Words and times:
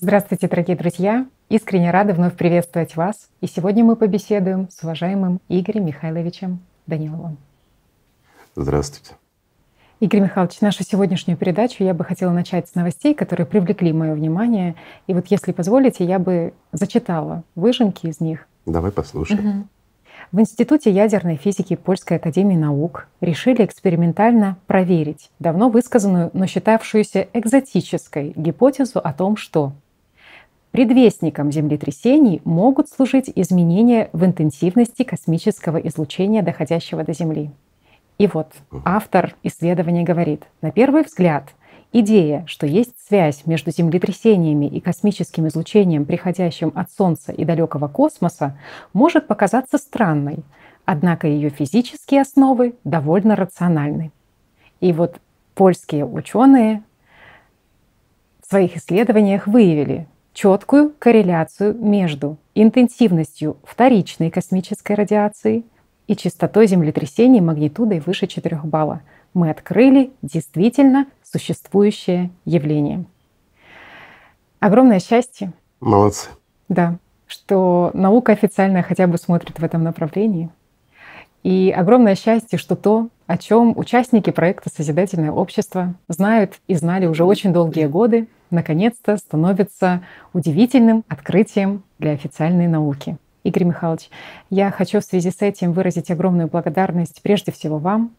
Здравствуйте, 0.00 0.46
дорогие 0.46 0.76
друзья! 0.76 1.26
Искренне 1.48 1.90
рада 1.90 2.14
вновь 2.14 2.36
приветствовать 2.36 2.94
вас. 2.94 3.30
И 3.40 3.48
сегодня 3.48 3.82
мы 3.82 3.96
побеседуем 3.96 4.68
с 4.70 4.84
уважаемым 4.84 5.40
Игорем 5.48 5.86
Михайловичем 5.86 6.60
Даниловым. 6.86 7.36
Здравствуйте. 8.54 9.16
Игорь 9.98 10.20
Михайлович, 10.20 10.60
нашу 10.60 10.84
сегодняшнюю 10.84 11.36
передачу 11.36 11.82
я 11.82 11.94
бы 11.94 12.04
хотела 12.04 12.30
начать 12.30 12.68
с 12.68 12.76
новостей, 12.76 13.12
которые 13.12 13.44
привлекли 13.44 13.92
мое 13.92 14.14
внимание. 14.14 14.76
И 15.08 15.14
вот, 15.14 15.26
если 15.30 15.50
позволите, 15.50 16.04
я 16.04 16.20
бы 16.20 16.54
зачитала 16.70 17.42
выжимки 17.56 18.06
из 18.06 18.20
них. 18.20 18.46
Давай 18.66 18.92
послушаем. 18.92 19.48
Угу. 19.48 19.66
В 20.30 20.40
Институте 20.40 20.92
ядерной 20.92 21.34
физики 21.34 21.74
Польской 21.74 22.18
академии 22.18 22.56
наук 22.56 23.08
решили 23.20 23.64
экспериментально 23.64 24.58
проверить 24.68 25.30
давно 25.40 25.68
высказанную, 25.70 26.30
но 26.34 26.46
считавшуюся 26.46 27.26
экзотической 27.32 28.32
гипотезу 28.36 29.00
о 29.00 29.12
том, 29.12 29.36
что 29.36 29.72
предвестником 30.78 31.50
землетрясений 31.50 32.40
могут 32.44 32.88
служить 32.88 33.28
изменения 33.34 34.10
в 34.12 34.24
интенсивности 34.24 35.02
космического 35.02 35.76
излучения, 35.78 36.40
доходящего 36.40 37.02
до 37.02 37.12
Земли. 37.12 37.50
И 38.18 38.28
вот 38.28 38.52
автор 38.84 39.34
исследования 39.42 40.04
говорит, 40.04 40.44
на 40.62 40.70
первый 40.70 41.02
взгляд, 41.02 41.52
идея, 41.92 42.44
что 42.46 42.64
есть 42.64 42.94
связь 43.08 43.44
между 43.44 43.72
землетрясениями 43.72 44.66
и 44.66 44.78
космическим 44.78 45.48
излучением, 45.48 46.04
приходящим 46.04 46.70
от 46.76 46.92
Солнца 46.92 47.32
и 47.32 47.44
далекого 47.44 47.88
космоса, 47.88 48.56
может 48.92 49.26
показаться 49.26 49.78
странной, 49.78 50.44
однако 50.84 51.26
ее 51.26 51.50
физические 51.50 52.20
основы 52.20 52.76
довольно 52.84 53.34
рациональны. 53.34 54.12
И 54.78 54.92
вот 54.92 55.16
польские 55.56 56.06
ученые 56.06 56.84
в 58.40 58.48
своих 58.48 58.76
исследованиях 58.76 59.48
выявили 59.48 60.06
четкую 60.38 60.92
корреляцию 60.98 61.74
между 61.74 62.36
интенсивностью 62.54 63.56
вторичной 63.64 64.30
космической 64.30 64.92
радиации– 64.92 65.64
и 66.08 66.16
частотой 66.16 66.66
землетрясений 66.66 67.40
магнитудой 67.40 68.00
выше 68.00 68.26
4 68.26 68.60
балла. 68.64 69.02
Мы 69.34 69.50
открыли 69.50 70.10
действительно 70.22 71.06
существующее 71.22 72.30
явление. 72.44 73.04
Огромное 74.58 74.98
счастье. 74.98 75.52
Молодцы. 75.80 76.30
Да, 76.68 76.96
что 77.26 77.90
наука 77.94 78.32
официально 78.32 78.82
хотя 78.82 79.06
бы 79.06 79.18
смотрит 79.18 79.60
в 79.60 79.62
этом 79.62 79.84
направлении. 79.84 80.48
И 81.44 81.72
огромное 81.76 82.16
счастье, 82.16 82.58
что 82.58 82.74
то, 82.74 83.08
о 83.26 83.38
чем 83.38 83.78
участники 83.78 84.30
проекта 84.30 84.70
«Созидательное 84.74 85.30
общество» 85.30 85.94
знают 86.08 86.54
и 86.66 86.74
знали 86.74 87.06
уже 87.06 87.24
очень 87.24 87.52
долгие 87.52 87.86
годы, 87.86 88.26
наконец-то 88.50 89.16
становится 89.16 90.02
удивительным 90.32 91.04
открытием 91.08 91.82
для 91.98 92.12
официальной 92.12 92.68
науки. 92.68 93.16
Игорь 93.44 93.64
Михайлович, 93.64 94.10
я 94.50 94.70
хочу 94.70 95.00
в 95.00 95.04
связи 95.04 95.30
с 95.30 95.40
этим 95.42 95.72
выразить 95.72 96.10
огромную 96.10 96.48
благодарность 96.48 97.22
прежде 97.22 97.52
всего 97.52 97.78
вам, 97.78 98.12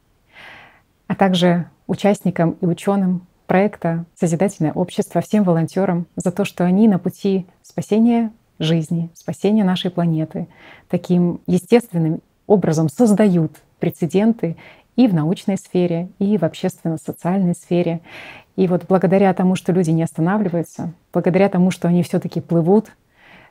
а 1.07 1.15
также 1.15 1.65
участникам 1.87 2.51
и 2.61 2.65
ученым 2.65 3.27
проекта 3.47 4.05
«Созидательное 4.15 4.73
общество», 4.73 5.21
всем 5.21 5.43
волонтерам 5.43 6.05
за 6.15 6.31
то, 6.31 6.45
что 6.45 6.65
они 6.65 6.87
на 6.87 6.99
пути 6.99 7.47
спасения 7.63 8.31
жизни, 8.59 9.09
спасения 9.13 9.63
нашей 9.63 9.89
планеты 9.89 10.47
таким 10.87 11.41
естественным 11.47 12.21
образом 12.45 12.89
создают 12.89 13.53
прецеденты 13.79 14.57
и 14.95 15.07
в 15.07 15.13
научной 15.13 15.57
сфере, 15.57 16.09
и 16.19 16.37
в 16.37 16.43
общественно-социальной 16.43 17.55
сфере. 17.55 18.01
И 18.59 18.67
вот 18.67 18.83
благодаря 18.89 19.33
тому, 19.33 19.55
что 19.55 19.71
люди 19.71 19.91
не 19.91 20.03
останавливаются, 20.03 20.91
благодаря 21.13 21.47
тому, 21.47 21.71
что 21.71 21.87
они 21.87 22.03
все-таки 22.03 22.41
плывут 22.41 22.91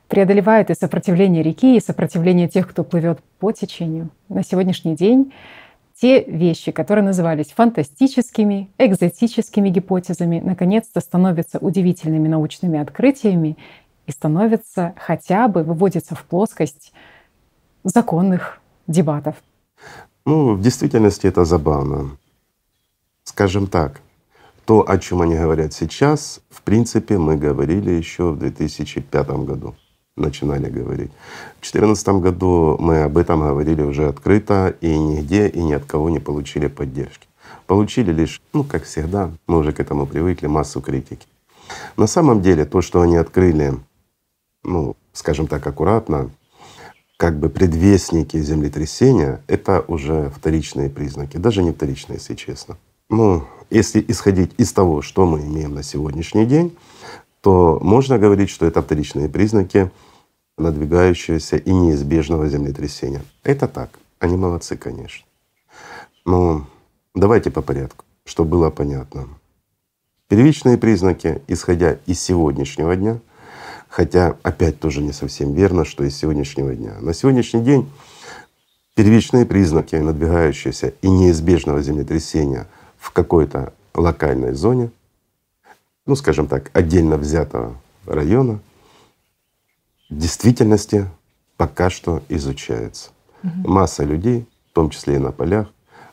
преодолевает 0.07 0.69
и 0.69 0.75
сопротивление 0.75 1.41
реки, 1.41 1.75
и 1.75 1.81
сопротивление 1.81 2.47
тех, 2.47 2.69
кто 2.69 2.83
плывет 2.83 3.19
по 3.39 3.51
течению. 3.51 4.09
На 4.27 4.43
сегодняшний 4.43 4.95
день 4.95 5.33
те 5.99 6.23
вещи, 6.23 6.71
которые 6.71 7.03
назывались 7.03 7.47
фантастическими, 7.47 8.69
экзотическими 8.77 9.69
гипотезами, 9.69 10.41
наконец-то 10.41 10.99
становятся 10.99 11.57
удивительными 11.57 12.27
научными 12.27 12.77
открытиями 12.77 13.57
и 14.05 14.11
становятся 14.11 14.93
хотя 14.95 15.47
бы, 15.47 15.63
выводятся 15.63 16.13
в 16.13 16.23
плоскость 16.23 16.93
законных 17.83 18.61
дебатов. 18.85 19.37
Ну, 20.27 20.53
в 20.53 20.61
действительности 20.61 21.25
это 21.25 21.45
забавно. 21.45 22.11
Скажем 23.23 23.65
так, 23.65 24.01
то, 24.69 24.87
о 24.87 24.99
чем 24.99 25.23
они 25.23 25.33
говорят 25.33 25.73
сейчас, 25.73 26.41
в 26.51 26.61
принципе, 26.61 27.17
мы 27.17 27.37
говорили 27.37 27.89
еще 27.89 28.33
в 28.33 28.37
2005 28.37 29.27
году 29.43 29.73
начинали 30.15 30.69
говорить. 30.69 31.09
В 31.57 31.71
2014 31.71 32.07
году 32.21 32.77
мы 32.79 33.01
об 33.01 33.17
этом 33.17 33.39
говорили 33.39 33.81
уже 33.81 34.07
открыто 34.07 34.75
и 34.79 34.95
нигде 34.95 35.47
и 35.47 35.63
ни 35.63 35.73
от 35.73 35.85
кого 35.85 36.11
не 36.11 36.19
получили 36.19 36.67
поддержки. 36.67 37.27
Получили 37.65 38.11
лишь, 38.11 38.43
ну 38.53 38.63
как 38.63 38.83
всегда, 38.83 39.31
мы 39.47 39.57
уже 39.57 39.71
к 39.71 39.79
этому 39.79 40.05
привыкли, 40.05 40.45
массу 40.45 40.81
критики. 40.81 41.25
На 41.97 42.05
самом 42.05 42.43
деле 42.43 42.63
то, 42.63 42.83
что 42.83 43.01
они 43.01 43.17
открыли, 43.17 43.73
ну 44.63 44.95
скажем 45.13 45.47
так 45.47 45.65
аккуратно, 45.65 46.29
как 47.17 47.39
бы 47.39 47.49
предвестники 47.49 48.37
землетрясения, 48.37 49.41
это 49.47 49.83
уже 49.87 50.29
вторичные 50.29 50.91
признаки, 50.91 51.37
даже 51.37 51.63
не 51.63 51.71
вторичные, 51.71 52.17
если 52.17 52.35
честно. 52.35 52.77
Ну, 53.09 53.43
если 53.71 54.05
исходить 54.07 54.51
из 54.57 54.71
того, 54.71 55.01
что 55.01 55.25
мы 55.25 55.41
имеем 55.41 55.73
на 55.73 55.83
сегодняшний 55.83 56.45
день, 56.45 56.77
то 57.41 57.79
можно 57.81 58.19
говорить, 58.19 58.49
что 58.49 58.65
это 58.65 58.81
вторичные 58.81 59.29
признаки 59.29 59.91
надвигающегося 60.57 61.57
и 61.57 61.71
неизбежного 61.71 62.47
землетрясения. 62.47 63.23
Это 63.43 63.67
так. 63.67 63.89
Они 64.19 64.37
молодцы, 64.37 64.75
конечно. 64.77 65.25
Но 66.25 66.67
давайте 67.15 67.49
по 67.49 67.61
порядку, 67.61 68.05
чтобы 68.25 68.51
было 68.51 68.69
понятно. 68.69 69.27
Первичные 70.27 70.77
признаки, 70.77 71.41
исходя 71.47 71.97
из 72.05 72.21
сегодняшнего 72.21 72.95
дня, 72.95 73.19
хотя 73.87 74.37
опять 74.43 74.79
тоже 74.79 75.01
не 75.01 75.13
совсем 75.13 75.53
верно, 75.53 75.85
что 75.85 76.03
из 76.03 76.15
сегодняшнего 76.15 76.75
дня. 76.75 76.97
На 76.99 77.13
сегодняшний 77.13 77.61
день 77.61 77.89
первичные 78.95 79.45
признаки 79.45 79.95
надвигающегося 79.95 80.93
и 81.01 81.09
неизбежного 81.09 81.81
землетрясения 81.81 82.67
в 82.99 83.11
какой-то 83.11 83.73
локальной 83.93 84.53
зоне, 84.53 84.91
ну 86.05 86.15
скажем 86.15 86.47
так, 86.47 86.69
отдельно 86.73 87.17
взятого 87.17 87.75
района, 88.05 88.59
в 90.09 90.17
действительности 90.17 91.07
пока 91.57 91.89
что 91.89 92.21
изучается. 92.29 93.11
Угу. 93.43 93.69
Масса 93.69 94.03
людей, 94.03 94.45
в 94.71 94.73
том 94.73 94.89
числе 94.89 95.15
и 95.15 95.19
на 95.19 95.31
полях, 95.31 95.67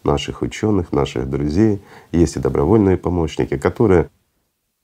наших 0.05 0.43
ученых, 0.43 0.93
наших 0.93 1.29
друзей, 1.29 1.83
есть 2.13 2.37
и 2.37 2.41
добровольные 2.41 2.97
помощники, 2.97 3.57
которые 3.57 4.09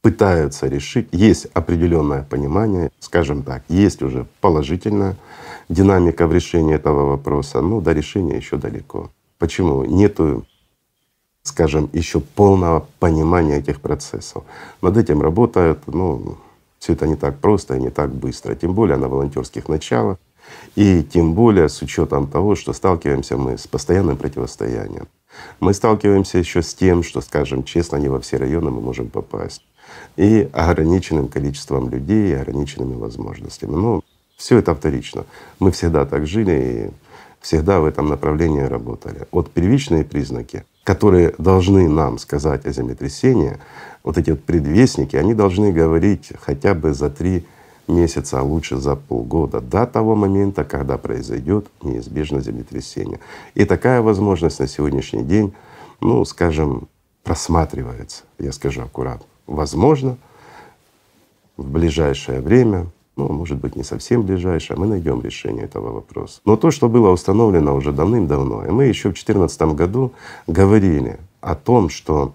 пытаются 0.02 0.66
решить, 0.66 1.08
есть 1.12 1.46
определенное 1.54 2.24
понимание, 2.24 2.90
скажем 2.98 3.44
так, 3.44 3.62
есть 3.68 4.02
уже 4.02 4.26
положительная 4.40 5.16
динамика 5.68 6.26
в 6.26 6.34
решении 6.34 6.74
этого 6.74 7.06
вопроса, 7.06 7.60
но 7.60 7.80
до 7.80 7.92
решения 7.92 8.36
еще 8.36 8.56
далеко. 8.56 9.10
Почему? 9.38 9.84
Нету, 9.84 10.44
скажем, 11.42 11.90
еще 11.92 12.20
полного 12.20 12.86
понимания 12.98 13.58
этих 13.58 13.80
процессов. 13.80 14.44
Над 14.80 14.96
этим 14.96 15.20
работают, 15.20 15.80
ну, 15.86 16.36
все 16.78 16.94
это 16.94 17.06
не 17.06 17.16
так 17.16 17.38
просто 17.38 17.76
и 17.76 17.80
не 17.80 17.90
так 17.90 18.12
быстро, 18.12 18.54
тем 18.54 18.74
более 18.74 18.96
на 18.96 19.08
волонтерских 19.08 19.68
началах, 19.68 20.18
и 20.74 21.02
тем 21.02 21.34
более 21.34 21.68
с 21.68 21.82
учетом 21.82 22.26
того, 22.26 22.54
что 22.56 22.72
сталкиваемся 22.72 23.36
мы 23.36 23.58
с 23.58 23.66
постоянным 23.66 24.16
противостоянием. 24.16 25.08
Мы 25.60 25.74
сталкиваемся 25.74 26.38
еще 26.38 26.62
с 26.62 26.74
тем, 26.74 27.02
что, 27.02 27.20
скажем 27.20 27.64
честно, 27.64 27.96
не 27.96 28.08
во 28.08 28.20
все 28.20 28.36
районы 28.36 28.70
мы 28.70 28.80
можем 28.80 29.08
попасть, 29.08 29.64
и 30.16 30.48
ограниченным 30.52 31.28
количеством 31.28 31.88
людей, 31.88 32.30
и 32.30 32.34
ограниченными 32.34 32.94
возможностями. 32.94 33.74
Но 33.74 34.02
все 34.36 34.58
это 34.58 34.74
вторично. 34.74 35.24
Мы 35.58 35.70
всегда 35.70 36.04
так 36.04 36.26
жили 36.26 36.90
и 36.90 36.90
всегда 37.40 37.80
в 37.80 37.84
этом 37.84 38.08
направлении 38.08 38.62
работали. 38.62 39.26
Вот 39.30 39.50
первичные 39.50 40.04
признаки, 40.04 40.64
которые 40.84 41.34
должны 41.38 41.88
нам 41.88 42.18
сказать 42.18 42.66
о 42.66 42.72
землетрясении, 42.72 43.58
вот 44.02 44.18
эти 44.18 44.30
вот 44.30 44.42
предвестники, 44.42 45.16
они 45.16 45.34
должны 45.34 45.72
говорить 45.72 46.32
хотя 46.40 46.74
бы 46.74 46.92
за 46.92 47.08
три 47.08 47.46
месяца, 47.88 48.40
а 48.40 48.42
лучше 48.42 48.76
за 48.76 48.96
полгода 48.96 49.60
до 49.60 49.86
того 49.86 50.14
момента, 50.16 50.64
когда 50.64 50.98
произойдет 50.98 51.66
неизбежно 51.82 52.40
землетрясение. 52.40 53.20
И 53.54 53.64
такая 53.64 54.02
возможность 54.02 54.58
на 54.60 54.66
сегодняшний 54.66 55.22
день, 55.22 55.54
ну, 56.00 56.24
скажем, 56.24 56.88
просматривается, 57.22 58.24
я 58.38 58.52
скажу 58.52 58.82
аккуратно. 58.82 59.26
Возможно, 59.46 60.16
в 61.56 61.68
ближайшее 61.68 62.40
время, 62.40 62.86
ну, 63.16 63.28
может 63.28 63.58
быть, 63.58 63.76
не 63.76 63.82
совсем 63.82 64.22
ближайшее, 64.22 64.78
мы 64.78 64.86
найдем 64.86 65.20
решение 65.22 65.64
этого 65.64 65.92
вопроса. 65.92 66.40
Но 66.44 66.56
то, 66.56 66.70
что 66.70 66.88
было 66.88 67.10
установлено 67.10 67.74
уже 67.74 67.92
давным-давно, 67.92 68.66
и 68.66 68.70
мы 68.70 68.84
еще 68.84 69.10
в 69.10 69.14
2014 69.14 69.62
году 69.74 70.12
говорили 70.46 71.18
о 71.40 71.54
том, 71.54 71.88
что 71.88 72.32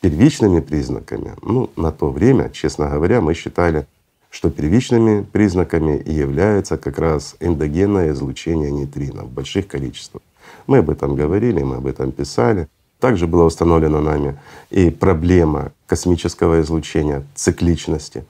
первичными 0.00 0.60
признаками, 0.60 1.34
ну, 1.42 1.70
на 1.76 1.92
то 1.92 2.10
время, 2.10 2.50
честно 2.50 2.88
говоря, 2.88 3.20
мы 3.20 3.34
считали 3.34 3.86
что 4.30 4.48
первичными 4.48 5.22
признаками 5.22 6.00
является 6.08 6.78
как 6.78 6.98
раз 6.98 7.36
эндогенное 7.40 8.12
излучение 8.12 8.70
нейтрино 8.70 9.24
в 9.24 9.30
больших 9.30 9.66
количествах. 9.66 10.22
Мы 10.66 10.78
об 10.78 10.90
этом 10.90 11.16
говорили, 11.16 11.62
мы 11.62 11.76
об 11.76 11.86
этом 11.86 12.12
писали. 12.12 12.68
Также 13.00 13.26
была 13.26 13.44
установлена 13.44 14.00
нами 14.00 14.38
и 14.70 14.90
проблема 14.90 15.72
космического 15.86 16.60
излучения, 16.60 17.24
цикличности 17.34 18.24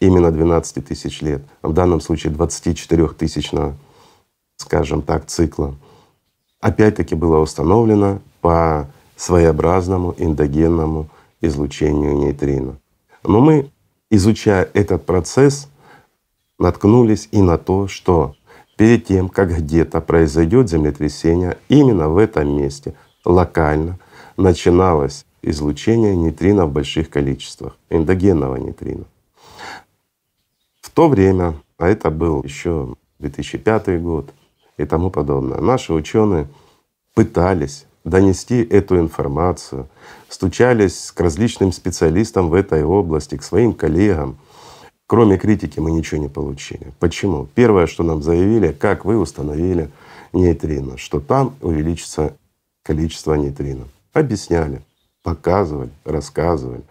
именно 0.00 0.32
12 0.32 0.84
тысяч 0.84 1.20
лет, 1.20 1.42
в 1.62 1.72
данном 1.72 2.00
случае 2.00 2.32
24 2.32 3.08
тысячного, 3.08 3.76
скажем 4.56 5.02
так, 5.02 5.26
цикла. 5.26 5.74
Опять-таки 6.60 7.14
было 7.14 7.38
установлено 7.38 8.20
по 8.40 8.88
своеобразному 9.16 10.14
эндогенному 10.18 11.08
излучению 11.40 12.16
нейтрино. 12.16 12.78
Но 13.22 13.40
мы, 13.40 13.70
изучая 14.10 14.68
этот 14.72 15.04
процесс, 15.04 15.68
наткнулись 16.58 17.28
и 17.30 17.40
на 17.40 17.58
то, 17.58 17.86
что 17.86 18.34
перед 18.76 19.06
тем, 19.06 19.28
как 19.28 19.56
где-то 19.56 20.00
произойдет 20.00 20.70
землетрясение, 20.70 21.58
именно 21.68 22.08
в 22.08 22.16
этом 22.16 22.56
месте 22.56 22.94
локально 23.24 23.98
начиналось 24.36 25.26
излучение 25.42 26.16
нейтрино 26.16 26.66
в 26.66 26.72
больших 26.72 27.10
количествах, 27.10 27.76
эндогенного 27.90 28.56
нейтрина. 28.56 29.04
То 31.00 31.08
время, 31.08 31.54
а 31.78 31.88
это 31.88 32.10
был 32.10 32.42
еще 32.42 32.94
2005 33.20 34.02
год 34.02 34.34
и 34.76 34.84
тому 34.84 35.08
подобное, 35.10 35.58
наши 35.58 35.94
ученые 35.94 36.46
пытались 37.14 37.86
донести 38.04 38.62
эту 38.62 38.98
информацию, 38.98 39.88
стучались 40.28 41.10
к 41.10 41.18
различным 41.18 41.72
специалистам 41.72 42.50
в 42.50 42.54
этой 42.54 42.84
области, 42.84 43.38
к 43.38 43.42
своим 43.42 43.72
коллегам. 43.72 44.36
Кроме 45.06 45.38
критики 45.38 45.80
мы 45.80 45.90
ничего 45.90 46.20
не 46.20 46.28
получили. 46.28 46.92
Почему? 46.98 47.48
Первое, 47.54 47.86
что 47.86 48.02
нам 48.02 48.22
заявили, 48.22 48.70
как 48.70 49.06
вы 49.06 49.18
установили 49.18 49.88
нейтрино, 50.34 50.98
что 50.98 51.18
там 51.18 51.56
увеличится 51.62 52.36
количество 52.82 53.32
нейтрино. 53.32 53.84
Объясняли, 54.12 54.82
показывали, 55.22 55.92
рассказывали. 56.04 56.82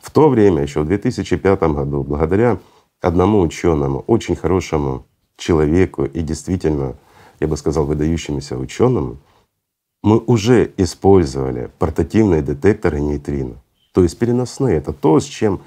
В 0.00 0.10
то 0.10 0.30
время, 0.30 0.62
еще 0.62 0.80
в 0.80 0.86
2005 0.86 1.60
году, 1.64 2.02
благодаря 2.02 2.56
одному 3.00 3.40
ученому, 3.40 4.04
очень 4.06 4.36
хорошему 4.36 5.06
человеку 5.36 6.04
и 6.04 6.20
действительно, 6.20 6.96
я 7.40 7.46
бы 7.46 7.56
сказал, 7.56 7.86
выдающемуся 7.86 8.56
ученому, 8.56 9.18
мы 10.02 10.18
уже 10.18 10.72
использовали 10.76 11.70
портативные 11.78 12.42
детекторы 12.42 13.00
нейтрино, 13.00 13.56
то 13.92 14.02
есть 14.02 14.18
переносные. 14.18 14.78
Это 14.78 14.92
то, 14.92 15.18
с 15.18 15.24
чем 15.24 15.60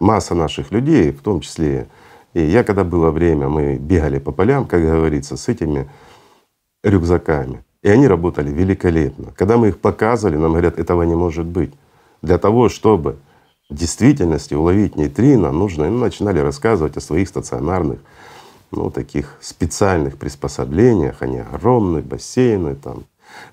масса 0.00 0.34
наших 0.34 0.72
людей, 0.72 1.12
в 1.12 1.22
том 1.22 1.40
числе 1.40 1.88
и 2.34 2.42
я, 2.42 2.64
когда 2.64 2.82
было 2.82 3.10
время, 3.10 3.48
мы 3.48 3.76
бегали 3.76 4.18
по 4.18 4.32
полям, 4.32 4.66
как 4.66 4.82
говорится, 4.82 5.36
с 5.36 5.48
этими 5.48 5.88
рюкзаками. 6.82 7.64
И 7.82 7.88
они 7.88 8.08
работали 8.08 8.50
великолепно. 8.50 9.32
Когда 9.36 9.56
мы 9.56 9.68
их 9.68 9.78
показывали, 9.78 10.36
нам 10.36 10.50
говорят, 10.50 10.78
этого 10.78 11.04
не 11.04 11.14
может 11.14 11.46
быть. 11.46 11.72
Для 12.22 12.38
того, 12.38 12.68
чтобы 12.68 13.18
в 13.70 13.74
действительности 13.74 14.54
уловить 14.54 14.96
нейтрино, 14.96 15.52
нужно, 15.52 15.88
ну, 15.90 15.98
начинали 15.98 16.38
рассказывать 16.38 16.96
о 16.96 17.00
своих 17.00 17.28
стационарных 17.28 18.00
ну, 18.70 18.90
таких 18.90 19.36
специальных 19.40 20.18
приспособлениях, 20.18 21.22
они 21.22 21.38
огромные, 21.38 22.02
бассейны 22.02 22.74
там, 22.74 23.04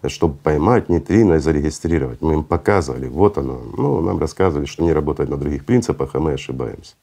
чтобы 0.08 0.36
поймать 0.36 0.90
нейтрино 0.90 1.36
и 1.36 1.40
зарегистрировать. 1.40 2.22
Мы 2.22 2.34
им 2.34 2.44
показывали, 2.44 3.08
вот 3.08 3.38
оно. 3.38 3.62
Ну, 3.78 4.02
нам 4.02 4.20
рассказывали, 4.20 4.66
что 4.66 4.84
не 4.84 4.94
работает 4.94 5.30
на 5.30 5.38
других 5.38 5.66
принципах, 5.66 6.12
а 6.14 6.20
мы 6.20 6.34
ошибаемся. 6.34 6.96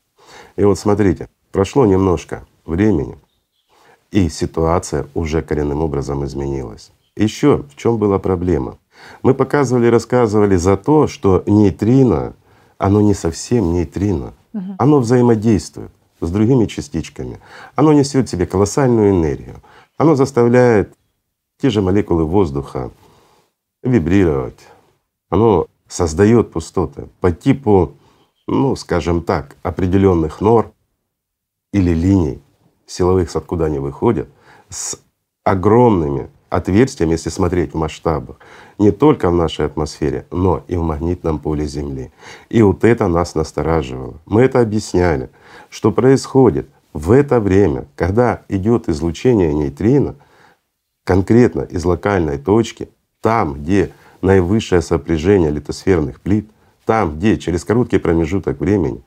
И 0.57 0.65
вот 0.65 0.79
смотрите, 0.79 1.29
прошло 1.53 1.87
немножко 1.87 2.47
времени, 2.67 3.17
и 4.11 4.29
ситуация 4.29 5.07
уже 5.15 5.43
коренным 5.43 5.81
образом 5.81 6.25
изменилась. 6.25 6.91
Еще 7.17 7.65
в 7.71 7.77
чем 7.77 7.99
была 7.99 8.19
проблема? 8.19 8.79
Мы 9.23 9.35
показывали, 9.35 9.87
рассказывали 9.87 10.57
за 10.57 10.77
то, 10.77 11.07
что 11.07 11.43
нейтрино, 11.47 12.35
оно 12.79 13.01
не 13.01 13.15
совсем 13.15 13.73
нейтрино, 13.73 14.33
оно 14.79 15.01
взаимодействует 15.01 15.91
с 16.21 16.31
другими 16.31 16.67
частичками. 16.67 17.39
Оно 17.77 17.93
несет 17.93 18.27
в 18.27 18.31
себе 18.31 18.47
колоссальную 18.47 19.11
энергию. 19.11 19.57
Оно 19.97 20.15
заставляет 20.15 20.95
те 21.59 21.71
же 21.71 21.83
молекулы 21.83 22.25
воздуха 22.25 22.91
вибрировать. 23.83 24.59
Оно 25.29 25.67
создает 25.87 26.53
пустоты 26.53 27.09
по 27.21 27.31
типу, 27.33 27.93
ну, 28.47 28.77
скажем 28.77 29.23
так, 29.23 29.57
определенных 29.63 30.41
нор 30.41 30.73
или 31.73 31.93
линий 31.93 32.41
силовых, 32.87 33.35
откуда 33.35 33.67
они 33.67 33.79
выходят, 33.79 34.29
с 34.69 34.99
огромными 35.45 36.31
отверстиями, 36.51 37.13
если 37.13 37.31
смотреть 37.31 37.73
в 37.73 37.77
масштабах, 37.77 38.37
не 38.79 38.91
только 38.91 39.31
в 39.31 39.35
нашей 39.35 39.67
атмосфере, 39.67 40.27
но 40.31 40.63
и 40.69 40.77
в 40.77 40.83
магнитном 40.83 41.39
поле 41.39 41.67
Земли. 41.67 42.13
И 42.49 42.63
вот 42.63 42.85
это 42.85 43.09
нас 43.09 43.35
настораживало. 43.35 44.21
Мы 44.27 44.43
это 44.43 44.61
объясняли, 44.61 45.31
что 45.69 45.93
происходит 45.93 46.69
в 46.93 47.13
это 47.13 47.41
время, 47.41 47.87
когда 47.97 48.43
идет 48.49 48.89
излучение 48.89 49.53
нейтрино, 49.53 50.17
конкретно 51.05 51.63
из 51.63 51.85
локальной 51.85 52.39
точки, 52.39 52.89
там, 53.21 53.55
где 53.55 53.91
наивысшее 54.21 54.83
сопряжение 54.83 55.51
литосферных 55.51 56.21
плит, 56.21 56.51
там, 56.85 57.17
где 57.17 57.37
через 57.37 57.65
короткий 57.65 57.99
промежуток 57.99 58.61
времени 58.61 59.03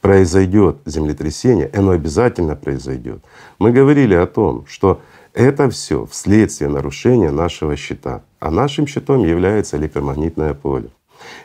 произойдет 0.00 0.78
землетрясение, 0.86 1.70
оно 1.74 1.92
обязательно 1.92 2.56
произойдет. 2.56 3.22
Мы 3.58 3.72
говорили 3.72 4.14
о 4.14 4.26
том, 4.26 4.64
что 4.66 5.00
это 5.36 5.68
все 5.68 6.06
вследствие 6.06 6.70
нарушения 6.70 7.30
нашего 7.30 7.76
щита. 7.76 8.22
А 8.40 8.50
нашим 8.50 8.86
щитом 8.86 9.22
является 9.22 9.76
электромагнитное 9.76 10.54
поле. 10.54 10.88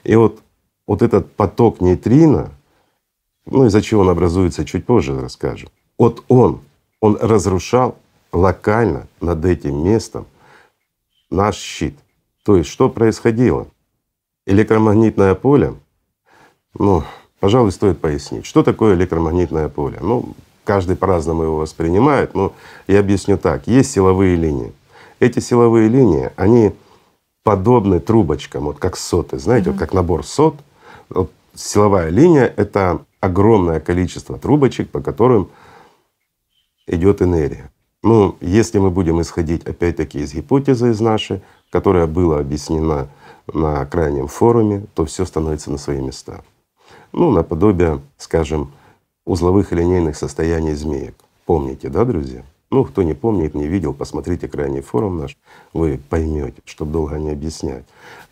И 0.06 0.16
вот, 0.16 0.40
вот 0.88 1.02
этот 1.02 1.36
поток 1.36 1.82
нейтрино, 1.82 2.52
ну 3.46 3.66
из-за 3.66 3.82
чего 3.82 4.02
он 4.02 4.10
образуется, 4.10 4.64
чуть 4.64 4.86
позже 4.86 5.20
расскажем. 5.20 5.70
Вот 5.98 6.24
он, 6.30 6.62
он 7.02 7.18
разрушал 7.20 7.98
локально 8.32 9.08
над 9.20 9.44
этим 9.44 9.84
местом 9.84 10.26
наш 11.30 11.58
щит. 11.58 11.96
То 12.46 12.56
есть 12.56 12.70
что 12.70 12.90
происходило? 12.90 13.68
Электромагнитное 14.46 15.36
поле, 15.36 15.76
ну, 16.74 17.04
пожалуй, 17.42 17.74
стоит 17.74 18.00
пояснить. 18.00 18.46
Что 18.46 18.64
такое 18.64 18.96
электромагнитное 18.96 19.68
поле? 19.68 20.00
Ну, 20.02 20.34
каждый 20.64 20.96
по-разному 20.96 21.44
его 21.44 21.58
воспринимает, 21.58 22.34
но 22.36 22.54
я 22.88 23.00
объясню 23.00 23.38
так. 23.38 23.68
Есть 23.68 23.92
силовые 23.92 24.36
линии. 24.36 24.74
Эти 25.20 25.40
силовые 25.40 25.88
линии, 25.88 26.32
они 26.36 26.74
подобны 27.44 28.00
трубочкам, 28.00 28.66
вот 28.66 28.80
как 28.80 28.98
соты, 28.98 29.40
знаете, 29.40 29.70
mm-hmm. 29.70 29.74
вот 29.74 29.80
как 29.80 29.94
набор 29.94 30.26
сот. 30.26 30.56
Вот 31.10 31.32
силовая 31.56 32.10
линия— 32.10 32.52
это 32.58 33.02
огромное 33.20 33.80
количество 33.80 34.38
трубочек, 34.38 34.90
по 34.90 35.02
которым 35.02 35.50
идет 36.88 37.22
энергия. 37.22 37.70
Ну, 38.04 38.36
если 38.42 38.80
мы 38.80 38.90
будем 38.90 39.22
исходить 39.22 39.64
опять-таки 39.64 40.20
из 40.20 40.34
гипотезы 40.34 40.90
из 40.90 41.00
нашей, 41.00 41.42
которая 41.70 42.08
была 42.08 42.40
объяснена 42.40 43.10
на 43.54 43.86
крайнем 43.86 44.28
форуме, 44.28 44.86
то 44.96 45.06
все 45.06 45.26
становится 45.26 45.72
на 45.72 45.78
свои 45.78 46.02
места. 46.02 46.42
Ну, 47.12 47.32
наподобие, 47.32 48.02
скажем, 48.18 48.72
узловых 49.26 49.72
и 49.72 49.76
линейных 49.76 50.16
состояний 50.16 50.74
змеек. 50.74 51.16
Помните, 51.46 51.90
да, 51.90 52.06
друзья? 52.06 52.44
Ну, 52.70 52.86
кто 52.86 53.04
не 53.04 53.14
помнит, 53.14 53.54
не 53.54 53.68
видел, 53.68 53.94
посмотрите 53.94 54.48
крайний 54.48 54.82
форум 54.82 55.18
наш, 55.18 55.38
вы 55.74 56.00
поймете, 56.10 56.62
чтобы 56.66 56.94
долго 56.94 57.18
не 57.18 57.32
объяснять. 57.32 57.84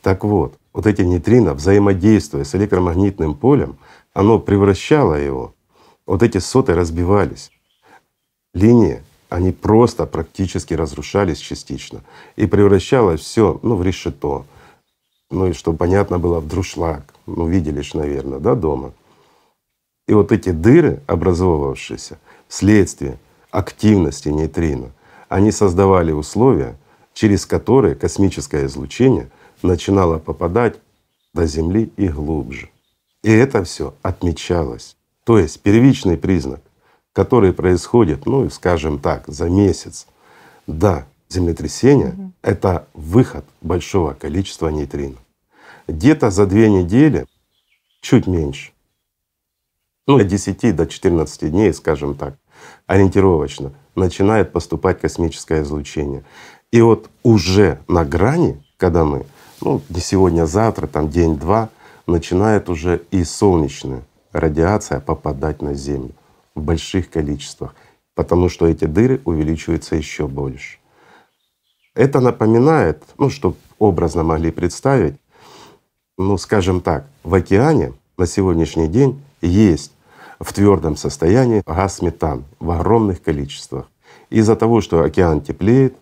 Так 0.01 0.23
вот, 0.23 0.53
вот 0.73 0.87
эти 0.87 1.01
нейтрино, 1.01 1.53
взаимодействуя 1.53 2.45
с 2.45 2.55
электромагнитным 2.55 3.35
полем, 3.35 3.77
оно 4.13 4.39
превращало 4.39 5.15
его, 5.15 5.53
вот 6.05 6.23
эти 6.23 6.37
соты 6.37 6.73
разбивались. 6.73 7.51
Линии, 8.53 9.03
они 9.29 9.51
просто 9.51 10.05
практически 10.05 10.73
разрушались 10.73 11.37
частично. 11.37 12.01
И 12.35 12.47
превращалось 12.47 13.21
все 13.21 13.59
ну, 13.61 13.75
в 13.75 13.83
решето. 13.83 14.45
Ну 15.29 15.47
и 15.47 15.53
чтобы 15.53 15.77
понятно 15.77 16.17
было, 16.17 16.39
в 16.39 16.47
друшлаг. 16.47 17.13
Ну, 17.27 17.47
видели 17.47 17.81
ж, 17.81 17.93
наверное, 17.93 18.39
да, 18.39 18.55
дома. 18.55 18.93
И 20.09 20.13
вот 20.13 20.31
эти 20.31 20.49
дыры, 20.49 21.03
образовывавшиеся 21.05 22.17
вследствие 22.47 23.19
активности 23.51 24.29
нейтрино, 24.29 24.89
они 25.27 25.51
создавали 25.51 26.11
условия, 26.11 26.77
через 27.13 27.45
которые 27.45 27.93
космическое 27.93 28.65
излучение 28.65 29.29
начинало 29.61 30.17
попадать 30.17 30.79
до 31.35 31.45
Земли 31.45 31.93
и 31.95 32.07
глубже. 32.07 32.69
И 33.21 33.31
это 33.31 33.63
все 33.63 33.93
отмечалось. 34.01 34.97
То 35.25 35.37
есть 35.37 35.61
первичный 35.61 36.17
признак, 36.17 36.61
который 37.13 37.53
происходит, 37.53 38.25
ну, 38.25 38.49
скажем 38.49 38.97
так, 38.97 39.27
за 39.27 39.47
месяц 39.47 40.07
до 40.65 41.05
землетрясения, 41.29 42.15
угу. 42.17 42.31
это 42.41 42.87
выход 42.95 43.45
большого 43.61 44.15
количества 44.15 44.69
нейтрино. 44.69 45.17
Где-то 45.87 46.31
за 46.31 46.47
две 46.47 46.67
недели, 46.67 47.27
чуть 48.01 48.25
меньше, 48.25 48.71
ну, 50.09 50.17
от 50.17 50.27
10 50.27 50.75
до 50.75 50.87
14 50.87 51.51
дней, 51.51 51.71
скажем 51.71 52.15
так, 52.15 52.33
ориентировочно, 52.87 53.71
начинает 53.95 54.51
поступать 54.51 54.99
космическое 54.99 55.61
излучение. 55.61 56.23
И 56.71 56.81
вот 56.81 57.11
уже 57.21 57.79
на 57.87 58.03
грани, 58.03 58.59
когда 58.77 59.05
мы, 59.05 59.27
ну 59.61 59.83
не 59.87 59.99
сегодня, 60.01 60.43
а 60.43 60.47
завтра, 60.47 60.87
там 60.87 61.09
день-два, 61.09 61.69
начинает 62.07 62.69
уже 62.69 63.03
и 63.11 63.23
солнечная 63.23 64.01
радиация 64.31 64.99
попадать 64.99 65.61
на 65.61 65.75
Землю 65.75 66.15
в 66.55 66.61
больших 66.63 67.11
количествах, 67.11 67.75
потому 68.15 68.49
что 68.49 68.65
эти 68.65 68.85
дыры 68.85 69.21
увеличиваются 69.25 69.95
еще 69.95 70.27
больше. 70.27 70.79
Это 71.93 72.19
напоминает, 72.19 73.03
ну, 73.19 73.29
чтобы 73.29 73.57
образно 73.77 74.23
могли 74.23 74.49
представить, 74.49 75.17
ну, 76.17 76.35
скажем 76.39 76.81
так, 76.81 77.05
в 77.23 77.35
океане 77.35 77.93
на 78.17 78.25
сегодняшний 78.25 78.87
день 78.87 79.21
есть 79.41 79.91
в 80.39 80.53
твердом 80.53 80.95
состоянии 80.95 81.63
газ 81.65 82.01
метан 82.01 82.45
в 82.59 82.71
огромных 82.71 83.21
количествах. 83.21 83.89
Из-за 84.29 84.55
того, 84.55 84.81
что 84.81 85.03
океан 85.03 85.41
теплеет, 85.41 85.95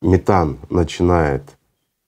метан 0.00 0.58
начинает 0.70 1.42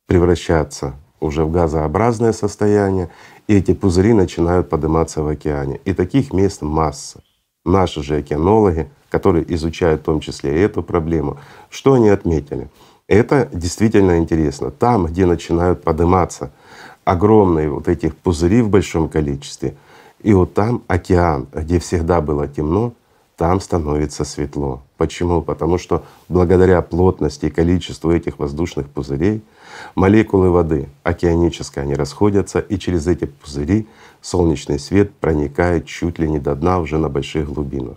превращаться 0.07 0.95
уже 1.21 1.45
в 1.45 1.50
газообразное 1.50 2.33
состояние, 2.33 3.11
и 3.47 3.57
эти 3.57 3.75
пузыри 3.75 4.12
начинают 4.12 4.69
подниматься 4.69 5.23
в 5.23 5.28
океане. 5.28 5.80
И 5.85 5.92
таких 5.92 6.33
мест 6.33 6.62
масса. 6.62 7.23
Наши 7.64 8.02
же 8.02 8.16
океанологи, 8.16 8.88
которые 9.11 9.52
изучают 9.54 10.02
в 10.02 10.04
том 10.04 10.21
числе 10.21 10.57
и 10.57 10.61
эту 10.61 10.83
проблему, 10.83 11.38
что 11.69 11.95
они 11.95 12.09
отметили? 12.09 12.71
Это 13.07 13.49
действительно 13.52 14.19
интересно. 14.19 14.71
Там, 14.71 15.07
где 15.07 15.26
начинают 15.26 15.83
подниматься 15.83 16.52
огромные 17.04 17.69
вот 17.69 17.88
этих 17.88 18.16
пузыри 18.16 18.62
в 18.62 18.71
большом 18.71 19.09
количестве, 19.09 19.75
и 20.23 20.33
вот 20.35 20.55
там 20.55 20.83
океан, 20.87 21.47
где 21.53 21.79
всегда 21.79 22.21
было 22.21 22.47
темно, 22.47 22.93
там 23.37 23.59
становится 23.61 24.25
светло. 24.25 24.83
Почему? 24.99 25.41
Потому 25.41 25.79
что 25.79 26.05
благодаря 26.29 26.83
плотности 26.83 27.47
и 27.47 27.50
количеству 27.50 28.12
этих 28.12 28.39
воздушных 28.39 28.91
пузырей 28.91 29.43
молекулы 29.95 30.50
воды 30.50 30.91
океанической, 31.05 31.85
они 31.85 31.95
расходятся, 31.95 32.59
и 32.59 32.79
через 32.79 33.07
эти 33.07 33.25
пузыри 33.25 33.89
солнечный 34.21 34.79
свет 34.79 35.15
проникает 35.15 35.87
чуть 35.87 36.19
ли 36.19 36.29
не 36.29 36.39
до 36.39 36.55
дна 36.55 36.81
уже 36.81 36.99
на 36.99 37.09
больших 37.09 37.50
глубинах. 37.50 37.97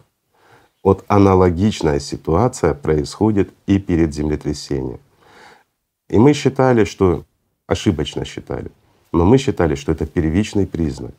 Вот 0.82 1.04
аналогичная 1.08 2.00
ситуация 2.00 2.74
происходит 2.74 3.52
и 3.68 3.80
перед 3.80 4.14
землетрясением. 4.14 5.00
И 6.10 6.18
мы 6.18 6.34
считали, 6.34 6.86
что 6.86 7.26
ошибочно 7.68 8.24
считали, 8.24 8.72
но 9.12 9.26
мы 9.26 9.38
считали, 9.38 9.76
что 9.76 9.92
это 9.92 10.06
первичный 10.06 10.68
признак. 10.68 11.16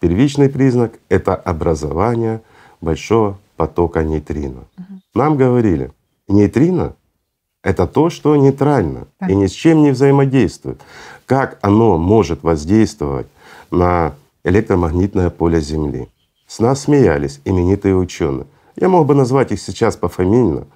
Первичный 0.00 0.48
признак— 0.48 0.98
это 1.08 1.34
образование 1.34 2.42
большого 2.80 3.38
потока 3.56 4.04
нейтрино. 4.04 4.64
Угу. 4.78 5.00
Нам 5.14 5.36
говорили, 5.36 5.92
нейтрино— 6.28 6.94
это 7.62 7.86
то, 7.86 8.10
что 8.10 8.36
нейтрально 8.36 9.06
так. 9.18 9.30
и 9.30 9.34
ни 9.34 9.46
с 9.46 9.52
чем 9.52 9.82
не 9.82 9.90
взаимодействует. 9.90 10.80
Как 11.24 11.58
оно 11.62 11.98
может 11.98 12.42
воздействовать 12.42 13.26
на 13.70 14.14
электромагнитное 14.44 15.30
поле 15.30 15.60
Земли? 15.60 16.08
С 16.46 16.60
нас 16.60 16.82
смеялись 16.82 17.40
именитые 17.44 17.96
ученые. 17.96 18.46
Я 18.76 18.88
мог 18.88 19.06
бы 19.06 19.14
назвать 19.14 19.50
их 19.52 19.60
сейчас 19.60 19.96
пофамильно. 19.96 20.66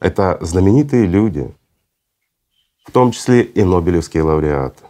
Это 0.00 0.38
знаменитые 0.40 1.06
люди, 1.06 1.54
в 2.84 2.90
том 2.90 3.12
числе 3.12 3.42
и 3.42 3.62
Нобелевские 3.62 4.24
лауреаты. 4.24 4.82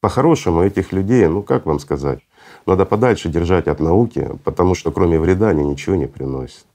По-хорошему 0.00 0.62
этих 0.62 0.92
людей, 0.92 1.26
ну 1.26 1.42
как 1.42 1.66
вам 1.66 1.80
сказать, 1.80 2.20
надо 2.66 2.84
подальше 2.84 3.28
держать 3.28 3.68
от 3.68 3.80
науки, 3.80 4.28
потому 4.44 4.74
что 4.74 4.90
кроме 4.92 5.18
вреда 5.18 5.48
они 5.48 5.64
ничего 5.64 5.96
не 5.96 6.06
приносят. 6.06 6.66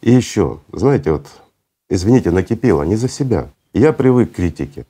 И 0.00 0.10
еще, 0.10 0.58
знаете, 0.72 1.12
вот, 1.12 1.26
извините, 1.88 2.30
накипело 2.30 2.82
не 2.82 2.96
за 2.96 3.08
себя. 3.08 3.48
Я 3.72 3.92
привык 3.92 4.32
к 4.32 4.36
критике. 4.36 4.86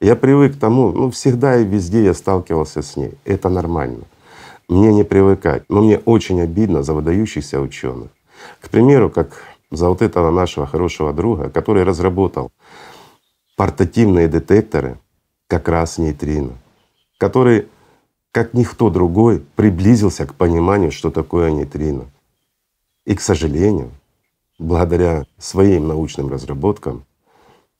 Я 0.00 0.16
привык 0.16 0.56
к 0.56 0.60
тому, 0.60 0.92
ну 0.92 1.10
всегда 1.10 1.56
и 1.56 1.64
везде 1.64 2.04
я 2.04 2.14
сталкивался 2.14 2.82
с 2.82 2.96
ней. 2.96 3.12
Это 3.24 3.48
нормально. 3.48 4.04
Мне 4.68 4.92
не 4.92 5.04
привыкать. 5.04 5.64
Но 5.68 5.82
мне 5.82 5.98
очень 5.98 6.40
обидно 6.40 6.82
за 6.82 6.94
выдающихся 6.94 7.60
ученых. 7.60 8.10
К 8.60 8.68
примеру, 8.68 9.10
как 9.10 9.42
за 9.70 9.88
вот 9.88 10.02
этого 10.02 10.30
нашего 10.30 10.66
хорошего 10.66 11.12
друга, 11.12 11.50
который 11.50 11.84
разработал 11.84 12.50
портативные 13.56 14.28
детекторы 14.28 14.98
как 15.46 15.68
раз 15.68 15.98
нейтрино, 15.98 16.52
который, 17.18 17.68
как 18.34 18.52
никто 18.52 18.90
другой, 18.90 19.44
приблизился 19.54 20.26
к 20.26 20.34
пониманию, 20.34 20.90
что 20.90 21.12
такое 21.12 21.52
нейтрино. 21.52 22.06
И, 23.06 23.14
к 23.14 23.20
сожалению, 23.20 23.92
благодаря 24.58 25.24
своим 25.38 25.86
научным 25.86 26.28
разработкам, 26.28 27.04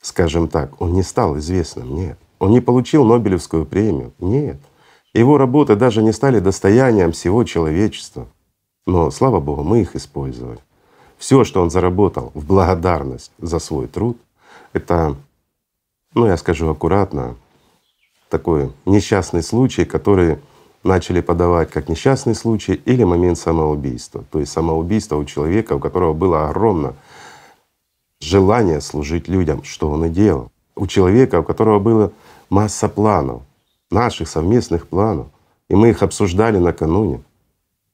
скажем 0.00 0.46
так, 0.46 0.80
он 0.80 0.92
не 0.92 1.02
стал 1.02 1.36
известным, 1.38 1.96
нет. 1.96 2.16
Он 2.38 2.52
не 2.52 2.60
получил 2.60 3.04
Нобелевскую 3.04 3.66
премию, 3.66 4.12
нет. 4.20 4.58
Его 5.12 5.38
работы 5.38 5.74
даже 5.74 6.04
не 6.04 6.12
стали 6.12 6.38
достоянием 6.38 7.10
всего 7.10 7.42
человечества. 7.42 8.28
Но, 8.86 9.10
слава 9.10 9.40
Богу, 9.40 9.64
мы 9.64 9.80
их 9.80 9.96
использовали. 9.96 10.60
Все, 11.18 11.42
что 11.42 11.62
он 11.62 11.70
заработал 11.70 12.30
в 12.32 12.46
благодарность 12.46 13.32
за 13.40 13.58
свой 13.58 13.88
труд, 13.88 14.18
это, 14.72 15.16
ну 16.14 16.26
я 16.26 16.36
скажу 16.36 16.68
аккуратно, 16.68 17.34
такой 18.28 18.72
несчастный 18.84 19.42
случай, 19.42 19.84
который 19.84 20.38
начали 20.82 21.20
подавать 21.20 21.70
как 21.70 21.88
несчастный 21.88 22.34
случай 22.34 22.74
или 22.84 23.04
момент 23.04 23.38
самоубийства. 23.38 24.24
То 24.30 24.40
есть 24.40 24.52
самоубийство 24.52 25.16
у 25.16 25.24
человека, 25.24 25.74
у 25.74 25.78
которого 25.78 26.12
было 26.12 26.48
огромное 26.48 26.94
желание 28.20 28.80
служить 28.80 29.28
людям, 29.28 29.64
что 29.64 29.90
он 29.90 30.04
и 30.06 30.08
делал. 30.08 30.50
У 30.76 30.86
человека, 30.86 31.40
у 31.40 31.42
которого 31.42 31.78
было 31.78 32.12
масса 32.50 32.88
планов, 32.88 33.42
наших 33.90 34.28
совместных 34.28 34.88
планов, 34.88 35.28
и 35.68 35.74
мы 35.74 35.90
их 35.90 36.02
обсуждали 36.02 36.58
накануне. 36.58 37.22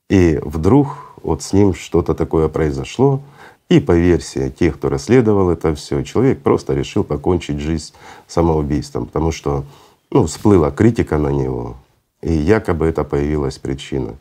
И 0.08 0.40
вдруг 0.42 1.14
вот 1.22 1.42
с 1.42 1.52
ним 1.52 1.74
что-то 1.74 2.14
такое 2.14 2.48
произошло, 2.48 3.20
и 3.68 3.78
по 3.78 3.92
версии 3.92 4.50
тех, 4.50 4.76
кто 4.76 4.88
расследовал 4.88 5.50
это 5.50 5.74
все, 5.76 6.02
человек 6.02 6.42
просто 6.42 6.74
решил 6.74 7.04
покончить 7.04 7.60
жизнь 7.60 7.92
самоубийством, 8.26 9.06
потому 9.06 9.30
что 9.30 9.64
ну, 10.10 10.26
всплыла 10.26 10.70
критика 10.70 11.18
на 11.18 11.28
него, 11.28 11.76
и 12.20 12.32
якобы 12.32 12.86
это 12.86 13.04
появилась 13.04 13.58
причина. 13.58 14.16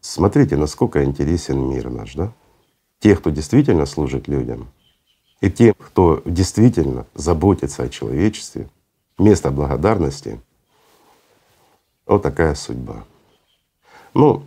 Смотрите, 0.00 0.56
насколько 0.56 1.04
интересен 1.04 1.58
мир 1.68 1.90
наш, 1.90 2.14
да? 2.14 2.32
Те, 2.98 3.16
кто 3.16 3.30
действительно 3.30 3.86
служит 3.86 4.28
людям, 4.28 4.68
и 5.40 5.50
те, 5.50 5.72
кто 5.74 6.22
действительно 6.24 7.06
заботится 7.14 7.84
о 7.84 7.88
человечестве, 7.88 8.68
место 9.18 9.50
благодарности— 9.50 10.40
вот 12.10 12.22
такая 12.22 12.56
судьба. 12.56 13.04
Ну, 14.14 14.42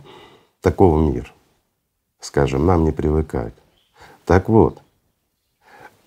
такого 0.60 1.00
мир, 1.10 1.32
скажем, 2.20 2.66
нам 2.66 2.84
не 2.84 2.92
привыкать. 2.92 3.54
Так 4.26 4.50
вот, 4.50 4.82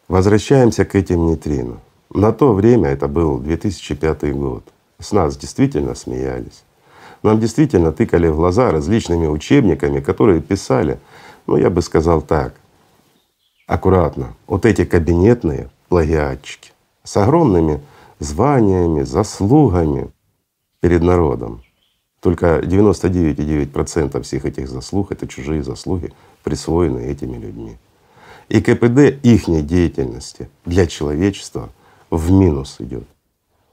возвращаемся 0.08 0.86
к 0.86 0.94
этим 0.94 1.26
нейтрино. 1.26 1.80
На 2.14 2.32
то 2.32 2.54
время, 2.54 2.90
это 2.90 3.08
был 3.08 3.40
2005 3.40 4.34
год, 4.34 4.64
с 5.00 5.12
нас 5.12 5.38
действительно 5.38 5.94
смеялись. 5.96 6.64
Нам 7.24 7.40
действительно 7.40 7.92
тыкали 7.92 8.28
в 8.28 8.38
глаза 8.38 8.72
различными 8.72 9.28
учебниками, 9.28 10.00
которые 10.00 10.42
писали, 10.42 11.00
ну 11.46 11.58
я 11.58 11.70
бы 11.70 11.82
сказал 11.82 12.22
так, 12.22 12.54
аккуратно, 13.66 14.36
вот 14.48 14.66
эти 14.66 14.86
кабинетные 14.86 15.70
плагиатчики 15.90 16.72
с 17.04 17.18
огромными 17.18 17.82
званиями, 18.20 19.04
заслугами 19.04 20.10
перед 20.80 21.02
народом. 21.02 21.62
Только 22.22 22.60
99,9% 22.60 24.22
всех 24.22 24.46
этих 24.46 24.70
заслуг— 24.70 25.12
это 25.14 25.28
чужие 25.28 25.64
заслуги, 25.64 26.14
присвоенные 26.44 27.12
этими 27.12 27.38
людьми. 27.38 27.78
И 28.50 28.62
КПД 28.62 29.24
их 29.24 29.46
деятельности 29.66 30.50
для 30.66 30.88
человечества 30.88 31.70
в 32.10 32.32
минус 32.32 32.78
идет. 32.80 33.08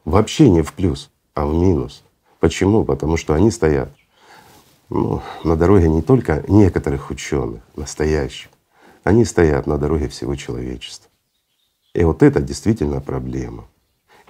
Вообще 0.05 0.49
не 0.49 0.63
в 0.63 0.73
плюс 0.73 1.11
а 1.35 1.47
в 1.47 1.55
минус. 1.55 2.03
Почему? 2.41 2.85
Потому 2.85 3.17
что 3.17 3.35
они 3.35 3.51
стоят 3.51 3.91
ну, 4.89 5.23
на 5.43 5.57
дороге 5.57 5.89
не 5.89 6.03
только 6.03 6.45
некоторых 6.47 7.11
ученых, 7.11 7.63
настоящих, 7.77 8.51
они 9.03 9.25
стоят 9.25 9.67
на 9.67 9.79
дороге 9.79 10.09
всего 10.09 10.37
человечества. 10.37 11.11
И 11.95 12.05
вот 12.05 12.23
это 12.23 12.41
действительно 12.41 13.01
проблема. 13.01 13.65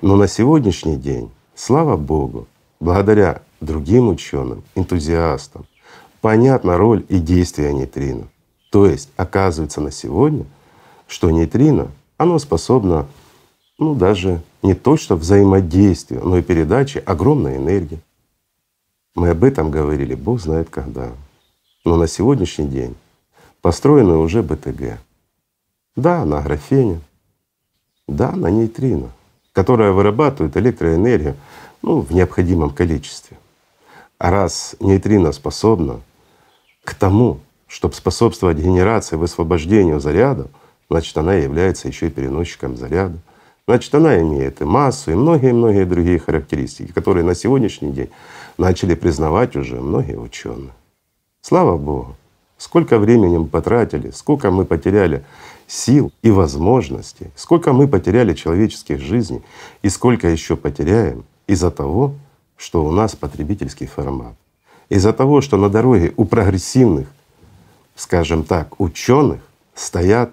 Но 0.00 0.16
на 0.16 0.28
сегодняшний 0.28 0.96
день, 0.96 1.30
слава 1.54 1.96
Богу, 1.96 2.46
благодаря 2.80 3.42
другим 3.60 4.08
ученым, 4.08 4.64
энтузиастам, 4.74 5.66
понятна 6.20 6.76
роль 6.76 7.04
и 7.08 7.18
действия 7.18 7.72
нейтрино. 7.72 8.28
То 8.70 8.86
есть 8.86 9.10
оказывается 9.16 9.80
на 9.80 9.90
сегодня, 9.90 10.44
что 11.06 11.30
нейтрино, 11.30 11.90
оно 12.16 12.38
способно 12.38 13.06
ну 13.84 13.94
даже 13.94 14.42
не 14.62 14.74
то 14.74 14.96
что 14.96 15.16
взаимодействие, 15.16 16.20
но 16.20 16.38
и 16.38 16.42
передачи 16.42 16.98
огромной 16.98 17.56
энергии. 17.56 18.00
Мы 19.14 19.30
об 19.30 19.44
этом 19.44 19.70
говорили, 19.70 20.14
Бог 20.14 20.40
знает 20.40 20.70
когда. 20.70 21.10
Но 21.84 21.96
на 21.96 22.08
сегодняшний 22.08 22.66
день 22.66 22.96
построены 23.60 24.16
уже 24.16 24.42
БТГ. 24.42 24.98
Да, 25.96 26.24
на 26.24 26.40
графене, 26.40 27.00
да, 28.08 28.32
на 28.32 28.50
нейтрино, 28.50 29.10
которая 29.52 29.92
вырабатывает 29.92 30.56
электроэнергию 30.56 31.36
ну, 31.82 32.00
в 32.00 32.12
необходимом 32.12 32.70
количестве. 32.70 33.36
А 34.18 34.30
раз 34.30 34.74
нейтрино 34.80 35.32
способна 35.32 36.00
к 36.82 36.94
тому, 36.94 37.40
чтобы 37.66 37.94
способствовать 37.94 38.58
генерации, 38.58 39.16
высвобождению 39.16 40.00
зарядов, 40.00 40.48
значит, 40.88 41.16
она 41.16 41.34
является 41.34 41.88
еще 41.88 42.06
и 42.06 42.10
переносчиком 42.10 42.76
заряда. 42.76 43.18
Значит, 43.66 43.94
она 43.94 44.20
имеет 44.20 44.60
и 44.60 44.64
массу, 44.64 45.12
и 45.12 45.14
многие-многие 45.14 45.86
другие 45.86 46.18
характеристики, 46.18 46.92
которые 46.92 47.24
на 47.24 47.34
сегодняшний 47.34 47.92
день 47.92 48.10
начали 48.58 48.94
признавать 48.94 49.56
уже 49.56 49.80
многие 49.80 50.18
ученые. 50.18 50.72
Слава 51.40 51.78
Богу! 51.78 52.14
Сколько 52.58 52.98
времени 52.98 53.38
мы 53.38 53.46
потратили, 53.46 54.10
сколько 54.10 54.50
мы 54.50 54.64
потеряли 54.64 55.24
сил 55.66 56.12
и 56.22 56.30
возможностей, 56.30 57.30
сколько 57.36 57.72
мы 57.72 57.88
потеряли 57.88 58.34
человеческих 58.34 59.00
жизней 59.00 59.42
и 59.82 59.88
сколько 59.88 60.28
еще 60.28 60.56
потеряем 60.56 61.24
из-за 61.46 61.70
того, 61.70 62.14
что 62.56 62.84
у 62.84 62.92
нас 62.92 63.16
потребительский 63.16 63.86
формат. 63.86 64.34
Из-за 64.88 65.12
того, 65.12 65.40
что 65.40 65.56
на 65.56 65.68
дороге 65.68 66.12
у 66.16 66.26
прогрессивных, 66.26 67.08
скажем 67.96 68.44
так, 68.44 68.78
ученых 68.80 69.40
стоят 69.74 70.30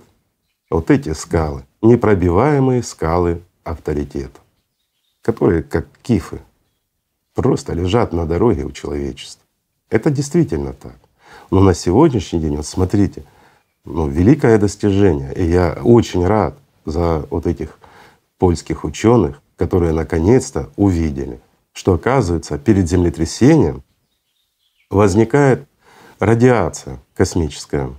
вот 0.72 0.90
эти 0.90 1.14
скалы, 1.14 1.66
непробиваемые 1.82 2.82
скалы 2.82 3.44
авторитета, 3.64 4.40
которые 5.22 5.62
как 5.62 5.86
кифы 6.02 6.40
просто 7.36 7.74
лежат 7.74 8.14
на 8.14 8.26
дороге 8.26 8.64
у 8.64 8.72
человечества. 8.72 9.44
Это 9.90 10.10
действительно 10.10 10.74
так. 10.74 10.96
Но 11.52 11.60
на 11.60 11.74
сегодняшний 11.74 12.40
день, 12.40 12.56
вот 12.56 12.66
смотрите, 12.66 13.26
ну, 13.84 14.08
великое 14.08 14.58
достижение. 14.58 15.34
И 15.36 15.44
я 15.44 15.78
очень 15.84 16.26
рад 16.26 16.58
за 16.86 17.26
вот 17.30 17.46
этих 17.46 17.78
польских 18.38 18.86
ученых, 18.86 19.42
которые 19.58 19.92
наконец-то 19.92 20.70
увидели, 20.78 21.42
что 21.74 21.94
оказывается 21.94 22.58
перед 22.58 22.90
землетрясением 22.90 23.84
возникает 24.90 25.68
радиация 26.20 27.00
космическая, 27.14 27.90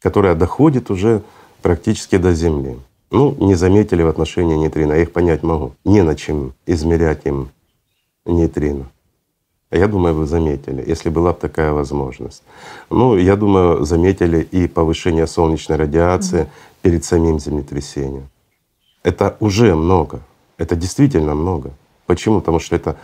которая 0.00 0.34
доходит 0.34 0.90
уже 0.90 1.22
практически 1.60 2.18
до 2.18 2.34
Земли. 2.34 2.78
Ну, 3.10 3.34
не 3.40 3.54
заметили 3.54 4.02
в 4.02 4.08
отношении 4.08 4.56
нейтрино, 4.56 4.92
я 4.92 5.02
их 5.02 5.12
понять 5.12 5.42
могу. 5.42 5.72
Не 5.84 6.02
на 6.02 6.14
чем 6.14 6.52
измерять 6.66 7.22
им 7.24 7.48
нейтрино. 8.24 8.86
Я 9.72 9.86
думаю, 9.86 10.14
вы 10.14 10.26
заметили, 10.26 10.84
если 10.84 11.10
была 11.10 11.32
бы 11.32 11.38
такая 11.38 11.72
возможность. 11.72 12.42
Ну, 12.90 13.16
я 13.16 13.36
думаю, 13.36 13.84
заметили 13.84 14.42
и 14.42 14.66
повышение 14.66 15.26
солнечной 15.26 15.78
радиации 15.78 16.40
mm-hmm. 16.40 16.82
перед 16.82 17.04
самим 17.04 17.38
землетрясением. 17.38 18.28
Это 19.04 19.36
уже 19.40 19.74
много. 19.74 20.20
Это 20.58 20.74
действительно 20.74 21.34
много. 21.34 21.70
Почему? 22.06 22.40
Потому 22.40 22.58
что 22.58 22.74
это, 22.74 22.96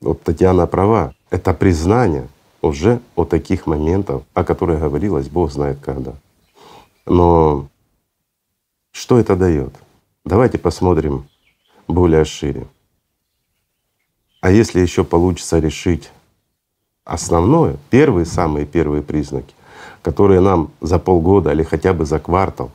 вот 0.00 0.22
Татьяна 0.22 0.66
права, 0.66 1.14
это 1.30 1.54
признание 1.54 2.26
уже 2.62 3.00
о 3.14 3.24
таких 3.24 3.66
моментах, 3.66 4.22
о 4.34 4.44
которых 4.44 4.80
говорилось, 4.80 5.28
Бог 5.28 5.52
знает 5.52 5.78
когда. 5.80 6.14
Но 7.06 7.68
что 8.92 9.18
это 9.18 9.36
дает? 9.36 9.74
Давайте 10.24 10.58
посмотрим 10.58 11.26
более 11.88 12.24
шире. 12.24 12.66
А 14.40 14.50
если 14.50 14.80
еще 14.80 15.02
получится 15.02 15.58
решить 15.58 16.10
основное, 17.04 17.76
первые, 17.90 18.26
самые 18.26 18.66
первые 18.66 19.02
признаки, 19.02 19.54
которые 20.02 20.40
нам 20.40 20.70
за 20.80 20.98
полгода 20.98 21.52
или 21.52 21.62
хотя 21.62 21.92
бы 21.92 22.04
за 22.04 22.18
квартал 22.18 22.70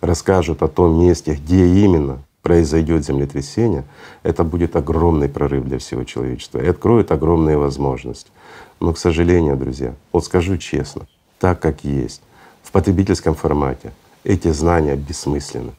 расскажут 0.00 0.62
о 0.62 0.68
том 0.68 1.00
месте, 1.00 1.34
где 1.34 1.66
именно 1.66 2.22
произойдет 2.42 3.04
землетрясение, 3.04 3.84
это 4.22 4.44
будет 4.44 4.76
огромный 4.76 5.28
прорыв 5.28 5.64
для 5.64 5.78
всего 5.78 6.04
человечества 6.04 6.58
и 6.58 6.66
откроет 6.66 7.12
огромные 7.12 7.58
возможности. 7.58 8.30
Но, 8.80 8.94
к 8.94 8.98
сожалению, 8.98 9.56
друзья, 9.56 9.94
вот 10.12 10.24
скажу 10.24 10.56
честно, 10.56 11.06
так 11.38 11.60
как 11.60 11.84
есть, 11.84 12.22
в 12.62 12.72
потребительском 12.72 13.34
формате 13.34 13.92
эти 14.24 14.52
знания 14.52 14.96
бессмысленны. 14.96 15.72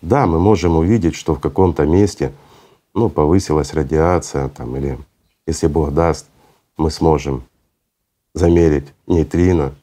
Да, 0.00 0.26
мы 0.26 0.38
можем 0.38 0.76
увидеть, 0.76 1.14
что 1.14 1.34
в 1.34 1.40
каком-то 1.40 1.84
месте 1.84 2.32
ну, 2.94 3.08
повысилась 3.08 3.74
радиация 3.74 4.48
там, 4.48 4.76
или 4.76 4.98
если 5.46 5.66
Бог 5.66 5.92
даст, 5.92 6.26
мы 6.76 6.90
сможем 6.90 7.42
замерить 8.34 8.86
нейтрино 9.06 9.74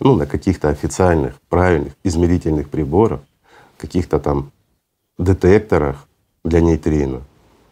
ну, 0.00 0.14
на 0.14 0.26
каких-то 0.26 0.68
официальных, 0.68 1.40
правильных 1.48 1.94
измерительных 2.04 2.68
приборах, 2.68 3.20
каких-то 3.76 4.18
там 4.18 4.50
детекторах 5.18 6.06
для 6.44 6.60
нейтрино. 6.60 7.22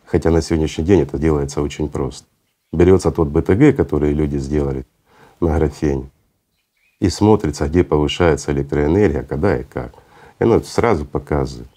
Хотя 0.04 0.30
на 0.30 0.42
сегодняшний 0.42 0.84
день 0.84 1.00
это 1.00 1.18
делается 1.18 1.62
очень 1.62 1.88
просто. 1.88 2.26
Берется 2.72 3.10
тот 3.10 3.28
БТГ, 3.28 3.76
который 3.76 4.12
люди 4.12 4.36
сделали 4.36 4.84
на 5.40 5.56
графене, 5.56 6.10
и 7.00 7.08
смотрится, 7.10 7.66
где 7.66 7.84
повышается 7.84 8.52
электроэнергия, 8.52 9.22
когда 9.22 9.58
и 9.58 9.64
как. 9.64 9.92
И 10.38 10.44
оно 10.44 10.60
сразу 10.62 11.04
показывает. 11.04 11.68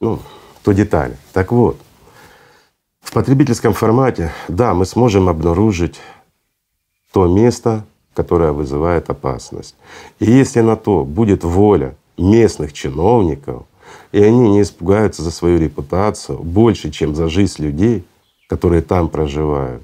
Ну, 0.00 0.18
то 0.62 0.72
детали. 0.72 1.16
Так 1.32 1.52
вот, 1.52 1.76
в 3.00 3.12
потребительском 3.12 3.72
формате, 3.72 4.32
да, 4.48 4.74
мы 4.74 4.86
сможем 4.86 5.28
обнаружить 5.28 6.00
то 7.12 7.26
место, 7.26 7.84
которое 8.14 8.52
вызывает 8.52 9.10
опасность. 9.10 9.76
И 10.18 10.30
если 10.30 10.60
на 10.60 10.76
то 10.76 11.04
будет 11.04 11.44
воля 11.44 11.96
местных 12.16 12.72
чиновников, 12.72 13.64
и 14.12 14.22
они 14.22 14.50
не 14.50 14.62
испугаются 14.62 15.22
за 15.22 15.30
свою 15.30 15.58
репутацию 15.58 16.38
больше, 16.38 16.90
чем 16.90 17.14
за 17.14 17.28
жизнь 17.28 17.62
людей, 17.62 18.04
которые 18.48 18.82
там 18.82 19.08
проживают, 19.08 19.82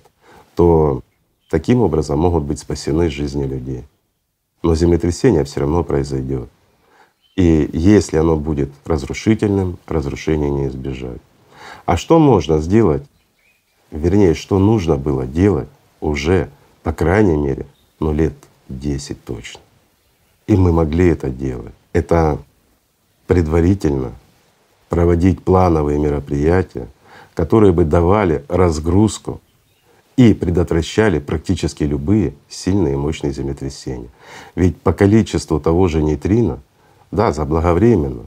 то 0.54 1.02
таким 1.50 1.80
образом 1.80 2.18
могут 2.18 2.44
быть 2.44 2.58
спасены 2.58 3.10
жизни 3.10 3.44
людей. 3.44 3.84
Но 4.62 4.74
землетрясение 4.74 5.44
все 5.44 5.60
равно 5.60 5.84
произойдет. 5.84 6.48
И 7.36 7.70
если 7.72 8.16
оно 8.16 8.36
будет 8.36 8.70
разрушительным, 8.84 9.78
разрушения 9.86 10.50
не 10.50 10.66
избежать. 10.66 11.20
А 11.86 11.96
что 11.96 12.18
можно 12.18 12.58
сделать, 12.58 13.04
вернее, 13.90 14.34
что 14.34 14.58
нужно 14.58 14.96
было 14.96 15.26
делать 15.26 15.68
уже, 16.00 16.50
по 16.82 16.92
крайней 16.92 17.36
мере, 17.36 17.66
ну 18.00 18.12
лет 18.12 18.34
10 18.68 19.24
точно. 19.24 19.60
И 20.46 20.56
мы 20.56 20.72
могли 20.72 21.08
это 21.08 21.30
делать. 21.30 21.74
Это 21.92 22.38
предварительно 23.26 24.12
проводить 24.88 25.42
плановые 25.42 25.98
мероприятия, 25.98 26.88
которые 27.34 27.72
бы 27.72 27.84
давали 27.84 28.44
разгрузку 28.48 29.40
и 30.18 30.34
предотвращали 30.34 31.20
практически 31.20 31.84
любые 31.84 32.34
сильные 32.48 32.94
и 32.94 32.96
мощные 32.96 33.32
землетрясения. 33.32 34.08
Ведь 34.56 34.76
по 34.76 34.92
количеству 34.92 35.60
того 35.60 35.86
же 35.86 36.02
нейтрино 36.02 36.58
да, 37.12 37.32
заблаговременно, 37.32 38.26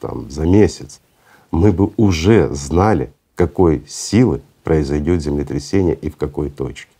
там, 0.00 0.30
за 0.30 0.46
месяц, 0.46 1.02
мы 1.50 1.72
бы 1.72 1.92
уже 1.98 2.48
знали, 2.54 3.12
какой 3.34 3.84
силы 3.86 4.40
произойдет 4.64 5.20
землетрясение 5.20 5.94
и 5.94 6.08
в 6.08 6.16
какой 6.16 6.48
точке. 6.48 6.90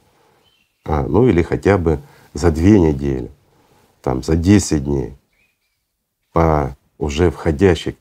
А, 0.84 1.06
ну 1.06 1.26
или 1.26 1.40
хотя 1.40 1.78
бы 1.78 1.98
за 2.34 2.50
две 2.50 2.78
недели, 2.78 3.30
там, 4.02 4.22
за 4.22 4.36
10 4.36 4.84
дней 4.84 5.14
по 6.32 6.76
уже 6.98 7.30
входящей 7.30 7.96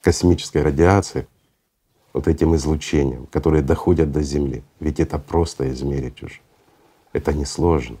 космической 0.00 0.62
радиации, 0.62 1.26
вот 2.12 2.28
этим 2.28 2.54
излучением, 2.56 3.26
которые 3.26 3.62
доходят 3.62 4.12
до 4.12 4.22
Земли. 4.22 4.62
Ведь 4.80 5.00
это 5.00 5.18
просто 5.18 5.70
измерить 5.70 6.22
уже. 6.22 6.40
Это 7.12 7.32
несложно. 7.32 7.96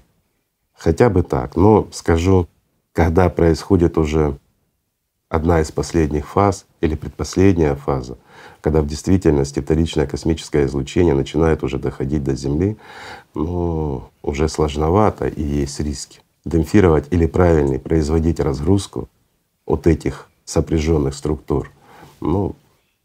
Хотя 0.72 1.10
бы 1.10 1.22
так. 1.22 1.56
Но 1.56 1.88
скажу 1.92 2.48
когда 2.92 3.28
происходит 3.28 3.98
уже 3.98 4.38
одна 5.28 5.60
из 5.60 5.70
последних 5.70 6.28
фаз 6.28 6.66
или 6.80 6.96
предпоследняя 6.96 7.74
фаза, 7.76 8.18
когда 8.60 8.82
в 8.82 8.86
действительности 8.86 9.60
вторичное 9.60 10.06
космическое 10.06 10.66
излучение 10.66 11.14
начинает 11.14 11.62
уже 11.62 11.78
доходить 11.78 12.24
до 12.24 12.34
Земли, 12.34 12.76
ну, 13.34 14.04
уже 14.22 14.48
сложновато 14.48 15.28
и 15.28 15.42
есть 15.42 15.78
риски. 15.80 16.20
Демпфировать 16.44 17.06
или 17.10 17.26
правильно 17.26 17.78
производить 17.78 18.40
разгрузку 18.40 19.08
от 19.66 19.86
этих 19.86 20.28
сопряженных 20.44 21.14
структур, 21.14 21.70
ну, 22.20 22.56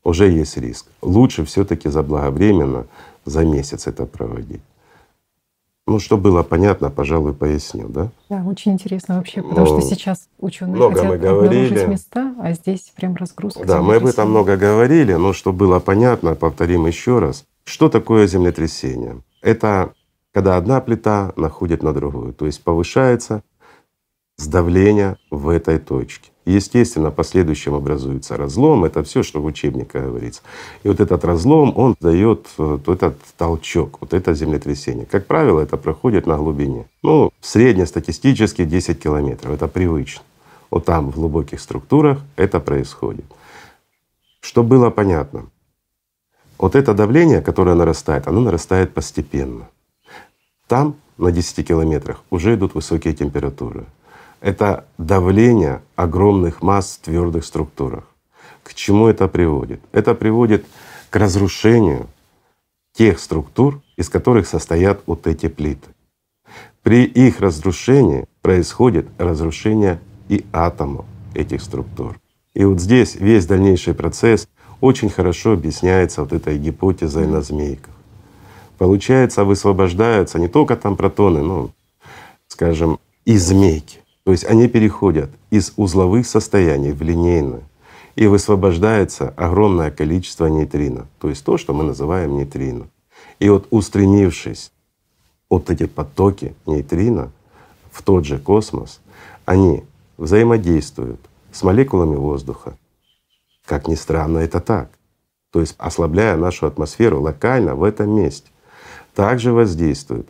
уже 0.05 0.29
есть 0.29 0.55
риск. 0.57 0.85
Лучше 1.01 1.43
все 1.43 1.65
таки 1.65 1.89
заблаговременно 1.89 2.85
за 3.25 3.43
месяц 3.43 3.87
это 3.87 4.05
проводить. 4.05 4.61
Ну, 5.87 5.99
чтобы 5.99 6.23
было 6.23 6.43
понятно, 6.43 6.89
пожалуй, 6.89 7.33
поясню, 7.33 7.87
да? 7.89 8.09
Да, 8.29 8.43
очень 8.47 8.71
интересно 8.71 9.17
вообще, 9.17 9.43
потому 9.43 9.67
ну, 9.67 9.81
что 9.81 9.81
сейчас 9.81 10.27
ученые 10.39 10.77
много 10.77 10.95
хотят 10.95 11.09
мы 11.09 11.17
говорили. 11.17 11.85
места, 11.85 12.33
а 12.41 12.53
здесь 12.53 12.91
прям 12.95 13.15
разгрузка. 13.15 13.65
Да, 13.65 13.81
мы 13.81 13.97
об 13.97 14.05
этом 14.05 14.31
много 14.31 14.57
говорили, 14.57 15.13
но 15.13 15.31
чтобы 15.33 15.59
было 15.59 15.79
понятно, 15.79 16.33
повторим 16.33 16.87
еще 16.87 17.19
раз. 17.19 17.45
Что 17.65 17.89
такое 17.89 18.25
землетрясение? 18.25 19.21
Это 19.41 19.93
когда 20.33 20.57
одна 20.57 20.81
плита 20.81 21.33
находит 21.37 21.83
на 21.83 21.93
другую. 21.93 22.33
То 22.33 22.45
есть 22.45 22.63
повышается 22.63 23.43
сдавление 24.37 25.17
в 25.31 25.49
этой 25.49 25.77
точке. 25.79 26.31
Естественно, 26.45 27.10
в 27.10 27.15
последующем 27.15 27.73
образуется 27.73 28.38
разлом. 28.38 28.86
Это 28.86 29.03
все, 29.03 29.23
что 29.23 29.41
в 29.41 29.45
учебниках 29.45 30.03
говорится. 30.03 30.41
И 30.84 30.88
вот 30.88 30.99
этот 30.99 31.25
разлом, 31.25 31.73
он 31.75 31.95
дает 31.99 32.47
вот 32.58 32.88
этот 32.88 33.17
толчок, 33.36 33.97
вот 33.99 34.13
это 34.13 34.36
землетрясение. 34.36 35.08
Как 35.08 35.25
правило, 35.25 35.60
это 35.60 35.75
проходит 35.77 36.27
на 36.27 36.38
глубине. 36.38 36.86
Ну, 37.01 37.31
среднестатистически 37.41 38.63
10 38.63 39.01
километров. 39.01 39.53
Это 39.53 39.67
привычно. 39.67 40.21
Вот 40.69 40.86
там, 40.86 41.12
в 41.12 41.15
глубоких 41.15 41.60
структурах, 41.60 42.19
это 42.36 42.60
происходит. 42.60 43.25
Чтобы 44.39 44.69
было 44.69 44.91
понятно, 44.91 45.47
вот 46.60 46.75
это 46.75 46.93
давление, 46.93 47.41
которое 47.41 47.75
нарастает, 47.75 48.27
оно 48.27 48.41
нарастает 48.41 48.93
постепенно. 48.93 49.67
Там, 50.67 50.95
на 51.17 51.31
10 51.31 51.67
километрах, 51.67 52.23
уже 52.29 52.53
идут 52.53 52.75
высокие 52.75 53.15
температуры 53.15 53.86
это 54.41 54.86
давление 54.98 55.82
огромных 55.95 56.62
масс 56.62 56.98
в 56.98 57.06
твердых 57.06 57.45
структурах. 57.45 58.06
К 58.63 58.74
чему 58.74 59.08
это 59.08 59.28
приводит? 59.28 59.82
Это 59.91 60.15
приводит 60.15 60.65
к 61.10 61.15
разрушению 61.15 62.08
тех 62.93 63.19
структур, 63.19 63.82
из 63.98 64.10
которых 64.10 64.48
состоят 64.48 65.02
вот 65.06 65.28
эти 65.28 65.48
плиты. 65.48 65.89
При 66.82 67.04
их 67.04 67.39
разрушении 67.39 68.26
происходит 68.41 69.08
разрушение 69.17 70.00
и 70.30 70.45
атомов 70.54 71.06
этих 71.34 71.62
структур. 71.62 72.19
И 72.54 72.63
вот 72.63 72.80
здесь 72.80 73.15
весь 73.15 73.45
дальнейший 73.45 73.93
процесс 73.93 74.48
очень 74.82 75.10
хорошо 75.10 75.54
объясняется 75.54 76.21
вот 76.21 76.32
этой 76.32 76.58
гипотезой 76.58 77.28
на 77.28 77.41
змейках. 77.41 77.93
Получается, 78.78 79.43
высвобождаются 79.43 80.39
не 80.39 80.48
только 80.48 80.76
там 80.76 80.95
протоны, 80.95 81.41
ну, 81.41 81.71
скажем, 82.48 83.00
и 83.26 83.38
змейки, 83.38 84.00
то 84.25 84.31
есть 84.31 84.43
они 84.43 84.67
переходят 84.67 85.29
из 85.51 85.73
узловых 85.77 86.25
состояний 86.25 86.91
в 86.91 87.01
линейные, 87.03 87.61
и 88.15 88.25
высвобождается 88.27 89.29
огромное 89.38 89.91
количество 89.91 90.47
нейтрино, 90.47 91.07
то 91.19 91.29
есть 91.29 91.45
то, 91.45 91.57
что 91.57 91.73
мы 91.73 91.83
называем 91.83 92.35
нейтрино. 92.35 92.88
И 93.39 93.49
вот 93.49 93.67
устремившись 93.69 94.71
вот 95.49 95.69
эти 95.69 95.85
потоки 95.85 96.55
нейтрино 96.65 97.31
в 97.91 98.01
тот 98.01 98.25
же 98.25 98.39
космос, 98.39 98.99
они 99.45 99.83
взаимодействуют 100.17 101.19
с 101.51 101.61
молекулами 101.61 102.15
воздуха. 102.15 102.77
Как 103.65 103.88
ни 103.88 103.95
странно, 103.95 104.39
это 104.39 104.59
так. 104.59 104.89
То 105.51 105.59
есть 105.59 105.75
ослабляя 105.77 106.35
нашу 106.35 106.65
атмосферу 106.65 107.21
локально 107.21 107.75
в 107.75 107.83
этом 107.83 108.09
месте. 108.09 108.49
Также 109.13 109.53
воздействуют 109.53 110.27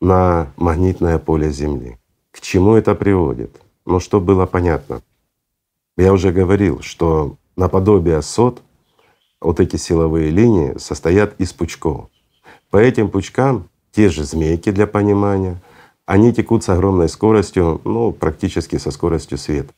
на 0.00 0.52
магнитное 0.56 1.18
поле 1.18 1.50
Земли. 1.50 1.97
К 2.38 2.40
чему 2.40 2.76
это 2.76 2.94
приводит? 2.94 3.60
Ну, 3.84 3.98
чтобы 3.98 4.26
было 4.26 4.46
понятно. 4.46 5.02
Я 5.96 6.12
уже 6.12 6.30
говорил, 6.30 6.82
что 6.82 7.36
наподобие 7.56 8.22
сот 8.22 8.62
вот 9.40 9.58
эти 9.58 9.74
силовые 9.74 10.30
линии 10.30 10.78
состоят 10.78 11.34
из 11.40 11.52
пучков. 11.52 12.08
По 12.70 12.76
этим 12.76 13.10
пучкам 13.10 13.68
те 13.90 14.08
же 14.08 14.22
змейки 14.22 14.70
для 14.70 14.86
понимания, 14.86 15.60
они 16.06 16.32
текут 16.32 16.62
с 16.62 16.68
огромной 16.68 17.08
скоростью, 17.08 17.80
ну, 17.82 18.12
практически 18.12 18.78
со 18.78 18.92
скоростью 18.92 19.36
света. 19.36 19.74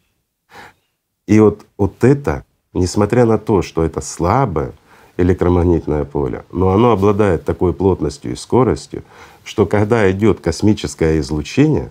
И 1.27 1.41
вот, 1.41 1.65
вот 1.79 2.05
это, 2.05 2.45
несмотря 2.75 3.25
на 3.25 3.39
то, 3.39 3.63
что 3.63 3.83
это 3.83 4.03
слабое 4.03 4.73
электромагнитное 5.17 6.05
поле, 6.05 6.45
но 6.53 6.71
оно 6.71 6.91
обладает 6.91 7.47
такой 7.47 7.73
плотностью 7.73 8.33
и 8.33 8.37
скоростью, 8.37 9.03
что 9.45 9.65
когда 9.65 10.11
идет 10.11 10.41
космическое 10.41 11.19
излучение, 11.21 11.91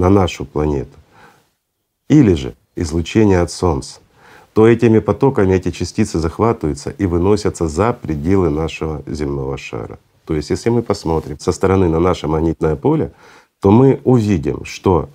на 0.00 0.08
нашу 0.08 0.44
планету, 0.44 0.98
или 2.08 2.34
же 2.34 2.54
излучение 2.74 3.40
от 3.40 3.50
Солнца, 3.50 4.00
то 4.54 4.66
этими 4.66 4.98
потоками 4.98 5.54
эти 5.54 5.70
частицы 5.70 6.18
захватываются 6.18 6.90
и 6.90 7.06
выносятся 7.06 7.68
за 7.68 7.92
пределы 7.92 8.50
нашего 8.50 9.02
земного 9.06 9.58
шара. 9.58 9.98
То 10.24 10.34
есть 10.34 10.50
если 10.50 10.70
мы 10.70 10.82
посмотрим 10.82 11.38
со 11.38 11.52
стороны 11.52 11.88
на 11.88 12.00
наше 12.00 12.26
магнитное 12.28 12.76
поле, 12.76 13.12
то 13.60 13.70
мы 13.70 14.00
увидим, 14.04 14.64
что 14.64 15.08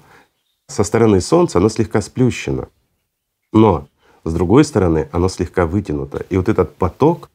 со 0.67 0.83
стороны 0.83 1.19
Солнца 1.19 1.57
оно 1.57 1.69
слегка 1.69 2.01
сплющено, 2.01 2.67
но 3.51 3.87
с 4.23 4.33
другой 4.33 4.63
стороны 4.63 5.09
оно 5.11 5.29
слегка 5.29 5.65
вытянуто. 5.65 6.25
И 6.29 6.37
вот 6.37 6.47
этот 6.47 6.75
поток, 6.75 7.29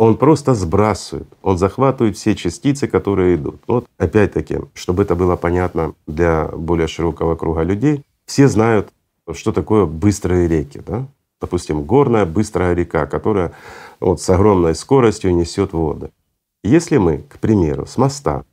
он 0.00 0.16
просто 0.16 0.54
сбрасывает, 0.54 1.28
он 1.42 1.58
захватывает 1.58 2.16
все 2.16 2.34
частицы, 2.34 2.88
которые 2.88 3.36
идут. 3.36 3.60
Вот 3.66 3.86
опять-таки, 3.98 4.60
чтобы 4.72 5.02
это 5.02 5.14
было 5.14 5.36
понятно 5.36 5.92
для 6.06 6.46
более 6.46 6.88
широкого 6.88 7.36
круга 7.36 7.64
людей, 7.64 8.02
все 8.24 8.48
знают, 8.48 8.88
что 9.34 9.52
такое 9.52 9.84
быстрые 9.84 10.48
реки. 10.48 10.80
Да? 10.86 11.06
Допустим, 11.38 11.82
горная 11.82 12.24
быстрая 12.24 12.72
река, 12.72 13.04
которая 13.04 13.52
вот 14.00 14.22
с 14.22 14.30
огромной 14.30 14.74
скоростью 14.74 15.36
несет 15.36 15.74
воды. 15.74 16.08
Если 16.64 16.96
мы, 16.96 17.18
к 17.18 17.38
примеру, 17.38 17.84
с 17.84 17.98
моста 17.98 18.44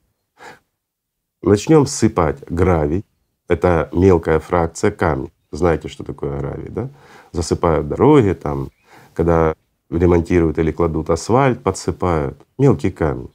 начнем 1.41 1.85
сыпать 1.85 2.43
гравий, 2.49 3.05
это 3.47 3.87
мелкая 3.93 4.39
фракция 4.39 4.91
камня, 4.91 5.31
знаете, 5.51 5.87
что 5.87 6.03
такое 6.03 6.37
гравий, 6.39 6.67
да? 6.67 6.89
Засыпают 7.31 7.87
дороги, 7.87 8.33
там, 8.33 8.69
когда 9.13 9.55
ремонтируют 9.89 10.57
или 10.59 10.71
кладут 10.71 11.09
асфальт, 11.09 11.63
подсыпают, 11.63 12.37
мелкий 12.57 12.91
камень. 12.91 13.29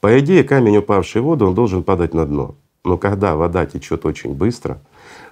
По 0.00 0.18
идее, 0.18 0.44
камень, 0.44 0.78
упавший 0.78 1.22
в 1.22 1.24
воду, 1.24 1.46
он 1.46 1.54
должен 1.54 1.82
падать 1.82 2.14
на 2.14 2.26
дно. 2.26 2.54
Но 2.84 2.96
когда 2.98 3.34
вода 3.34 3.66
течет 3.66 4.06
очень 4.06 4.34
быстро, 4.34 4.78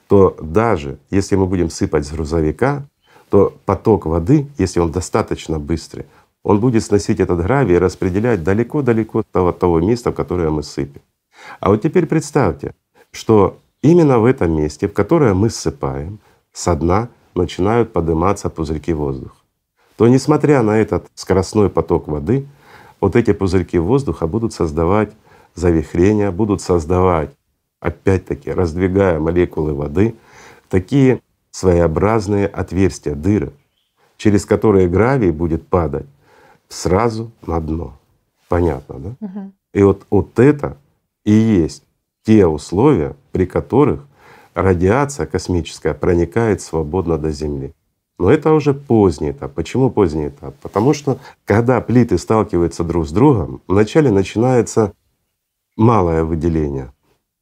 то 0.08 0.36
даже 0.40 0.98
если 1.10 1.36
мы 1.36 1.46
будем 1.46 1.70
сыпать 1.70 2.06
с 2.06 2.12
грузовика, 2.12 2.86
то 3.30 3.54
поток 3.64 4.06
воды, 4.06 4.48
если 4.58 4.80
он 4.80 4.90
достаточно 4.90 5.58
быстрый, 5.58 6.06
он 6.42 6.60
будет 6.60 6.82
сносить 6.82 7.20
этот 7.20 7.40
гравий 7.40 7.76
и 7.76 7.78
распределять 7.78 8.42
далеко-далеко 8.42 9.20
от 9.20 9.30
того, 9.30 9.52
того 9.52 9.80
места, 9.80 10.10
в 10.10 10.14
которое 10.14 10.50
мы 10.50 10.62
сыпем. 10.62 11.00
А 11.60 11.70
вот 11.70 11.82
теперь 11.82 12.06
представьте, 12.06 12.74
что 13.12 13.58
именно 13.82 14.18
в 14.18 14.24
этом 14.24 14.52
месте, 14.52 14.88
в 14.88 14.92
которое 14.92 15.34
мы 15.34 15.48
ссыпаем, 15.48 16.18
со 16.52 16.74
дна 16.74 17.08
начинают 17.34 17.92
подниматься 17.92 18.50
пузырьки 18.50 18.92
воздуха 18.92 19.43
то 19.96 20.08
несмотря 20.08 20.62
на 20.62 20.78
этот 20.78 21.06
скоростной 21.14 21.70
поток 21.70 22.08
воды, 22.08 22.46
вот 23.00 23.16
эти 23.16 23.32
пузырьки 23.32 23.78
воздуха 23.78 24.26
будут 24.26 24.52
создавать 24.52 25.12
завихрения, 25.54 26.30
будут 26.30 26.60
создавать, 26.62 27.30
опять-таки, 27.80 28.50
раздвигая 28.50 29.20
молекулы 29.20 29.74
воды, 29.74 30.14
такие 30.68 31.20
своеобразные 31.50 32.46
отверстия, 32.46 33.14
дыры, 33.14 33.52
через 34.16 34.44
которые 34.44 34.88
гравий 34.88 35.30
будет 35.30 35.66
падать 35.68 36.06
сразу 36.68 37.30
на 37.46 37.60
дно. 37.60 37.96
Понятно, 38.48 38.98
да? 38.98 39.26
Угу. 39.26 39.52
И 39.74 39.82
вот, 39.82 40.06
вот 40.10 40.38
это 40.38 40.76
и 41.24 41.32
есть 41.32 41.84
те 42.24 42.46
условия, 42.46 43.16
при 43.32 43.46
которых 43.46 44.06
радиация 44.54 45.26
космическая 45.26 45.94
проникает 45.94 46.60
свободно 46.60 47.18
до 47.18 47.30
Земли. 47.30 47.74
Но 48.18 48.30
это 48.30 48.52
уже 48.52 48.74
поздний 48.74 49.32
этап. 49.32 49.54
Почему 49.54 49.90
поздний 49.90 50.28
этап? 50.28 50.54
Потому 50.62 50.94
что 50.94 51.18
когда 51.44 51.80
плиты 51.80 52.16
сталкиваются 52.16 52.84
друг 52.84 53.06
с 53.06 53.10
другом, 53.10 53.60
вначале 53.66 54.10
начинается 54.10 54.92
малое 55.76 56.22
выделение, 56.22 56.92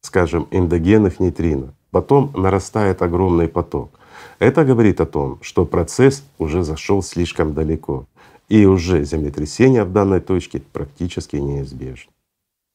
скажем, 0.00 0.48
эндогенных 0.50 1.20
нейтрино, 1.20 1.74
потом 1.90 2.32
нарастает 2.35 3.02
огромный 3.02 3.48
поток. 3.48 3.90
Это 4.38 4.64
говорит 4.64 5.00
о 5.00 5.06
том, 5.06 5.38
что 5.42 5.66
процесс 5.66 6.24
уже 6.38 6.64
зашел 6.64 7.02
слишком 7.02 7.52
далеко, 7.54 8.06
и 8.48 8.66
уже 8.66 9.04
землетрясение 9.04 9.85
в 9.85 9.92
данной 9.92 10.20
точке 10.20 10.62
практически 10.72 11.37
неизбежно. 11.37 12.12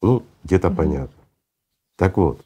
Ну, 0.02 0.24
где-то 0.44 0.70
mm-hmm. 0.70 0.76
понятно. 0.76 1.24
Так 1.98 2.18
вот, 2.18 2.42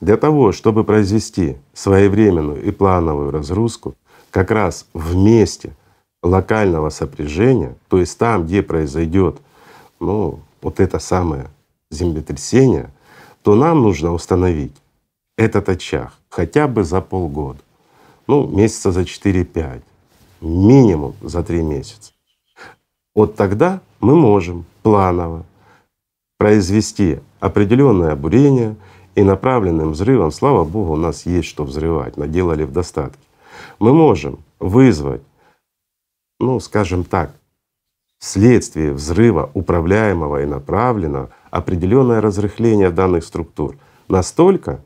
для 0.00 0.16
того, 0.16 0.52
чтобы 0.52 0.84
произвести 0.84 1.56
своевременную 1.72 2.62
и 2.62 2.70
плановую 2.70 3.30
разгрузку, 3.30 3.94
как 4.32 4.50
раз 4.50 4.86
в 4.94 5.14
месте 5.14 5.76
локального 6.22 6.88
сопряжения, 6.88 7.76
то 7.88 7.98
есть 7.98 8.18
там, 8.18 8.46
где 8.46 8.62
произойдет 8.62 9.36
ну, 10.00 10.40
вот 10.60 10.80
это 10.80 10.98
самое 10.98 11.48
землетрясение, 11.90 12.90
то 13.42 13.54
нам 13.54 13.82
нужно 13.82 14.12
установить 14.12 14.72
этот 15.36 15.68
очаг 15.68 16.12
хотя 16.30 16.66
бы 16.66 16.82
за 16.82 17.00
полгода, 17.00 17.60
ну, 18.26 18.48
месяца 18.48 18.90
за 18.90 19.02
4-5, 19.02 19.82
минимум 20.40 21.14
за 21.20 21.42
3 21.42 21.62
месяца. 21.62 22.12
Вот 23.14 23.36
тогда 23.36 23.80
мы 24.00 24.16
можем 24.16 24.64
планово 24.82 25.44
произвести 26.38 27.20
определенное 27.38 28.16
бурение 28.16 28.76
и 29.14 29.22
направленным 29.22 29.92
взрывом, 29.92 30.30
слава 30.30 30.64
Богу, 30.64 30.94
у 30.94 30.96
нас 30.96 31.26
есть 31.26 31.48
что 31.48 31.64
взрывать, 31.64 32.16
наделали 32.16 32.64
в 32.64 32.72
достатке 32.72 33.18
мы 33.78 33.92
можем 33.92 34.38
вызвать, 34.58 35.22
ну, 36.38 36.60
скажем 36.60 37.04
так, 37.04 37.34
вследствие 38.18 38.92
взрыва 38.92 39.50
управляемого 39.54 40.42
и 40.42 40.46
направленного 40.46 41.30
определенное 41.50 42.20
разрыхление 42.20 42.90
данных 42.90 43.24
структур. 43.24 43.76
Настолько, 44.08 44.80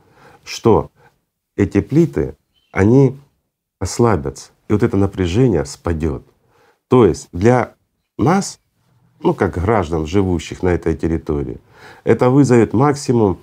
что 0.44 0.90
эти 1.56 1.80
плиты, 1.80 2.36
они 2.72 3.18
ослабятся, 3.78 4.52
и 4.68 4.72
вот 4.72 4.82
это 4.82 4.96
напряжение 4.96 5.64
спадет. 5.64 6.22
То 6.88 7.04
есть 7.04 7.28
для 7.32 7.74
нас, 8.16 8.58
ну 9.20 9.34
как 9.34 9.58
граждан, 9.58 10.06
живущих 10.06 10.62
на 10.62 10.68
этой 10.68 10.96
территории, 10.96 11.60
это 12.04 12.30
вызовет 12.30 12.72
максимум, 12.72 13.38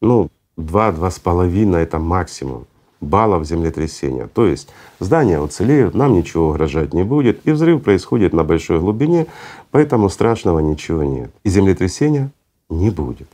ну, 0.00 0.30
два-два 0.56 1.10
с 1.10 1.18
половиной— 1.18 1.82
это 1.82 1.98
максимум 1.98 2.66
баллов 3.00 3.46
землетрясения. 3.46 4.26
То 4.26 4.46
есть 4.46 4.68
здания 4.98 5.40
уцелеют, 5.40 5.94
нам 5.94 6.14
ничего 6.14 6.50
угрожать 6.50 6.94
не 6.94 7.02
будет, 7.02 7.46
и 7.46 7.52
взрыв 7.52 7.82
происходит 7.82 8.32
на 8.32 8.44
большой 8.44 8.80
глубине, 8.80 9.26
поэтому 9.70 10.08
страшного 10.08 10.60
ничего 10.60 11.02
нет. 11.02 11.30
И 11.44 11.50
землетрясения 11.50 12.30
не 12.68 12.90
будет. 12.90 13.28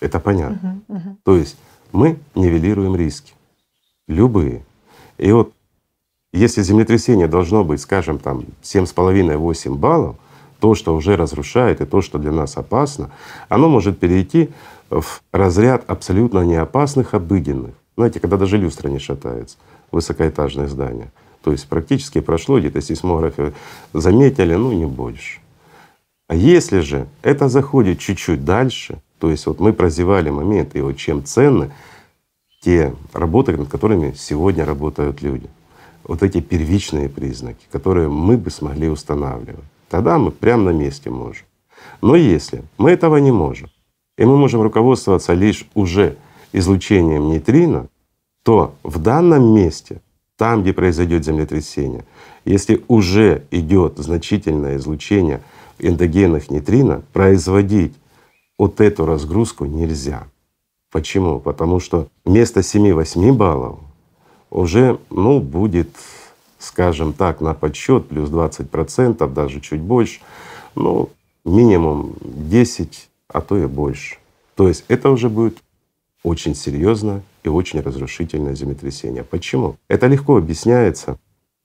Это 0.00 0.20
понятно. 0.20 0.82
Мгм, 0.88 0.98
мгм. 0.98 1.18
То 1.24 1.36
есть 1.36 1.56
мы 1.92 2.18
нивелируем 2.34 2.96
риски, 2.96 3.34
любые. 4.08 4.64
И 5.18 5.32
вот 5.32 5.52
если 6.32 6.62
землетрясение 6.62 7.26
должно 7.26 7.64
быть, 7.64 7.80
скажем, 7.80 8.18
там 8.18 8.44
7,5-8 8.62 9.74
баллов, 9.74 10.16
то, 10.60 10.74
что 10.74 10.94
уже 10.94 11.16
разрушает 11.16 11.80
и 11.80 11.86
то, 11.86 12.02
что 12.02 12.18
для 12.18 12.32
нас 12.32 12.56
опасно, 12.56 13.10
оно 13.48 13.68
может 13.68 13.98
перейти 13.98 14.50
в 14.90 15.22
разряд 15.32 15.84
абсолютно 15.88 16.40
неопасных, 16.40 17.14
обыденных. 17.14 17.74
Знаете, 18.00 18.18
когда 18.18 18.38
даже 18.38 18.56
люстра 18.56 18.88
не 18.88 18.98
шатается, 18.98 19.58
высокоэтажное 19.92 20.68
здание. 20.68 21.12
То 21.42 21.52
есть 21.52 21.68
практически 21.68 22.22
прошло, 22.22 22.58
где-то 22.58 22.80
сейсмографы 22.80 23.52
заметили, 23.92 24.54
ну 24.54 24.72
не 24.72 24.86
больше. 24.86 25.40
А 26.26 26.34
если 26.34 26.80
же 26.80 27.08
это 27.20 27.50
заходит 27.50 27.98
чуть-чуть 27.98 28.42
дальше, 28.42 29.02
то 29.18 29.30
есть 29.30 29.44
вот 29.44 29.60
мы 29.60 29.74
прозевали 29.74 30.30
момент, 30.30 30.76
и 30.76 30.80
вот 30.80 30.96
чем 30.96 31.26
ценны 31.26 31.72
те 32.62 32.94
работы, 33.12 33.54
над 33.54 33.68
которыми 33.68 34.14
сегодня 34.16 34.64
работают 34.64 35.20
люди, 35.20 35.50
вот 36.02 36.22
эти 36.22 36.40
первичные 36.40 37.10
признаки, 37.10 37.66
которые 37.70 38.08
мы 38.08 38.38
бы 38.38 38.50
смогли 38.50 38.88
устанавливать, 38.88 39.68
тогда 39.90 40.16
мы 40.16 40.30
прямо 40.30 40.72
на 40.72 40.74
месте 40.74 41.10
можем. 41.10 41.44
Но 42.00 42.16
если 42.16 42.62
мы 42.78 42.92
этого 42.92 43.18
не 43.18 43.30
можем, 43.30 43.68
и 44.16 44.24
мы 44.24 44.38
можем 44.38 44.62
руководствоваться 44.62 45.34
лишь 45.34 45.66
уже 45.74 46.16
излучением 46.52 47.28
нейтрино, 47.28 47.88
то 48.42 48.74
в 48.82 48.98
данном 48.98 49.54
месте, 49.54 50.00
там, 50.36 50.62
где 50.62 50.72
произойдет 50.72 51.24
землетрясение, 51.24 52.04
если 52.44 52.82
уже 52.88 53.44
идет 53.50 53.98
значительное 53.98 54.76
излучение 54.76 55.42
эндогенных 55.78 56.50
нейтрино, 56.50 57.02
производить 57.12 57.94
вот 58.58 58.80
эту 58.80 59.06
разгрузку 59.06 59.64
нельзя. 59.66 60.24
Почему? 60.90 61.38
Потому 61.40 61.80
что 61.80 62.08
вместо 62.24 62.60
7-8 62.60 63.32
баллов 63.32 63.78
уже 64.50 64.98
ну, 65.10 65.40
будет, 65.40 65.90
скажем 66.58 67.12
так, 67.12 67.40
на 67.40 67.54
подсчет 67.54 68.08
плюс 68.08 68.28
20 68.28 68.68
процентов, 68.70 69.32
даже 69.32 69.60
чуть 69.60 69.80
больше, 69.80 70.20
ну, 70.74 71.08
минимум 71.44 72.14
10, 72.22 73.08
а 73.28 73.40
то 73.40 73.56
и 73.56 73.66
больше. 73.66 74.16
То 74.56 74.68
есть 74.68 74.84
это 74.88 75.10
уже 75.10 75.28
будет 75.28 75.58
очень 76.22 76.54
серьезно 76.54 77.22
и 77.42 77.48
очень 77.48 77.80
разрушительное 77.80 78.54
землетрясение. 78.54 79.24
Почему? 79.24 79.76
Это 79.88 80.06
легко 80.06 80.36
объясняется 80.36 81.18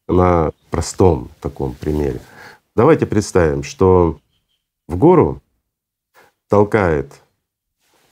на 0.08 0.52
простом 0.70 1.30
таком 1.41 1.74
примере. 1.74 2.22
Давайте 2.76 3.06
представим, 3.06 3.63
что 3.63 4.20
в 4.88 4.98
гору 4.98 5.41
толкает 6.48 7.22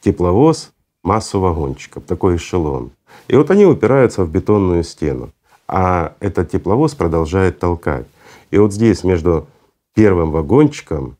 тепловоз 0.02 0.72
массу 1.04 1.40
вагончиков, 1.40 2.04
такой 2.04 2.38
эшелон. 2.38 2.92
И 3.28 3.36
вот 3.36 3.52
они 3.52 3.66
упираются 3.66 4.24
в 4.24 4.32
бетонную 4.32 4.84
стену, 4.84 5.32
а 5.68 6.16
этот 6.20 6.52
тепловоз 6.52 6.96
продолжает 6.96 7.60
толкать. 7.60 8.08
И 8.52 8.58
вот 8.58 8.74
здесь 8.74 9.04
между 9.04 9.48
первым 9.94 10.32
вагончиком 10.32 11.18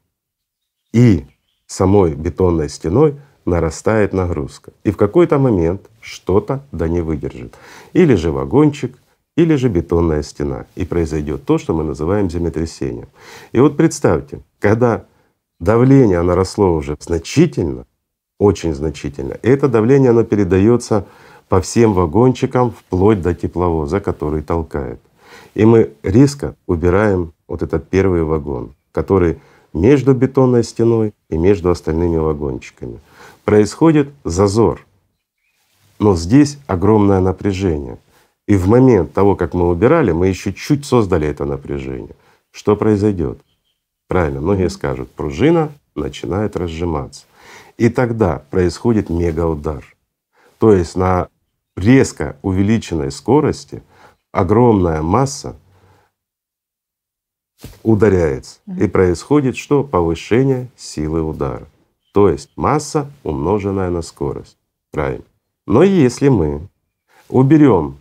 и 0.92 1.26
самой 1.68 2.14
бетонной 2.14 2.70
стеной 2.70 3.20
нарастает 3.46 4.14
нагрузка. 4.14 4.72
И 4.84 4.92
в 4.92 4.98
какой-то 4.98 5.40
момент 5.40 5.90
что-то 6.02 6.64
да 6.72 6.88
не 6.88 7.02
выдержит. 7.02 7.56
Или 7.94 8.16
же 8.16 8.32
вагончик, 8.32 8.98
или 9.36 9.56
же 9.56 9.70
бетонная 9.70 10.24
стена. 10.24 10.66
И 10.76 10.86
произойдет 10.86 11.46
то, 11.46 11.58
что 11.58 11.74
мы 11.74 11.84
называем 11.84 12.30
землетрясением. 12.30 13.08
И 13.52 13.60
вот 13.60 13.78
представьте, 13.78 14.42
когда 14.60 15.06
давление 15.60 16.20
оно 16.20 16.36
росло 16.36 16.74
уже 16.76 16.98
значительно, 17.00 17.86
очень 18.40 18.74
значительно, 18.74 19.34
и 19.34 19.50
это 19.50 19.68
давление 19.68 20.10
оно 20.10 20.24
передается 20.24 21.06
по 21.50 21.62
всем 21.62 21.94
вагончикам 21.94 22.72
вплоть 22.72 23.22
до 23.22 23.34
тепловоза, 23.34 24.00
который 24.00 24.42
толкает. 24.42 25.00
И 25.56 25.66
мы 25.66 25.94
резко 26.04 26.56
убираем 26.68 27.34
вот 27.48 27.62
этот 27.62 27.88
первый 27.90 28.24
вагон, 28.24 28.74
который 28.92 29.40
между 29.74 30.14
бетонной 30.14 30.64
стеной 30.64 31.14
и 31.30 31.38
между 31.38 31.70
остальными 31.70 32.18
вагончиками. 32.18 33.00
Происходит 33.46 34.10
зазор. 34.24 34.86
Но 36.00 36.16
здесь 36.16 36.58
огромное 36.68 37.20
напряжение. 37.20 37.98
И 38.48 38.56
в 38.56 38.68
момент 38.68 39.14
того, 39.14 39.36
как 39.36 39.54
мы 39.54 39.70
убирали, 39.70 40.12
мы 40.12 40.28
еще 40.28 40.54
чуть 40.54 40.86
создали 40.86 41.28
это 41.28 41.46
напряжение. 41.46 42.16
Что 42.52 42.76
произойдет? 42.76 43.40
Правильно, 44.08 44.42
многие 44.42 44.70
скажут, 44.70 45.12
пружина 45.12 45.72
начинает 45.96 46.56
разжиматься. 46.56 47.26
И 47.78 47.90
тогда 47.90 48.44
происходит 48.50 49.10
мегаудар. 49.10 49.84
То 50.60 50.74
есть 50.74 50.96
на 50.96 51.28
резко 51.76 52.38
увеличенной 52.42 53.12
скорости 53.12 53.84
огромная 54.32 55.02
масса 55.02 55.56
ударяется. 57.82 58.60
И 58.80 58.88
происходит 58.88 59.58
что? 59.58 59.84
Повышение 59.84 60.70
силы 60.76 61.22
удара. 61.22 61.68
То 62.14 62.30
есть 62.30 62.50
масса, 62.56 63.12
умноженная 63.24 63.90
на 63.90 64.02
скорость. 64.02 64.58
Правильно. 64.92 65.26
Но 65.66 65.84
если 65.84 66.30
мы 66.30 66.70
уберем 67.28 67.98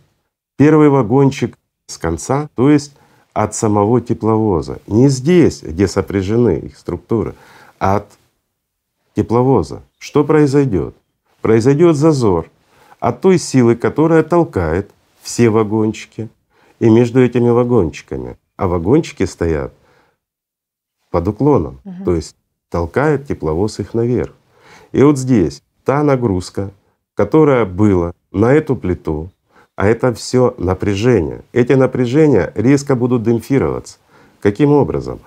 первый 0.55 0.89
вагончик 0.89 1.57
с 1.87 1.97
конца, 1.97 2.47
то 2.55 2.69
есть 2.69 2.95
от 3.33 3.55
самого 3.55 3.99
тепловоза, 4.01 4.79
не 4.85 5.07
здесь, 5.09 5.63
где 5.63 5.87
сопряжены 5.87 6.59
их 6.59 6.77
структуры, 6.77 7.33
а 7.79 7.97
от 7.97 8.07
тепловоза, 9.15 9.81
что 9.97 10.23
произойдет? 10.23 10.95
Произойдет 11.41 11.95
зазор 11.95 12.49
от 12.99 13.21
той 13.21 13.39
силы, 13.39 13.75
которая 13.75 14.21
толкает 14.21 14.91
все 15.21 15.49
вагончики 15.49 16.29
и 16.79 16.89
между 16.89 17.19
этими 17.21 17.49
вагончиками. 17.49 18.37
А 18.57 18.67
вагончики 18.67 19.23
стоят 19.25 19.73
под 21.09 21.27
уклоном, 21.27 21.79
Мгм. 21.83 22.03
то 22.03 22.15
есть 22.15 22.35
толкает 22.73 23.27
тепловоз 23.27 23.79
их 23.79 23.93
наверх. 23.93 24.31
И 24.93 25.03
вот 25.03 25.19
здесь 25.19 25.61
та 25.83 26.01
нагрузка, 26.01 26.71
которая 27.13 27.65
была 27.65 28.13
на 28.31 28.51
эту 28.51 28.75
плиту, 28.75 29.29
а 29.75 29.85
это 29.85 30.11
все 30.15 30.55
напряжение. 30.57 31.43
Эти 31.53 31.73
напряжения 31.73 32.51
резко 32.55 32.95
будут 32.95 33.21
демпфироваться. 33.21 33.99
Каким 34.39 34.71
образом? 34.71 35.19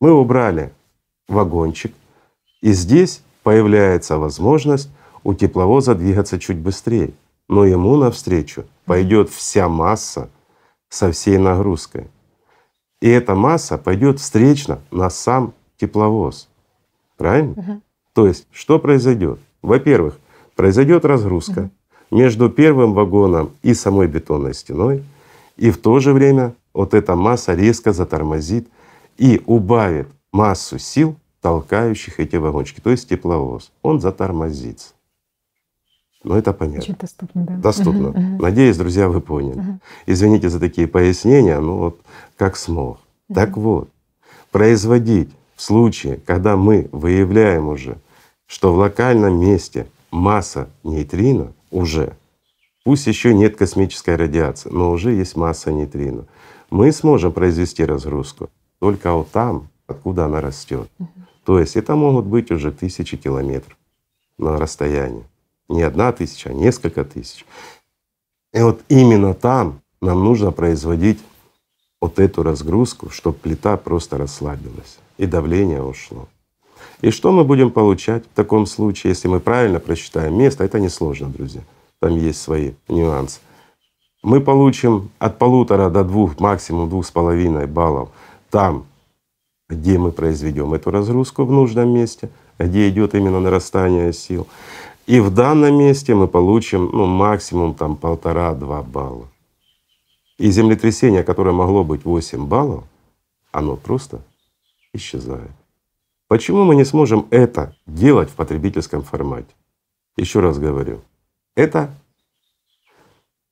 Мы 0.00 0.12
убрали 0.12 0.72
вагончик, 1.28 1.92
и 2.60 2.72
здесь 2.72 3.22
появляется 3.44 4.18
возможность 4.18 4.90
у 5.22 5.34
тепловоза 5.34 5.94
двигаться 5.94 6.40
чуть 6.40 6.58
быстрее, 6.58 7.12
но 7.48 7.66
ему 7.66 7.94
навстречу 7.94 8.64
пойдет 8.84 9.30
вся 9.30 9.68
масса 9.68 10.28
со 10.88 11.12
всей 11.12 11.38
нагрузкой. 11.38 12.08
И 13.00 13.08
эта 13.08 13.36
масса 13.36 13.78
пойдет 13.78 14.18
встречно 14.18 14.80
на 14.90 15.08
сам 15.08 15.54
тепловоз. 15.76 16.47
Правильно? 17.18 17.54
Мгм. 17.56 17.82
То 18.14 18.26
есть 18.26 18.46
что 18.50 18.78
произойдет? 18.78 19.38
Во-первых, 19.60 20.18
произойдет 20.56 21.04
разгрузка 21.04 21.70
между 22.10 22.48
первым 22.48 22.94
вагоном 22.94 23.50
и 23.62 23.74
самой 23.74 24.06
бетонной 24.06 24.54
стеной, 24.54 25.04
и 25.56 25.70
в 25.70 25.76
то 25.78 25.98
же 25.98 26.14
время 26.14 26.54
вот 26.72 26.94
эта 26.94 27.16
масса 27.16 27.54
резко 27.54 27.92
затормозит 27.92 28.68
и 29.18 29.42
убавит 29.46 30.08
массу 30.32 30.78
сил, 30.78 31.16
толкающих 31.42 32.20
эти 32.20 32.36
вагончики, 32.36 32.80
то 32.80 32.90
есть 32.90 33.08
тепловоз. 33.08 33.72
Он 33.82 34.00
затормозится. 34.00 34.94
Ну 36.24 36.34
это 36.34 36.52
понятно. 36.52 36.82
Очень 36.82 36.96
доступно, 36.96 37.44
да. 37.44 37.56
Доступно. 37.56 38.38
Надеюсь, 38.40 38.76
друзья, 38.76 39.08
вы 39.08 39.20
поняли. 39.20 39.80
Извините 40.06 40.48
за 40.48 40.60
такие 40.60 40.86
пояснения, 40.86 41.58
ну 41.60 41.78
вот 41.78 42.00
как 42.36 42.56
смог. 42.56 43.00
Так 43.32 43.56
вот, 43.56 43.90
производить 44.50 45.30
в 45.58 45.62
случае, 45.62 46.20
когда 46.24 46.56
мы 46.56 46.88
выявляем 46.92 47.66
уже, 47.66 47.98
что 48.46 48.72
в 48.72 48.78
локальном 48.78 49.40
месте 49.40 49.88
масса 50.12 50.70
нейтрино 50.84 51.52
уже, 51.72 52.16
пусть 52.84 53.08
еще 53.08 53.34
нет 53.34 53.56
космической 53.56 54.14
радиации, 54.14 54.70
но 54.70 54.92
уже 54.92 55.10
есть 55.10 55.34
масса 55.34 55.72
нейтрино, 55.72 56.26
мы 56.70 56.92
сможем 56.92 57.32
произвести 57.32 57.84
разгрузку 57.84 58.50
только 58.78 59.12
вот 59.12 59.32
там, 59.32 59.68
откуда 59.88 60.26
она 60.26 60.40
растет. 60.40 60.88
То 61.44 61.58
есть 61.58 61.76
это 61.76 61.96
могут 61.96 62.26
быть 62.26 62.52
уже 62.52 62.70
тысячи 62.70 63.16
километров 63.16 63.76
на 64.38 64.58
расстоянии. 64.58 65.24
Не 65.68 65.82
одна 65.82 66.12
тысяча, 66.12 66.50
а 66.50 66.52
несколько 66.52 67.04
тысяч. 67.04 67.44
И 68.52 68.60
вот 68.60 68.80
именно 68.88 69.34
там 69.34 69.80
нам 70.00 70.22
нужно 70.22 70.52
производить 70.52 71.18
вот 72.00 72.20
эту 72.20 72.44
разгрузку, 72.44 73.10
чтобы 73.10 73.38
плита 73.38 73.76
просто 73.76 74.18
расслабилась 74.18 74.98
и 75.18 75.26
давление 75.26 75.82
ушло. 75.82 76.26
И 77.00 77.10
что 77.10 77.32
мы 77.32 77.44
будем 77.44 77.70
получать 77.70 78.24
в 78.24 78.34
таком 78.34 78.66
случае, 78.66 79.10
если 79.10 79.28
мы 79.28 79.40
правильно 79.40 79.78
просчитаем 79.78 80.36
место? 80.38 80.64
Это 80.64 80.80
несложно, 80.80 81.28
друзья. 81.28 81.60
Там 82.00 82.16
есть 82.16 82.40
свои 82.40 82.72
нюансы. 82.88 83.40
Мы 84.22 84.40
получим 84.40 85.10
от 85.18 85.38
полутора 85.38 85.90
до 85.90 86.02
двух, 86.02 86.40
максимум 86.40 86.88
двух 86.88 87.06
с 87.06 87.10
половиной 87.10 87.66
баллов 87.66 88.08
там, 88.50 88.86
где 89.68 89.98
мы 89.98 90.10
произведем 90.10 90.74
эту 90.74 90.90
разгрузку 90.90 91.44
в 91.44 91.52
нужном 91.52 91.90
месте, 91.90 92.30
где 92.58 92.88
идет 92.88 93.14
именно 93.14 93.40
нарастание 93.40 94.12
сил. 94.12 94.46
И 95.06 95.20
в 95.20 95.32
данном 95.32 95.78
месте 95.78 96.14
мы 96.14 96.26
получим 96.26 96.90
ну, 96.92 97.06
максимум 97.06 97.74
там 97.74 97.96
полтора-два 97.96 98.82
балла. 98.82 99.28
И 100.38 100.50
землетрясение, 100.50 101.22
которое 101.22 101.52
могло 101.52 101.84
быть 101.84 102.04
8 102.04 102.46
баллов, 102.46 102.84
оно 103.52 103.76
просто 103.76 104.20
исчезает. 104.92 105.50
Почему 106.28 106.64
мы 106.64 106.74
не 106.74 106.84
сможем 106.84 107.26
это 107.30 107.74
делать 107.86 108.30
в 108.30 108.34
потребительском 108.34 109.02
формате? 109.02 109.54
Еще 110.16 110.40
раз 110.40 110.58
говорю, 110.58 111.02
это 111.56 111.90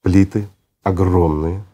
плиты 0.02 0.48
огромные, 0.82 1.64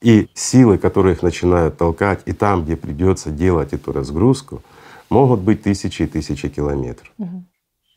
и 0.00 0.28
силы, 0.34 0.78
которые 0.78 1.14
их 1.14 1.22
начинают 1.22 1.76
толкать, 1.76 2.22
и 2.26 2.32
там, 2.32 2.64
где 2.64 2.76
придется 2.76 3.30
делать 3.30 3.72
эту 3.72 3.92
разгрузку, 3.92 4.62
могут 5.10 5.40
быть 5.40 5.62
тысячи 5.62 6.02
и 6.02 6.06
тысячи 6.06 6.48
километров. 6.48 7.12
Угу. 7.18 7.44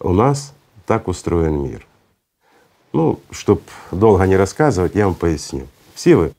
У 0.02 0.14
нас 0.14 0.54
так 0.88 1.08
устроен 1.08 1.62
мир. 1.64 1.86
Ну, 2.92 3.20
чтобы 3.30 3.62
долго 3.92 4.26
не 4.26 4.36
рассказывать, 4.36 4.96
я 4.96 5.06
вам 5.06 5.16
поясню. 5.16 5.68
Все 5.94 6.16
вы 6.16 6.34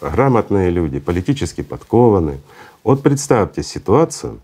грамотные 0.00 0.70
люди, 0.70 1.00
политически 1.00 1.62
подкованные. 1.62 2.40
Вот 2.86 3.02
представьте 3.02 3.64
ситуацию, 3.64 4.42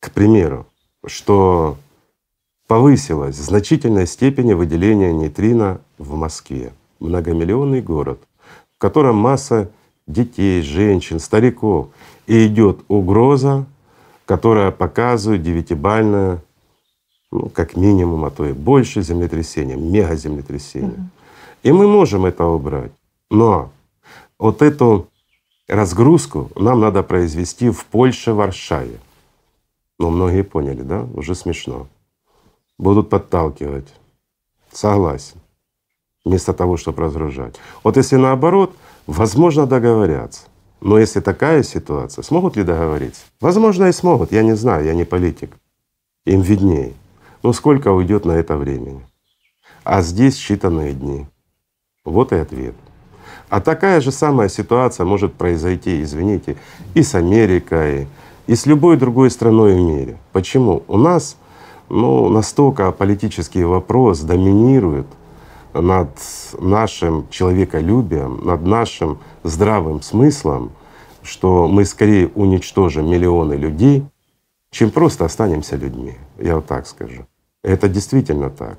к 0.00 0.10
примеру, 0.10 0.66
что 1.06 1.78
повысилась 2.66 3.38
в 3.38 3.42
значительной 3.42 4.06
степени 4.06 4.52
выделение 4.52 5.14
нейтрино 5.14 5.80
в 5.96 6.14
Москве, 6.14 6.74
многомиллионный 6.98 7.80
город, 7.80 8.20
в 8.76 8.78
котором 8.78 9.16
масса 9.16 9.70
детей, 10.06 10.60
женщин, 10.60 11.18
стариков, 11.18 11.88
и 12.26 12.48
идет 12.48 12.80
угроза, 12.88 13.64
которая 14.26 14.72
показывает 14.72 15.42
девятибальное, 15.42 16.42
ну, 17.32 17.48
как 17.48 17.78
минимум, 17.78 18.26
а 18.26 18.30
то 18.30 18.44
и 18.44 18.52
больше 18.52 19.00
землетрясение, 19.00 19.78
мегаземлетрясение. 19.78 20.90
Угу. 20.90 21.08
И 21.62 21.72
мы 21.72 21.88
можем 21.88 22.26
это 22.26 22.44
убрать. 22.44 22.92
Но 23.30 23.70
вот 24.38 24.60
эту 24.60 25.08
разгрузку 25.70 26.50
нам 26.56 26.80
надо 26.80 27.02
произвести 27.02 27.70
в 27.70 27.84
Польше, 27.84 28.32
в 28.32 28.36
Варшаве. 28.36 28.98
Ну, 29.98 30.10
многие 30.10 30.42
поняли, 30.42 30.82
да? 30.82 31.06
Уже 31.14 31.34
смешно. 31.34 31.86
Будут 32.78 33.08
подталкивать. 33.10 33.88
Согласен. 34.72 35.36
Вместо 36.24 36.52
того, 36.52 36.76
чтобы 36.76 37.02
разгружать. 37.02 37.56
Вот 37.84 37.96
если 37.96 38.16
наоборот, 38.16 38.74
возможно 39.06 39.66
договорятся. 39.66 40.42
Но 40.80 40.98
если 40.98 41.20
такая 41.20 41.62
ситуация, 41.62 42.22
смогут 42.22 42.56
ли 42.56 42.64
договориться? 42.64 43.22
Возможно, 43.40 43.86
и 43.86 43.92
смогут, 43.92 44.32
я 44.32 44.42
не 44.42 44.56
знаю, 44.56 44.84
я 44.86 44.94
не 44.94 45.04
политик. 45.04 45.56
Им 46.24 46.40
виднее. 46.40 46.94
Но 47.42 47.52
сколько 47.52 47.92
уйдет 47.92 48.24
на 48.24 48.32
это 48.32 48.56
времени? 48.56 49.06
А 49.84 50.02
здесь 50.02 50.36
считанные 50.36 50.92
дни. 50.92 51.26
Вот 52.04 52.32
и 52.32 52.36
ответ. 52.36 52.74
А 53.50 53.60
такая 53.60 54.00
же 54.00 54.12
самая 54.12 54.48
ситуация 54.48 55.04
может 55.04 55.34
произойти, 55.34 56.02
извините, 56.02 56.56
и 56.94 57.02
с 57.02 57.16
Америкой, 57.16 58.06
и 58.46 58.54
с 58.54 58.64
любой 58.64 58.96
другой 58.96 59.30
страной 59.30 59.74
в 59.74 59.80
мире. 59.80 60.16
Почему? 60.32 60.84
У 60.86 60.96
нас 60.96 61.36
ну, 61.88 62.28
настолько 62.28 62.92
политический 62.92 63.64
вопрос 63.64 64.20
доминирует 64.20 65.06
над 65.74 66.10
нашим 66.60 67.26
человеколюбием, 67.28 68.40
над 68.44 68.62
нашим 68.62 69.18
здравым 69.42 70.00
смыслом, 70.00 70.70
что 71.22 71.66
мы 71.66 71.84
скорее 71.84 72.28
уничтожим 72.36 73.10
миллионы 73.10 73.54
людей, 73.54 74.04
чем 74.70 74.90
просто 74.92 75.24
останемся 75.24 75.76
людьми. 75.76 76.14
Я 76.38 76.54
вот 76.54 76.66
так 76.66 76.86
скажу. 76.86 77.26
Это 77.64 77.88
действительно 77.88 78.48
так. 78.48 78.78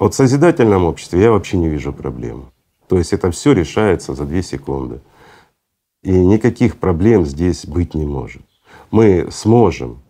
Вот 0.00 0.12
в 0.12 0.16
созидательном 0.16 0.84
обществе 0.84 1.22
я 1.22 1.30
вообще 1.30 1.56
не 1.56 1.68
вижу 1.68 1.92
проблем. 1.92 2.46
То 2.88 2.98
есть 2.98 3.12
это 3.12 3.30
все 3.30 3.52
решается 3.52 4.14
за 4.14 4.24
две 4.24 4.42
секунды. 4.42 5.00
И 6.02 6.12
никаких 6.12 6.78
проблем 6.78 7.26
здесь 7.26 7.66
быть 7.66 7.94
не 7.94 8.04
может 8.04 8.42
мы 8.92 9.28
сможем 9.30 10.00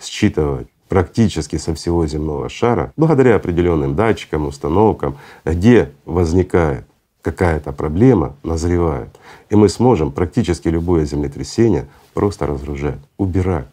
считывать 0.00 0.68
практически 0.88 1.56
со 1.56 1.74
всего 1.74 2.06
земного 2.06 2.48
шара, 2.48 2.94
благодаря 2.96 3.36
определенным 3.36 3.94
датчикам, 3.94 4.46
установкам, 4.46 5.18
где 5.44 5.92
возникает 6.06 6.86
какая-то 7.20 7.72
проблема, 7.72 8.36
назревает. 8.42 9.10
И 9.50 9.56
мы 9.56 9.68
сможем 9.68 10.12
практически 10.12 10.68
любое 10.68 11.04
землетрясение 11.04 11.88
просто 12.14 12.46
разгружать, 12.46 13.00
убирать. 13.18 13.66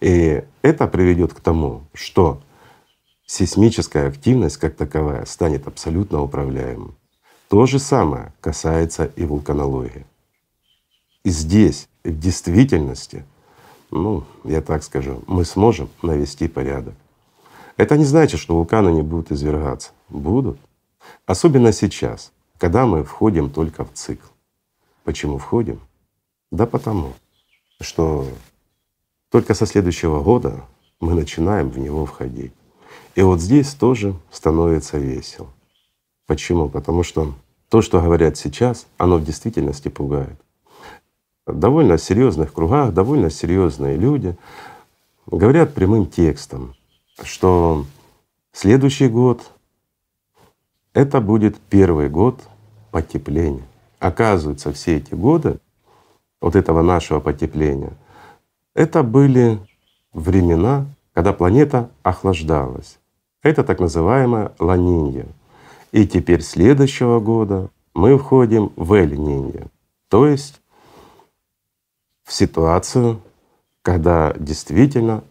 И 0.00 0.42
это 0.62 0.88
приведет 0.88 1.34
к 1.34 1.40
тому, 1.40 1.82
что 1.92 2.40
сейсмическая 3.26 4.08
активность 4.08 4.56
как 4.56 4.74
таковая 4.74 5.24
станет 5.26 5.68
абсолютно 5.68 6.22
управляемой. 6.22 6.94
То 7.50 7.66
же 7.66 7.78
самое 7.80 8.32
касается 8.40 9.10
и 9.16 9.24
вулканологии. 9.24 10.06
И 11.24 11.30
здесь 11.30 11.88
в 12.04 12.18
действительности 12.18 13.24
ну, 13.90 14.22
я 14.44 14.62
так 14.62 14.84
скажу, 14.84 15.24
мы 15.26 15.44
сможем 15.44 15.88
навести 16.00 16.46
порядок. 16.46 16.94
Это 17.76 17.96
не 17.96 18.04
значит, 18.04 18.38
что 18.38 18.54
вулканы 18.54 18.90
не 18.90 19.02
будут 19.02 19.32
извергаться. 19.32 19.90
Будут. 20.08 20.58
Особенно 21.26 21.72
сейчас, 21.72 22.30
когда 22.56 22.86
мы 22.86 23.02
входим 23.02 23.50
только 23.50 23.84
в 23.84 23.92
цикл. 23.94 24.28
Почему 25.02 25.38
входим? 25.38 25.80
Да 26.52 26.66
потому, 26.66 27.14
что 27.80 28.28
только 29.28 29.54
со 29.54 29.66
следующего 29.66 30.22
года 30.22 30.64
мы 31.00 31.14
начинаем 31.14 31.68
в 31.68 31.80
него 31.80 32.06
входить. 32.06 32.52
И 33.16 33.22
вот 33.22 33.40
здесь 33.40 33.74
тоже 33.74 34.14
становится 34.30 34.98
весело. 34.98 35.48
Почему? 36.30 36.68
Потому 36.68 37.02
что 37.02 37.34
то, 37.68 37.82
что 37.82 38.00
говорят 38.00 38.36
сейчас, 38.36 38.86
оно 38.98 39.16
в 39.16 39.24
действительности 39.24 39.88
пугает 39.88 40.40
довольно 41.44 41.98
серьезных 41.98 42.52
кругах, 42.52 42.94
довольно 42.94 43.30
серьезные 43.30 43.96
люди 43.96 44.36
говорят 45.26 45.74
прямым 45.74 46.06
текстом, 46.06 46.76
что 47.24 47.84
следующий 48.52 49.08
год— 49.08 49.50
это 50.94 51.20
будет 51.20 51.58
первый 51.58 52.08
год 52.08 52.38
потепления. 52.92 53.66
Оказывается, 53.98 54.72
все 54.72 54.98
эти 54.98 55.14
годы 55.14 55.58
вот 56.40 56.54
этого 56.54 56.82
нашего 56.82 57.18
потепления— 57.18 57.94
это 58.74 59.02
были 59.02 59.58
времена, 60.12 60.86
когда 61.12 61.32
планета 61.32 61.90
охлаждалась. 62.04 63.00
Это 63.42 63.64
так 63.64 63.80
называемая 63.80 64.52
ланинья. 64.60 65.26
И 65.92 66.06
теперь 66.06 66.42
следующего 66.42 67.20
года 67.20 67.70
мы 67.94 68.16
входим 68.16 68.72
в 68.76 68.92
эль 68.92 69.16
то 70.08 70.26
есть 70.26 70.60
в 72.24 72.32
ситуацию, 72.32 73.20
когда 73.82 74.34
действительно 74.38 75.22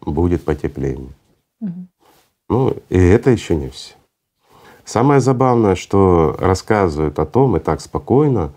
будет 0.00 0.44
потепление. 0.44 1.12
Угу. 1.60 1.86
Ну 2.48 2.76
и 2.88 2.98
это 2.98 3.30
еще 3.30 3.54
не 3.54 3.68
все. 3.68 3.94
Самое 4.84 5.20
забавное, 5.20 5.74
что 5.74 6.36
рассказывают 6.38 7.18
о 7.18 7.26
том 7.26 7.56
и 7.56 7.60
так 7.60 7.80
спокойно, 7.80 8.52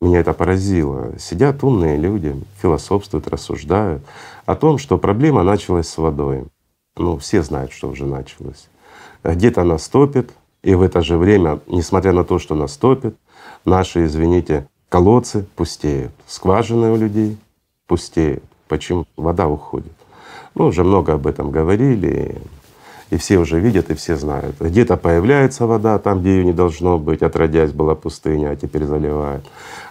меня 0.00 0.20
это 0.20 0.32
поразило. 0.32 1.18
Сидят 1.18 1.62
умные 1.62 1.96
люди, 1.96 2.34
философствуют, 2.60 3.28
рассуждают 3.28 4.02
о 4.44 4.56
том, 4.56 4.78
что 4.78 4.98
проблема 4.98 5.42
началась 5.42 5.88
с 5.88 5.98
водой. 5.98 6.44
Ну, 6.96 7.18
все 7.18 7.42
знают, 7.42 7.72
что 7.72 7.88
уже 7.88 8.06
началось. 8.06 8.68
Где-то 9.22 9.62
она 9.62 9.78
стопит, 9.78 10.30
и 10.66 10.74
в 10.74 10.82
это 10.82 11.00
же 11.00 11.16
время, 11.16 11.60
несмотря 11.68 12.12
на 12.12 12.24
то, 12.24 12.40
что 12.40 12.56
она 12.56 12.66
стопит, 12.66 13.14
наши, 13.64 14.04
извините, 14.04 14.66
колодцы 14.88 15.46
пустеют, 15.54 16.10
скважины 16.26 16.90
у 16.90 16.96
людей 16.96 17.38
пустеют. 17.86 18.42
Почему? 18.66 19.04
Вода 19.16 19.46
уходит. 19.46 19.92
Ну, 20.56 20.66
уже 20.66 20.82
много 20.82 21.12
об 21.12 21.28
этом 21.28 21.52
говорили, 21.52 22.42
и 23.10 23.16
все 23.16 23.38
уже 23.38 23.60
видят, 23.60 23.90
и 23.90 23.94
все 23.94 24.16
знают. 24.16 24.56
Где-то 24.58 24.96
появляется 24.96 25.68
вода 25.68 26.00
там, 26.00 26.18
где 26.18 26.38
ее 26.38 26.44
не 26.44 26.52
должно 26.52 26.98
быть, 26.98 27.22
отродясь 27.22 27.70
была 27.70 27.94
пустыня, 27.94 28.50
а 28.50 28.56
теперь 28.56 28.86
заливает. 28.86 29.44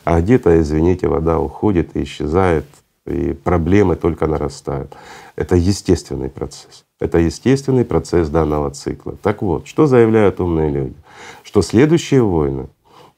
А 0.03 0.19
где-то, 0.19 0.59
извините, 0.59 1.07
вода 1.07 1.39
уходит 1.39 1.95
и 1.95 2.03
исчезает 2.03 2.65
и 3.05 3.33
проблемы 3.33 3.95
только 3.95 4.27
нарастают. 4.27 4.93
Это 5.35 5.55
естественный 5.55 6.29
процесс. 6.29 6.85
Это 6.99 7.19
естественный 7.19 7.85
процесс 7.85 8.29
данного 8.29 8.71
цикла. 8.71 9.15
Так 9.21 9.41
вот, 9.41 9.67
что 9.67 9.85
заявляют 9.85 10.39
умные 10.39 10.71
люди? 10.71 10.95
Что 11.43 11.61
следующие 11.61 12.23
войны, 12.23 12.67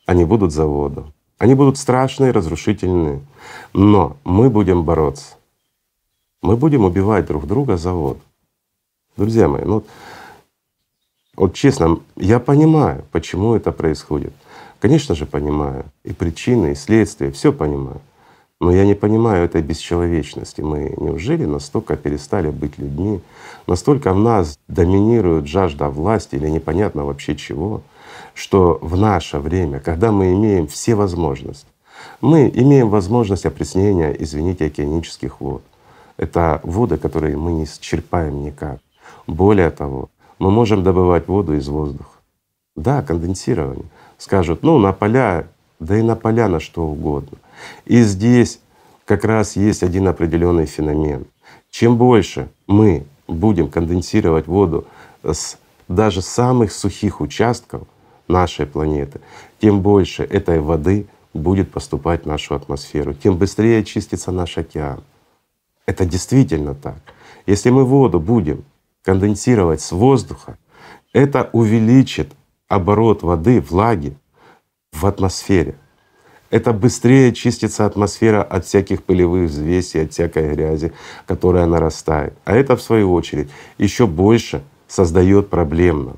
они 0.05 0.25
будут 0.25 0.51
за 0.51 0.65
воду. 0.65 1.13
Они 1.37 1.53
будут 1.53 1.77
страшные, 1.77 2.31
разрушительные. 2.31 3.21
Но 3.73 4.17
мы 4.23 4.49
будем 4.49 4.83
бороться. 4.83 5.35
Мы 6.41 6.57
будем 6.57 6.85
убивать 6.85 7.27
друг 7.27 7.45
друга 7.47 7.77
за 7.77 7.93
воду. 7.93 8.21
Друзья 9.15 9.47
мои, 9.47 9.63
ну 9.63 9.83
вот 11.35 11.53
честно, 11.53 11.99
я 12.15 12.39
понимаю, 12.39 13.05
почему 13.11 13.55
это 13.55 13.71
происходит. 13.71 14.33
Конечно 14.79 15.15
же, 15.15 15.25
понимаю. 15.25 15.85
И 16.03 16.13
причины, 16.13 16.71
и 16.71 16.75
следствия, 16.75 17.31
все 17.31 17.53
понимаю. 17.53 18.01
Но 18.59 18.71
я 18.71 18.85
не 18.85 18.95
понимаю 18.95 19.45
этой 19.45 19.61
бесчеловечности. 19.61 20.61
Мы 20.61 20.95
неужели 20.97 21.45
настолько 21.45 21.95
перестали 21.95 22.49
быть 22.49 22.79
людьми, 22.79 23.21
настолько 23.67 24.13
в 24.13 24.19
нас 24.19 24.57
доминирует 24.67 25.47
жажда 25.47 25.89
власти 25.89 26.35
или 26.35 26.49
непонятно 26.49 27.05
вообще 27.05 27.35
чего, 27.35 27.81
что 28.33 28.79
в 28.81 28.97
наше 28.97 29.39
время, 29.39 29.79
когда 29.79 30.11
мы 30.11 30.33
имеем 30.33 30.67
все 30.67 30.95
возможности, 30.95 31.67
мы 32.21 32.49
имеем 32.53 32.89
возможность 32.89 33.45
опреснения, 33.45 34.15
извините, 34.17 34.65
океанических 34.65 35.39
вод. 35.39 35.61
Это 36.17 36.59
воды, 36.63 36.97
которые 36.97 37.37
мы 37.37 37.51
не 37.51 37.65
исчерпаем 37.65 38.43
никак. 38.43 38.79
Более 39.27 39.69
того, 39.69 40.09
мы 40.39 40.49
можем 40.49 40.83
добывать 40.83 41.27
воду 41.27 41.55
из 41.55 41.67
воздуха. 41.67 42.09
Да, 42.75 43.01
конденсирование. 43.03 43.85
Скажут, 44.17 44.63
ну 44.63 44.79
на 44.79 44.93
поля, 44.93 45.47
да 45.79 45.97
и 45.97 46.01
на 46.01 46.15
поля 46.15 46.47
на 46.47 46.59
что 46.59 46.83
угодно. 46.83 47.37
И 47.85 48.01
здесь 48.01 48.59
как 49.05 49.23
раз 49.23 49.55
есть 49.55 49.83
один 49.83 50.07
определенный 50.07 50.65
феномен. 50.65 51.25
Чем 51.69 51.97
больше 51.97 52.49
мы 52.67 53.05
будем 53.27 53.69
конденсировать 53.69 54.47
воду 54.47 54.85
с 55.23 55.57
даже 55.87 56.21
самых 56.21 56.71
сухих 56.71 57.21
участков 57.21 57.83
нашей 58.27 58.65
планеты, 58.65 59.21
тем 59.59 59.81
больше 59.81 60.23
этой 60.23 60.59
воды 60.59 61.07
будет 61.33 61.71
поступать 61.71 62.23
в 62.23 62.27
нашу 62.27 62.55
атмосферу, 62.55 63.13
тем 63.13 63.37
быстрее 63.37 63.79
очистится 63.79 64.31
наш 64.31 64.57
океан. 64.57 65.03
Это 65.85 66.05
действительно 66.05 66.75
так. 66.75 66.97
Если 67.45 67.69
мы 67.69 67.85
воду 67.85 68.19
будем 68.19 68.65
конденсировать 69.03 69.79
с 69.81 69.91
воздуха, 69.93 70.57
это 71.13 71.49
увеличит 71.53 72.33
оборот 72.67 73.23
воды, 73.23 73.61
влаги 73.61 74.17
в 74.91 75.05
атмосфере 75.05 75.75
это 76.49 76.71
быстрее 76.71 77.33
чистится 77.33 77.85
атмосфера 77.85 78.41
от 78.43 78.65
всяких 78.65 79.03
пылевых 79.03 79.49
взвесей, 79.49 80.03
от 80.03 80.13
всякой 80.13 80.53
грязи, 80.53 80.93
которая 81.25 81.65
нарастает. 81.65 82.33
А 82.45 82.55
это 82.55 82.75
в 82.75 82.81
свою 82.81 83.13
очередь 83.13 83.49
еще 83.77 84.07
больше 84.07 84.63
создает 84.87 85.49
проблем 85.49 86.05
нам. 86.05 86.15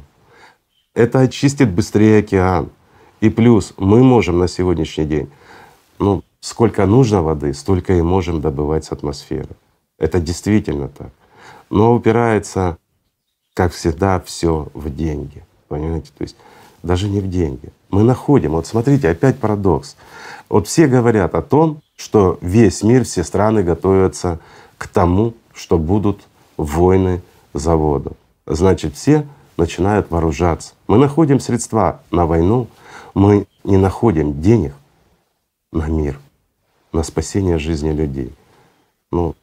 Это 0.94 1.20
очистит 1.22 1.72
быстрее 1.72 2.20
океан. 2.20 2.70
И 3.22 3.30
плюс 3.30 3.74
мы 3.78 4.04
можем 4.04 4.38
на 4.38 4.48
сегодняшний 4.48 5.06
день, 5.06 5.30
ну, 5.98 6.24
сколько 6.40 6.86
нужно 6.86 7.22
воды, 7.22 7.54
столько 7.54 7.94
и 7.94 8.02
можем 8.02 8.40
добывать 8.40 8.86
с 8.86 8.92
атмосферы. 8.92 9.50
Это 9.98 10.20
действительно 10.20 10.88
так. 10.88 11.12
Но 11.70 11.94
упирается, 11.94 12.78
как 13.54 13.74
всегда, 13.74 14.20
все 14.22 14.68
в 14.74 14.94
деньги. 14.94 15.44
Понимаете? 15.68 16.12
То 16.18 16.24
есть 16.24 16.38
даже 16.84 17.10
не 17.10 17.20
в 17.20 17.30
деньги. 17.30 17.72
Мы 17.90 18.04
находим, 18.04 18.52
вот 18.52 18.68
смотрите, 18.68 19.10
опять 19.10 19.40
парадокс. 19.40 19.96
Вот 20.48 20.68
все 20.68 20.88
говорят 20.88 21.36
о 21.36 21.42
том, 21.42 21.82
что 21.96 22.38
весь 22.42 22.84
мир, 22.84 23.04
все 23.04 23.24
страны 23.24 23.64
готовятся 23.64 24.40
к 24.78 24.88
тому, 24.88 25.34
что 25.54 25.78
будут 25.78 26.22
войны 26.58 27.22
за 27.54 27.76
воду. 27.76 28.14
Значит, 28.46 28.96
все 28.96 29.28
начинают 29.58 30.10
вооружаться. 30.10 30.74
Мы 30.88 30.98
находим 30.98 31.40
средства 31.40 32.02
на 32.12 32.26
войну, 32.26 32.68
мы 33.14 33.46
не 33.64 33.78
находим 33.78 34.42
денег 34.42 34.74
на 35.72 35.88
мир, 35.88 36.20
на 36.94 37.04
спасение 37.04 37.60
жизни 37.60 37.92
людей. 37.92 38.34
Ну, 39.12 39.36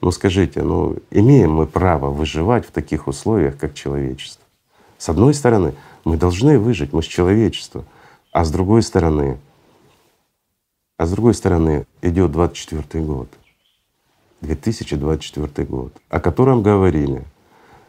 ну 0.00 0.10
скажите, 0.10 0.62
ну 0.62 0.96
имеем 1.10 1.52
мы 1.52 1.66
право 1.66 2.10
выживать 2.10 2.66
в 2.66 2.70
таких 2.70 3.06
условиях, 3.06 3.56
как 3.56 3.74
человечество? 3.74 4.44
С 4.98 5.08
одной 5.08 5.32
стороны, 5.32 5.74
мы 6.04 6.16
должны 6.16 6.58
выжить, 6.58 6.92
мы 6.92 7.02
же 7.02 7.08
человечество. 7.08 7.84
А 8.32 8.44
с 8.44 8.50
другой 8.50 8.82
стороны, 8.82 9.38
а 10.96 11.06
с 11.06 11.10
другой 11.10 11.34
стороны 11.34 11.86
идет 12.02 12.30
24 12.30 13.04
год, 13.04 13.28
2024 14.40 15.66
год, 15.66 15.92
о 16.08 16.20
котором 16.20 16.62
говорили 16.62 17.24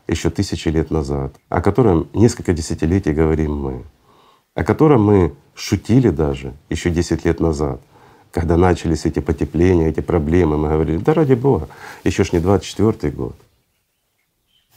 еще 0.08 0.30
тысячи 0.30 0.70
лет 0.70 0.92
назад, 0.92 1.36
о 1.50 1.62
котором 1.62 2.08
несколько 2.14 2.54
десятилетий 2.54 3.14
говорим 3.14 3.56
мы, 3.56 3.84
о 4.56 4.64
котором 4.64 5.04
мы 5.04 5.34
шутили 5.54 6.10
даже 6.10 6.54
еще 6.70 6.90
10 6.90 7.26
лет 7.26 7.40
назад, 7.40 7.82
когда 8.32 8.58
начались 8.58 9.06
эти 9.06 9.20
потепления, 9.20 9.90
эти 9.90 10.00
проблемы, 10.00 10.58
мы 10.58 10.70
говорили, 10.70 10.98
да 10.98 11.14
ради 11.14 11.34
Бога, 11.34 11.68
еще 12.04 12.24
ж 12.24 12.34
не 12.34 12.40
24 12.40 13.14
год. 13.14 13.36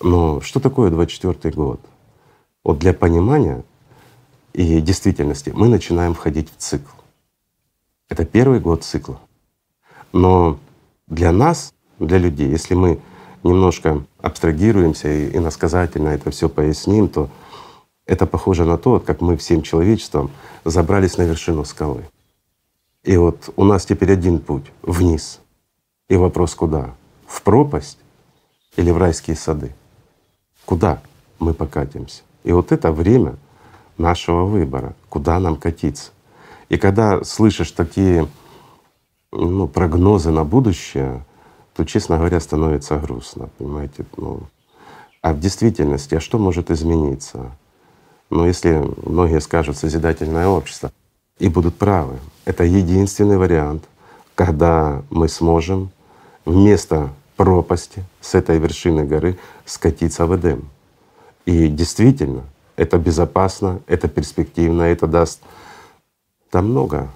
Но 0.03 0.41
что 0.41 0.61
такое 0.61 0.91
24 0.91 1.55
год? 1.55 1.81
Вот 2.65 2.79
для 2.79 2.95
понимания 2.95 3.63
и 4.55 4.81
действительности 4.81 5.51
мы 5.55 5.69
начинаем 5.69 6.15
входить 6.15 6.51
в 6.51 6.57
цикл. 6.57 6.91
Это 8.09 8.25
первый 8.25 8.59
год 8.59 8.83
цикла. 8.83 9.21
Но 10.13 10.59
для 11.07 11.31
нас, 11.31 11.75
для 11.99 12.19
людей, 12.19 12.49
если 12.49 12.75
мы 12.75 13.01
немножко 13.43 14.05
абстрагируемся 14.23 15.09
и 15.09 15.37
иносказательно 15.37 16.09
это 16.09 16.31
все 16.31 16.49
поясним, 16.49 17.09
то 17.09 17.29
это 18.07 18.27
похоже 18.27 18.65
на 18.65 18.79
то, 18.79 18.99
как 18.99 19.21
мы 19.21 19.37
всем 19.37 19.63
человечеством 19.63 20.31
забрались 20.65 21.19
на 21.19 21.23
вершину 21.23 21.65
скалы. 21.65 22.09
И 23.03 23.17
вот 23.19 23.53
у 23.57 23.65
нас 23.65 23.85
теперь 23.85 24.13
один 24.13 24.41
путь— 24.41 24.65
вниз. 24.83 25.41
И 26.09 26.17
вопрос 26.17 26.55
куда? 26.55 26.95
В 27.27 27.43
пропасть 27.43 27.99
или 28.77 28.91
в 28.91 28.97
райские 28.97 29.37
сады? 29.37 29.75
Куда 30.65 31.03
мы 31.39 31.53
покатимся? 31.53 32.23
И 32.45 32.53
вот 32.53 32.73
это 32.73 32.93
время 32.93 33.37
нашего 33.99 34.45
выбора, 34.45 34.95
куда 35.09 35.41
нам 35.41 35.57
катиться. 35.57 36.13
И 36.69 36.77
когда 36.77 37.25
слышишь 37.25 37.73
такие 37.73 38.29
ну, 39.33 39.67
прогнозы 39.67 40.31
на 40.31 40.45
будущее, 40.45 41.25
то, 41.75 41.85
честно 41.85 42.19
говоря, 42.19 42.41
становится 42.41 42.97
грустно, 42.97 43.49
понимаете? 43.59 44.05
Ну, 44.17 44.43
а 45.23 45.33
в 45.33 45.41
действительности, 45.41 46.15
а 46.15 46.21
что 46.21 46.39
может 46.39 46.71
измениться? 46.71 47.53
Ну, 48.31 48.47
если 48.47 48.83
многие 49.05 49.41
скажут 49.41 49.77
созидательное 49.77 50.47
общество 50.47 50.93
и 51.39 51.49
будут 51.49 51.77
правы, 51.77 52.19
это 52.45 52.65
единственный 52.65 53.39
вариант, 53.39 53.85
когда 54.35 55.03
мы 55.11 55.29
сможем 55.29 55.91
вместо 56.45 57.11
пропасти 57.37 58.05
с 58.21 58.35
этой 58.35 58.59
вершины 58.59 59.05
горы 59.05 59.39
скатиться 59.65 60.27
в 60.27 60.37
Эдем. 60.37 60.69
И 61.47 61.69
действительно, 61.69 62.45
это 62.77 62.99
безопасно, 62.99 63.81
это 63.87 64.09
перспективно, 64.09 64.83
это 64.83 65.07
даст 65.07 65.41
там 66.51 66.71
много 66.71 67.11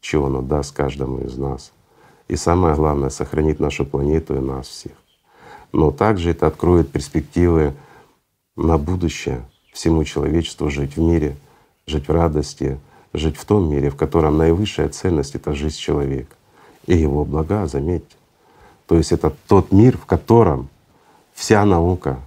чего 0.00 0.26
оно 0.26 0.42
даст 0.42 0.74
каждому 0.74 1.18
из 1.18 1.36
нас. 1.36 1.72
И 2.28 2.36
самое 2.36 2.74
главное— 2.74 3.08
сохранит 3.10 3.60
нашу 3.60 3.84
планету 3.84 4.36
и 4.36 4.40
нас 4.40 4.66
всех. 4.66 4.92
Но 5.72 5.90
также 5.90 6.30
это 6.30 6.46
откроет 6.46 6.90
перспективы 6.90 7.74
на 8.56 8.78
будущее 8.78 9.42
всему 9.72 10.04
человечеству 10.04 10.70
жить 10.70 10.96
в 10.96 11.00
мире, 11.00 11.36
жить 11.86 12.08
в 12.08 12.12
радости, 12.12 12.78
жить 13.12 13.36
в 13.36 13.44
том 13.44 13.70
мире, 13.70 13.90
в 13.90 13.96
котором 13.96 14.38
наивысшая 14.38 14.88
ценность— 14.88 15.34
это 15.36 15.54
жизнь 15.54 15.76
человека 15.76 16.34
и 16.86 16.96
его 16.96 17.24
блага, 17.24 17.66
заметьте. 17.66 18.16
То 18.86 18.96
есть 18.96 19.12
это 19.12 19.32
тот 19.46 19.70
мир, 19.70 19.96
в 19.96 20.06
котором 20.06 20.68
вся 21.32 21.64
наука, 21.64 22.18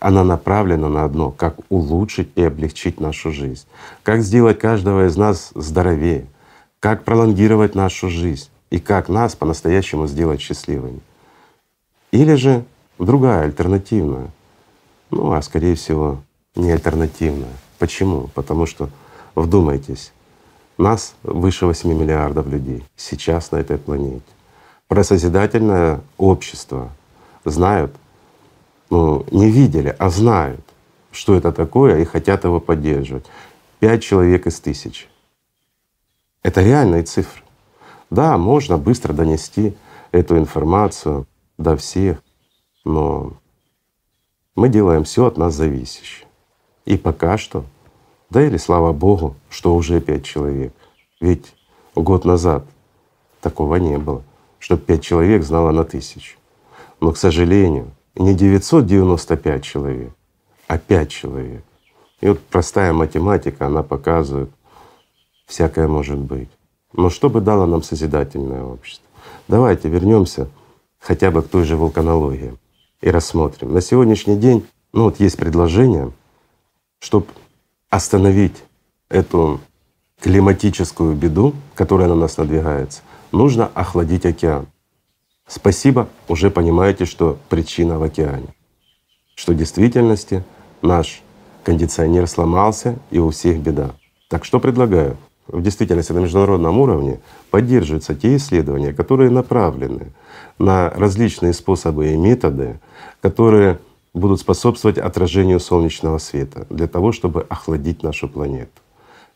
она 0.00 0.24
направлена 0.24 0.88
на 0.88 1.04
одно— 1.04 1.30
как 1.36 1.56
улучшить 1.68 2.30
и 2.36 2.42
облегчить 2.42 3.00
нашу 3.00 3.32
жизнь, 3.32 3.66
как 4.02 4.22
сделать 4.22 4.58
каждого 4.58 5.06
из 5.06 5.16
нас 5.16 5.50
здоровее, 5.54 6.26
как 6.80 7.04
пролонгировать 7.04 7.74
нашу 7.74 8.08
жизнь 8.08 8.48
и 8.70 8.78
как 8.78 9.08
нас 9.08 9.34
по-настоящему 9.34 10.06
сделать 10.06 10.40
счастливыми. 10.40 11.00
Или 12.12 12.34
же 12.34 12.64
другая, 12.98 13.44
альтернативная, 13.44 14.30
ну 15.10 15.32
а 15.32 15.42
скорее 15.42 15.74
всего 15.74 16.20
не 16.54 16.70
альтернативная. 16.70 17.52
Почему? 17.78 18.28
Потому 18.34 18.66
что, 18.66 18.90
вдумайтесь, 19.34 20.12
нас 20.76 21.14
выше 21.22 21.66
8 21.66 21.92
миллиардов 21.92 22.46
людей 22.48 22.84
сейчас 22.96 23.50
на 23.50 23.56
этой 23.56 23.78
планете. 23.78 24.22
Про 24.86 25.04
созидательное 25.04 26.00
общество 26.16 26.90
знают 27.44 27.94
ну, 28.90 29.26
не 29.30 29.50
видели, 29.50 29.94
а 29.98 30.10
знают, 30.10 30.64
что 31.12 31.34
это 31.34 31.52
такое 31.52 31.98
и 31.98 32.04
хотят 32.04 32.44
его 32.44 32.60
поддерживать. 32.60 33.26
Пять 33.80 34.02
человек 34.02 34.46
из 34.46 34.60
тысячи. 34.60 35.06
Это 36.42 36.62
реальные 36.62 37.02
цифры. 37.02 37.42
Да, 38.10 38.38
можно 38.38 38.78
быстро 38.78 39.12
донести 39.12 39.76
эту 40.12 40.38
информацию 40.38 41.26
до 41.58 41.76
всех, 41.76 42.22
но 42.84 43.34
мы 44.54 44.68
делаем 44.68 45.04
все 45.04 45.26
от 45.26 45.36
нас 45.36 45.54
зависящее. 45.54 46.26
И 46.86 46.96
пока 46.96 47.36
что, 47.36 47.64
да 48.30 48.44
или 48.44 48.56
слава 48.56 48.92
Богу, 48.92 49.36
что 49.50 49.74
уже 49.74 50.00
пять 50.00 50.24
человек. 50.24 50.72
Ведь 51.20 51.54
год 51.94 52.24
назад 52.24 52.64
такого 53.40 53.76
не 53.76 53.98
было, 53.98 54.22
чтобы 54.58 54.82
пять 54.82 55.02
человек 55.02 55.44
знало 55.44 55.70
на 55.70 55.84
тысячу. 55.84 56.38
Но, 57.00 57.12
к 57.12 57.18
сожалению, 57.18 57.90
не 58.18 58.34
995 58.34 59.64
человек, 59.64 60.12
а 60.66 60.78
пять 60.78 61.10
человек. 61.10 61.64
И 62.20 62.28
вот 62.28 62.40
простая 62.40 62.92
математика, 62.92 63.66
она 63.66 63.82
показывает, 63.82 64.50
всякое 65.46 65.88
может 65.88 66.18
быть. 66.18 66.48
Но 66.92 67.10
что 67.10 67.30
бы 67.30 67.40
дало 67.40 67.66
нам 67.66 67.82
созидательное 67.82 68.62
общество? 68.62 69.06
Давайте 69.46 69.88
вернемся 69.88 70.48
хотя 70.98 71.30
бы 71.30 71.42
к 71.42 71.48
той 71.48 71.64
же 71.64 71.76
вулканологии 71.76 72.56
и 73.00 73.10
рассмотрим. 73.10 73.72
На 73.72 73.80
сегодняшний 73.80 74.36
день, 74.36 74.66
ну 74.92 75.04
вот 75.04 75.20
есть 75.20 75.36
предложение, 75.36 76.12
чтобы 76.98 77.26
остановить 77.88 78.56
эту 79.08 79.60
климатическую 80.20 81.14
беду, 81.14 81.54
которая 81.74 82.08
на 82.08 82.14
нас 82.14 82.36
надвигается, 82.36 83.02
нужно 83.30 83.70
охладить 83.74 84.26
океан. 84.26 84.66
Спасибо, 85.48 86.08
уже 86.28 86.50
понимаете, 86.50 87.06
что 87.06 87.38
причина 87.48 87.98
в 87.98 88.02
океане. 88.02 88.54
Что 89.34 89.52
в 89.52 89.56
действительности 89.56 90.44
наш 90.82 91.22
кондиционер 91.64 92.26
сломался 92.26 92.98
и 93.10 93.18
у 93.18 93.30
всех 93.30 93.58
беда. 93.58 93.92
Так 94.28 94.44
что 94.44 94.60
предлагаю? 94.60 95.16
В 95.46 95.62
действительности 95.62 96.12
на 96.12 96.18
международном 96.18 96.78
уровне 96.78 97.20
поддерживаются 97.50 98.14
те 98.14 98.36
исследования, 98.36 98.92
которые 98.92 99.30
направлены 99.30 100.12
на 100.58 100.90
различные 100.90 101.54
способы 101.54 102.12
и 102.12 102.16
методы, 102.18 102.78
которые 103.22 103.78
будут 104.12 104.40
способствовать 104.40 104.98
отражению 104.98 105.60
солнечного 105.60 106.18
света 106.18 106.66
для 106.68 106.86
того, 106.86 107.12
чтобы 107.12 107.46
охладить 107.48 108.02
нашу 108.02 108.28
планету. 108.28 108.70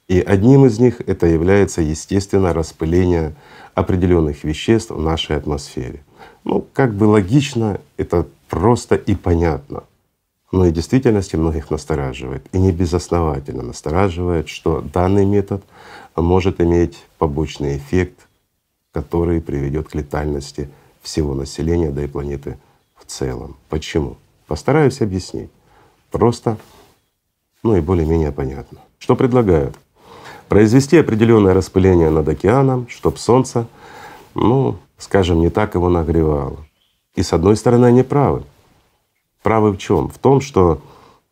И 0.09 0.21
одним 0.21 0.67
из 0.67 0.79
них 0.79 1.01
это 1.07 1.27
является, 1.27 1.81
естественно, 1.81 2.53
распыление 2.53 3.35
определенных 3.75 4.45
веществ 4.45 4.91
в 4.91 5.01
нашей 5.01 5.37
атмосфере. 5.37 6.05
Ну, 6.45 6.67
как 6.73 6.95
бы 6.95 7.05
логично, 7.05 7.81
это 7.97 8.27
просто 8.49 8.97
и 8.97 9.15
понятно. 9.15 9.85
Но 10.51 10.67
и 10.67 10.71
в 10.71 10.75
действительности 10.75 11.37
многих 11.37 11.71
настораживает, 11.71 12.45
и 12.53 12.59
не 12.59 12.73
безосновательно 12.73 13.63
настораживает, 13.63 14.49
что 14.49 14.83
данный 14.83 15.25
метод 15.25 15.65
может 16.15 16.61
иметь 16.61 17.03
побочный 17.17 17.79
эффект, 17.79 18.29
который 18.93 19.41
приведет 19.41 19.89
к 19.89 19.95
летальности 19.95 20.69
всего 21.01 21.35
населения, 21.35 21.91
да 21.91 22.05
и 22.05 22.07
планеты 22.07 22.59
в 22.97 23.07
целом. 23.07 23.57
Почему? 23.71 24.19
Постараюсь 24.47 25.01
объяснить. 25.01 25.51
Просто, 26.11 26.59
ну 27.63 27.75
и 27.77 27.81
более-менее 27.81 28.33
понятно. 28.33 28.81
Что 28.99 29.17
предлагают? 29.17 29.79
Произвести 30.53 30.99
определенное 30.99 31.55
распыление 31.55 32.11
над 32.11 32.29
океаном, 32.29 32.87
чтобы 32.91 33.17
Солнце, 33.17 33.67
ну, 34.35 34.77
скажем, 34.99 35.41
не 35.41 35.49
так 35.49 35.75
его 35.75 35.89
нагревало. 35.89 36.59
И 37.15 37.23
с 37.23 37.33
одной 37.33 37.57
стороны 37.57 37.87
они 37.87 38.03
правы. 38.03 38.43
Правы 39.43 39.73
в 39.73 39.79
чем? 39.79 40.11
В 40.11 40.19
том, 40.19 40.43
что 40.43 40.83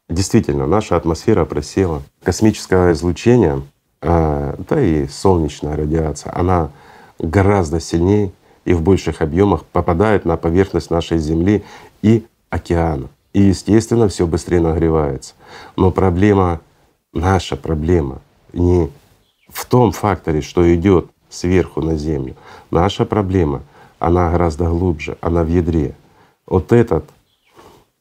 действительно 0.08 0.66
наша 0.66 0.96
атмосфера 0.96 1.44
просела. 1.44 2.00
Космическое 2.22 2.92
излучение, 2.92 3.60
а, 4.00 4.58
да 4.70 4.80
и 4.80 5.06
солнечная 5.06 5.76
радиация, 5.76 6.34
она 6.34 6.70
гораздо 7.18 7.78
сильнее 7.78 8.32
и 8.64 8.72
в 8.72 8.80
больших 8.80 9.20
объемах 9.20 9.66
попадает 9.66 10.24
на 10.24 10.38
поверхность 10.38 10.90
нашей 10.90 11.18
Земли 11.18 11.62
и 12.00 12.24
океана. 12.48 13.08
И 13.34 13.42
естественно 13.42 14.08
все 14.08 14.26
быстрее 14.26 14.60
нагревается. 14.60 15.34
Но 15.76 15.90
проблема, 15.90 16.62
наша 17.12 17.56
проблема 17.56 18.22
не 18.54 18.88
в 19.52 19.66
том 19.66 19.92
факторе, 19.92 20.40
что 20.40 20.74
идет 20.74 21.10
сверху 21.28 21.80
на 21.80 21.96
Землю. 21.96 22.36
Наша 22.70 23.04
проблема, 23.04 23.62
она 23.98 24.30
гораздо 24.30 24.68
глубже, 24.68 25.16
она 25.20 25.44
в 25.44 25.48
ядре. 25.48 25.94
Вот 26.46 26.72
этот 26.72 27.04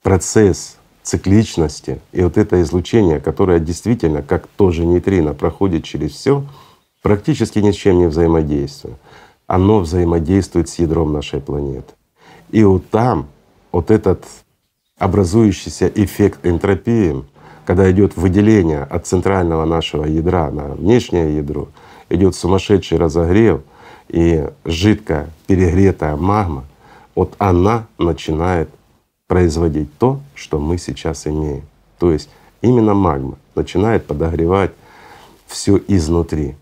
процесс 0.01 0.77
цикличности 1.03 2.01
и 2.11 2.21
вот 2.21 2.37
это 2.37 2.61
излучение, 2.61 3.19
которое 3.19 3.59
действительно, 3.59 4.21
как 4.21 4.47
тоже 4.47 4.85
нейтрино, 4.85 5.33
проходит 5.33 5.83
через 5.83 6.11
все, 6.11 6.43
практически 7.01 7.59
ни 7.59 7.71
с 7.71 7.75
чем 7.75 7.99
не 7.99 8.07
взаимодействует. 8.07 8.97
Оно 9.47 9.79
взаимодействует 9.79 10.69
с 10.69 10.77
ядром 10.79 11.11
нашей 11.11 11.41
планеты. 11.41 11.93
И 12.51 12.63
вот 12.63 12.89
там 12.89 13.27
вот 13.71 13.91
этот 13.91 14.23
образующийся 14.97 15.87
эффект 15.87 16.45
энтропии, 16.45 17.23
когда 17.69 17.91
идет 17.91 18.17
выделение 18.17 18.81
от 18.81 19.05
центрального 19.05 19.63
нашего 19.63 20.03
ядра 20.05 20.49
на 20.49 20.69
внешнее 20.69 21.37
ядро, 21.37 21.67
идет 22.09 22.33
сумасшедший 22.33 22.97
разогрев, 22.97 23.61
и 24.07 24.49
жидкая 24.65 25.29
перегретая 25.45 26.15
магма, 26.15 26.65
вот 27.13 27.35
она 27.37 27.85
начинает 27.99 28.71
производить 29.27 29.95
то, 29.99 30.19
что 30.33 30.57
мы 30.57 30.79
сейчас 30.79 31.27
имеем. 31.27 31.61
То 31.99 32.11
есть 32.11 32.31
именно 32.63 32.95
магма 32.95 33.37
начинает 33.53 34.07
подогревать 34.07 34.71
все 35.45 35.79
изнутри. 35.87 36.55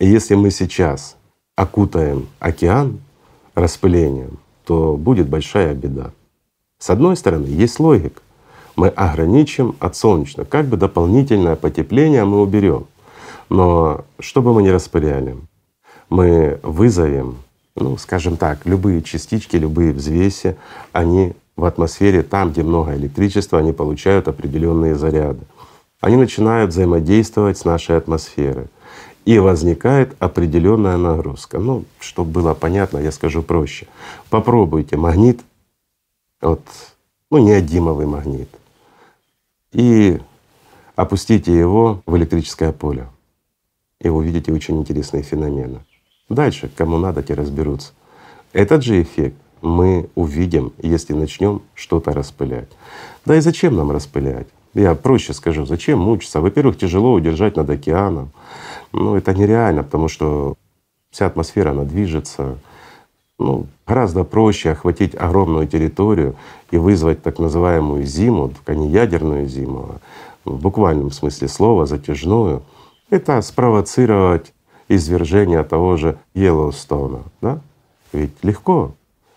И 0.00 0.06
если 0.06 0.34
мы 0.34 0.50
сейчас 0.50 1.16
окутаем 1.56 2.26
океан 2.38 3.00
распылением, 3.54 4.38
то 4.64 4.96
будет 4.96 5.28
большая 5.28 5.74
беда. 5.74 6.12
С 6.78 6.88
одной 6.88 7.18
стороны, 7.18 7.48
есть 7.48 7.78
логика. 7.78 8.22
Мы 8.76 8.88
ограничим 8.88 9.76
от 9.78 9.96
солнечного, 9.96 10.46
как 10.46 10.66
бы 10.66 10.76
дополнительное 10.76 11.56
потепление 11.56 12.24
мы 12.24 12.40
уберем. 12.40 12.86
Но 13.48 14.04
что 14.18 14.42
бы 14.42 14.52
мы 14.52 14.62
ни 14.62 14.68
распыляли, 14.68 15.36
мы 16.08 16.58
вызовем, 16.62 17.36
ну, 17.76 17.96
скажем 17.96 18.36
так, 18.36 18.66
любые 18.66 19.02
частички, 19.02 19.56
любые 19.56 19.92
взвеси, 19.92 20.56
они 20.92 21.34
в 21.56 21.64
атмосфере, 21.64 22.22
там, 22.22 22.50
где 22.50 22.62
много 22.62 22.94
электричества, 22.96 23.58
они 23.58 23.72
получают 23.72 24.28
определенные 24.28 24.96
заряды. 24.96 25.40
Они 26.00 26.16
начинают 26.16 26.70
взаимодействовать 26.72 27.58
с 27.58 27.64
нашей 27.64 27.96
атмосферой. 27.96 28.66
И 29.24 29.38
возникает 29.38 30.14
определенная 30.18 30.98
нагрузка. 30.98 31.58
Ну, 31.58 31.84
чтобы 31.98 32.30
было 32.30 32.52
понятно, 32.52 32.98
я 32.98 33.10
скажу 33.10 33.42
проще. 33.42 33.86
Попробуйте 34.28 34.98
магнит, 34.98 35.40
вот, 36.42 36.60
ну, 37.30 37.38
неодимовый 37.38 38.04
магнит, 38.04 38.50
и 39.74 40.20
опустите 40.96 41.56
его 41.56 42.02
в 42.06 42.16
электрическое 42.16 42.72
поле. 42.72 43.08
И 44.00 44.08
вы 44.08 44.18
увидите 44.18 44.52
очень 44.52 44.78
интересные 44.78 45.22
феномены. 45.22 45.80
Дальше, 46.28 46.70
кому 46.74 46.96
надо, 46.96 47.22
те 47.22 47.34
разберутся. 47.34 47.92
Этот 48.52 48.82
же 48.82 49.02
эффект 49.02 49.36
мы 49.60 50.08
увидим, 50.14 50.72
если 50.78 51.12
начнем 51.12 51.62
что-то 51.74 52.12
распылять. 52.12 52.68
Да 53.26 53.36
и 53.36 53.40
зачем 53.40 53.76
нам 53.76 53.90
распылять? 53.90 54.46
Я 54.74 54.94
проще 54.94 55.32
скажу, 55.32 55.66
зачем 55.66 55.98
мучиться? 56.00 56.40
Во-первых, 56.40 56.78
тяжело 56.78 57.12
удержать 57.12 57.56
над 57.56 57.70
океаном. 57.70 58.30
Ну, 58.92 59.16
это 59.16 59.34
нереально, 59.34 59.82
потому 59.82 60.08
что 60.08 60.54
вся 61.10 61.26
атмосфера, 61.26 61.70
она 61.70 61.84
движется. 61.84 62.58
Ну, 63.38 63.66
гораздо 63.86 64.24
проще 64.24 64.70
охватить 64.70 65.14
огромную 65.14 65.66
территорию 65.66 66.36
и 66.70 66.76
вызвать 66.76 67.22
так 67.22 67.38
называемую 67.38 68.04
зиму, 68.04 68.50
только 68.50 68.74
не 68.74 68.88
ядерную 68.88 69.48
зиму, 69.48 69.88
а 70.44 70.50
в 70.50 70.60
буквальном 70.60 71.10
смысле 71.10 71.48
слова, 71.48 71.86
затяжную. 71.86 72.62
Это 73.10 73.40
спровоцировать 73.42 74.52
извержение 74.88 75.64
того 75.64 75.96
же 75.96 76.18
Йеллоустона. 76.34 77.22
Да? 77.40 77.60
Ведь 78.12 78.32
легко 78.42 78.92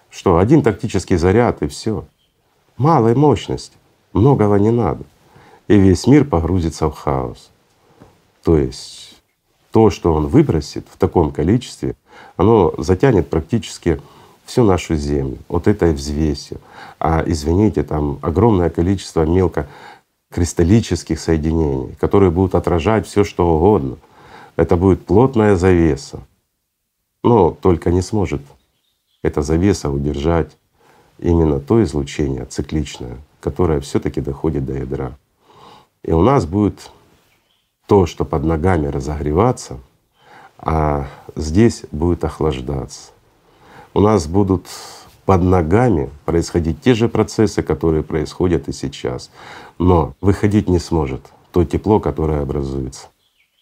что 0.09 0.39
один 0.39 0.63
тактический 0.63 1.15
заряд 1.17 1.61
и 1.61 1.67
все. 1.67 2.05
Малой 2.77 3.15
мощности, 3.15 3.75
многого 4.13 4.55
не 4.55 4.71
надо. 4.71 5.03
И 5.67 5.77
весь 5.77 6.07
мир 6.07 6.25
погрузится 6.25 6.89
в 6.89 6.95
хаос. 6.95 7.51
То 8.43 8.57
есть 8.57 9.21
то, 9.71 9.89
что 9.89 10.13
он 10.13 10.25
выбросит 10.27 10.87
в 10.89 10.97
таком 10.97 11.31
количестве, 11.31 11.95
оно 12.37 12.73
затянет 12.77 13.29
практически 13.29 13.99
всю 14.45 14.63
нашу 14.63 14.95
Землю 14.95 15.37
вот 15.49 15.67
этой 15.67 15.93
взвесью. 15.93 16.59
А 16.99 17.23
извините, 17.25 17.83
там 17.83 18.19
огромное 18.21 18.69
количество 18.69 19.25
мелкокристаллических 19.25 21.19
соединений, 21.19 21.95
которые 21.99 22.31
будут 22.31 22.55
отражать 22.55 23.05
все, 23.05 23.23
что 23.23 23.55
угодно. 23.55 23.97
Это 24.55 24.77
будет 24.77 25.05
плотная 25.05 25.55
завеса. 25.55 26.21
Но 27.23 27.51
только 27.51 27.91
не 27.91 28.01
сможет 28.01 28.41
эта 29.21 29.41
завеса 29.41 29.89
удержать 29.89 30.55
именно 31.19 31.59
то 31.59 31.83
излучение 31.83 32.45
цикличное, 32.45 33.17
которое 33.41 33.81
все 33.81 33.99
таки 33.99 34.21
доходит 34.21 34.65
до 34.65 34.73
ядра. 34.73 35.17
И 36.03 36.11
у 36.11 36.21
нас 36.21 36.45
будет 36.45 36.91
то, 37.87 38.05
что 38.05 38.23
под 38.23 38.43
ногами 38.43 38.87
разогреваться, 38.87 39.79
а 40.57 41.07
здесь 41.35 41.83
будет 41.91 42.23
охлаждаться. 42.23 43.11
У 43.93 43.99
нас 43.99 44.27
будут 44.27 44.67
под 45.25 45.43
ногами 45.43 46.09
происходить 46.25 46.81
те 46.81 46.93
же 46.93 47.09
процессы, 47.09 47.61
которые 47.61 48.03
происходят 48.03 48.67
и 48.67 48.71
сейчас. 48.71 49.29
Но 49.77 50.13
выходить 50.21 50.69
не 50.69 50.79
сможет 50.79 51.21
то 51.51 51.65
тепло, 51.65 51.99
которое 51.99 52.41
образуется. 52.41 53.07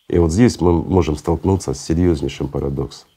И 0.08 0.20
вот 0.20 0.32
здесь 0.32 0.62
мы 0.62 0.74
можем 0.74 1.16
столкнуться 1.16 1.74
с 1.74 1.82
серьезнейшим 1.82 2.48
парадоксом. 2.48 3.08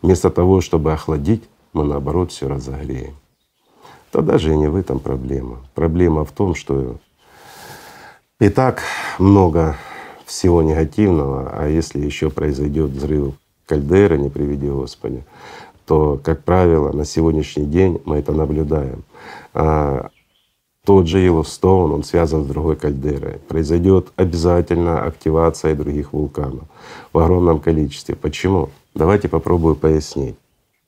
Вместо 0.00 0.30
того, 0.30 0.60
чтобы 0.60 0.92
охладить, 0.92 1.42
мы 1.72 1.84
наоборот 1.84 2.32
все 2.32 2.48
разогреем. 2.48 3.14
То 4.10 4.22
даже 4.22 4.52
и 4.52 4.56
не 4.56 4.68
в 4.68 4.76
этом 4.76 4.98
проблема. 4.98 5.58
Проблема 5.74 6.24
в 6.24 6.32
том, 6.32 6.54
что 6.54 6.96
и 8.40 8.48
так 8.48 8.82
много 9.18 9.76
всего 10.26 10.62
негативного, 10.62 11.50
а 11.52 11.68
если 11.68 12.00
еще 12.00 12.30
произойдет 12.30 12.90
взрыв 12.90 13.34
кальдеры, 13.66 14.18
не 14.18 14.28
приведи 14.28 14.68
Господи, 14.68 15.24
то, 15.86 16.20
как 16.22 16.44
правило, 16.44 16.92
на 16.92 17.04
сегодняшний 17.04 17.66
день 17.66 18.00
мы 18.04 18.16
это 18.16 18.32
наблюдаем. 18.32 19.04
А 19.54 20.08
тот 20.84 21.06
же 21.06 21.20
Йеллоустоун, 21.20 21.92
он 21.92 22.02
связан 22.02 22.44
с 22.44 22.46
другой 22.46 22.76
кальдерой. 22.76 23.38
Произойдет 23.48 24.08
обязательно 24.16 25.04
активация 25.04 25.76
других 25.76 26.12
вулканов 26.12 26.64
в 27.12 27.18
огромном 27.18 27.60
количестве. 27.60 28.16
Почему? 28.16 28.70
Давайте 28.94 29.28
попробую 29.28 29.76
пояснить. 29.76 30.36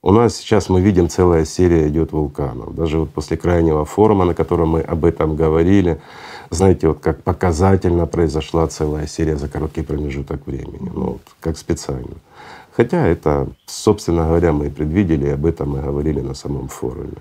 У 0.03 0.11
нас 0.11 0.37
сейчас 0.37 0.69
мы 0.69 0.83
видим 0.83 1.09
целая 1.09 1.47
серия 1.47 1.89
идет 1.89 2.13
вулканов. 2.13 2.75
Даже 2.75 2.99
вот 2.99 3.11
после 3.11 3.37
крайнего 3.37 3.85
форума, 3.85 4.25
на 4.27 4.35
котором 4.35 4.71
мы 4.71 4.81
об 4.81 5.05
этом 5.05 5.35
говорили, 5.37 6.01
знаете, 6.55 6.89
вот 6.89 7.01
как 7.01 7.23
показательно 7.23 8.07
произошла 8.07 8.67
целая 8.67 9.07
серия 9.07 9.37
за 9.37 9.49
короткий 9.49 9.83
промежуток 9.83 10.47
времени, 10.47 10.91
ну 10.95 11.05
вот 11.05 11.23
как 11.41 11.59
специально. 11.59 12.17
Хотя 12.73 13.07
это, 13.07 13.49
собственно 13.67 14.27
говоря, 14.27 14.53
мы 14.53 14.67
и 14.67 14.71
предвидели, 14.71 15.27
и 15.27 15.31
об 15.31 15.47
этом 15.47 15.71
мы 15.71 15.83
говорили 15.83 16.21
на 16.21 16.35
самом 16.35 16.69
форуме. 16.69 17.19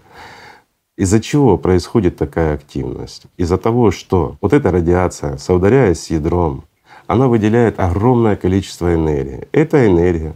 Из-за 0.98 1.20
чего 1.20 1.58
происходит 1.58 2.18
такая 2.18 2.56
активность? 2.56 3.24
Из-за 3.38 3.58
того, 3.58 3.92
что 3.92 4.38
вот 4.42 4.54
эта 4.54 4.72
радиация, 4.72 5.38
соударяясь 5.38 6.04
с 6.04 6.10
ядром, 6.10 6.64
она 7.08 7.28
выделяет 7.28 7.80
огромное 7.80 8.36
количество 8.36 8.94
энергии. 8.94 9.48
Эта 9.52 9.88
энергия 9.88 10.36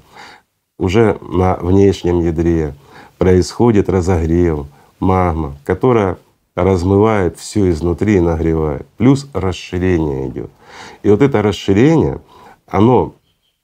уже 0.77 1.17
на 1.21 1.55
внешнем 1.55 2.21
ядре 2.21 2.73
происходит 3.17 3.89
разогрев, 3.89 4.65
магма, 4.99 5.57
которая 5.63 6.17
размывает 6.63 7.37
все 7.37 7.69
изнутри 7.69 8.17
и 8.17 8.19
нагревает. 8.19 8.87
Плюс 8.97 9.27
расширение 9.33 10.29
идет. 10.29 10.49
И 11.03 11.09
вот 11.09 11.21
это 11.21 11.41
расширение, 11.41 12.19
оно 12.67 13.13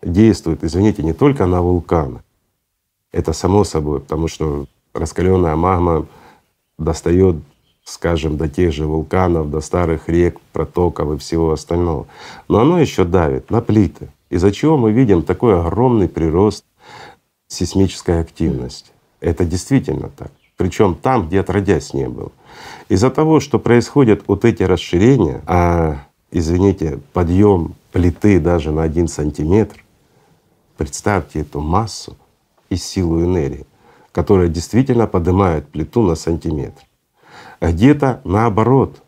действует, 0.01 0.63
извините, 0.63 1.03
не 1.03 1.13
только 1.13 1.45
на 1.45 1.61
вулканы. 1.61 2.21
Это 3.11 3.33
само 3.33 3.63
собой, 3.63 3.99
потому 3.99 4.27
что 4.27 4.65
раскаленная 4.93 5.55
магма 5.55 6.05
достает, 6.77 7.37
скажем, 7.83 8.37
до 8.37 8.47
тех 8.47 8.71
же 8.71 8.85
вулканов, 8.85 9.49
до 9.49 9.61
старых 9.61 10.09
рек, 10.09 10.39
протоков 10.51 11.13
и 11.13 11.17
всего 11.17 11.51
остального. 11.51 12.07
Но 12.47 12.59
оно 12.59 12.79
еще 12.79 13.05
давит 13.05 13.49
на 13.49 13.61
плиты, 13.61 14.09
из-за 14.29 14.51
чего 14.51 14.77
мы 14.77 14.91
видим 14.91 15.23
такой 15.23 15.59
огромный 15.59 16.09
прирост 16.09 16.65
сейсмической 17.47 18.19
активности. 18.19 18.91
Это 19.19 19.45
действительно 19.45 20.09
так. 20.09 20.31
Причем 20.57 20.95
там, 20.95 21.27
где 21.27 21.39
отродясь 21.39 21.93
не 21.93 22.07
было. 22.07 22.31
Из-за 22.89 23.09
того, 23.09 23.39
что 23.39 23.59
происходят 23.59 24.23
вот 24.27 24.45
эти 24.45 24.63
расширения, 24.63 25.41
а, 25.45 26.03
извините, 26.31 26.99
подъем 27.13 27.75
плиты 27.91 28.39
даже 28.39 28.71
на 28.71 28.83
один 28.83 29.07
сантиметр, 29.07 29.83
представьте 30.77 31.41
эту 31.41 31.59
массу 31.59 32.17
и 32.69 32.75
силу 32.75 33.21
энергии, 33.21 33.65
которая 34.11 34.47
действительно 34.47 35.07
поднимает 35.07 35.67
плиту 35.67 36.01
на 36.01 36.15
сантиметр. 36.15 36.81
А 37.59 37.71
где-то 37.71 38.21
наоборот 38.23 39.01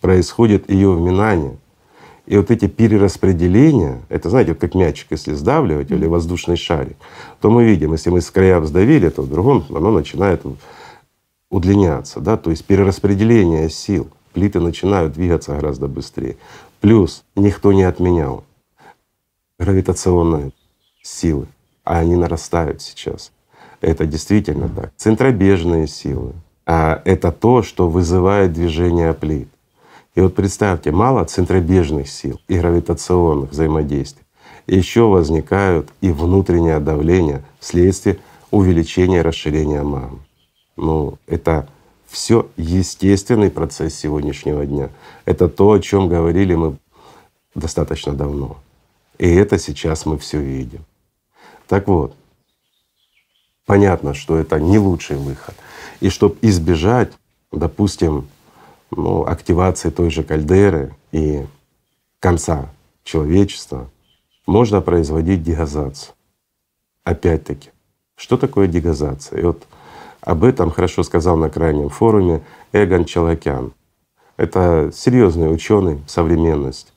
происходит 0.00 0.70
ее 0.70 0.92
вминание— 0.92 1.56
и 2.28 2.36
вот 2.36 2.50
эти 2.50 2.66
перераспределения, 2.66 4.02
это 4.10 4.28
знаете, 4.28 4.54
как 4.54 4.74
мячик, 4.74 5.06
если 5.10 5.32
сдавливать 5.32 5.90
или 5.90 6.04
воздушный 6.04 6.58
шарик, 6.58 6.98
то 7.40 7.50
мы 7.50 7.64
видим, 7.64 7.92
если 7.92 8.10
мы 8.10 8.20
с 8.20 8.30
края 8.30 8.60
вздавили, 8.60 9.08
то 9.08 9.22
в 9.22 9.30
другом 9.30 9.64
оно 9.70 9.90
начинает 9.90 10.42
удлиняться. 11.50 12.20
Да? 12.20 12.36
То 12.36 12.50
есть 12.50 12.64
перераспределение 12.64 13.70
сил, 13.70 14.08
плиты 14.32 14.60
начинают 14.60 15.12
двигаться 15.12 15.54
гораздо 15.54 15.88
быстрее. 15.88 16.36
Плюс 16.80 17.24
никто 17.34 17.72
не 17.72 17.82
отменял 17.82 18.44
гравитационные 19.58 20.52
силы, 21.02 21.46
а 21.84 21.98
они 21.98 22.16
нарастают 22.16 22.82
сейчас. 22.82 23.32
Это 23.80 24.06
действительно 24.06 24.68
так. 24.68 24.92
Центробежные 24.96 25.86
силы. 25.86 26.32
А 26.66 27.00
это 27.04 27.32
то, 27.32 27.62
что 27.62 27.88
вызывает 27.88 28.52
движение 28.52 29.14
плит. 29.14 29.48
И 30.14 30.20
вот 30.20 30.34
представьте, 30.34 30.90
мало 30.90 31.24
центробежных 31.24 32.08
сил 32.08 32.40
и 32.48 32.58
гравитационных 32.58 33.52
взаимодействий. 33.52 34.24
Еще 34.66 35.02
возникают 35.02 35.88
и 36.00 36.10
внутреннее 36.10 36.78
давление 36.78 37.42
вследствие 37.58 38.18
увеличения 38.50 39.22
расширения 39.22 39.82
магмы. 39.82 40.18
Ну, 40.78 41.18
это 41.26 41.68
все 42.06 42.48
естественный 42.56 43.50
процесс 43.50 43.94
сегодняшнего 43.94 44.64
дня. 44.64 44.90
Это 45.24 45.48
то, 45.48 45.72
о 45.72 45.80
чем 45.80 46.08
говорили 46.08 46.54
мы 46.54 46.76
достаточно 47.56 48.14
давно. 48.14 48.58
И 49.18 49.28
это 49.28 49.58
сейчас 49.58 50.06
мы 50.06 50.18
все 50.18 50.40
видим. 50.40 50.84
Так 51.66 51.88
вот, 51.88 52.14
понятно, 53.66 54.14
что 54.14 54.38
это 54.38 54.60
не 54.60 54.78
лучший 54.78 55.16
выход. 55.16 55.56
И 55.98 56.10
чтобы 56.10 56.38
избежать, 56.42 57.12
допустим, 57.50 58.28
ну, 58.92 59.26
активации 59.26 59.90
той 59.90 60.10
же 60.10 60.22
кальдеры 60.22 60.94
и 61.10 61.44
конца 62.20 62.70
человечества 63.02 63.90
можно 64.46 64.80
производить 64.80 65.42
дегазацию. 65.42 66.14
Опять-таки, 67.02 67.70
что 68.14 68.36
такое 68.36 68.68
дегазация? 68.68 69.40
И 69.40 69.42
вот 69.42 69.66
об 70.28 70.44
этом 70.44 70.70
хорошо 70.70 71.04
сказал 71.04 71.38
на 71.38 71.48
крайнем 71.48 71.88
форуме 71.88 72.42
Эгон 72.74 73.06
Чалакян. 73.06 73.72
Это 74.36 74.90
серьезный 74.92 75.50
ученый 75.50 76.02
современности. 76.06 76.92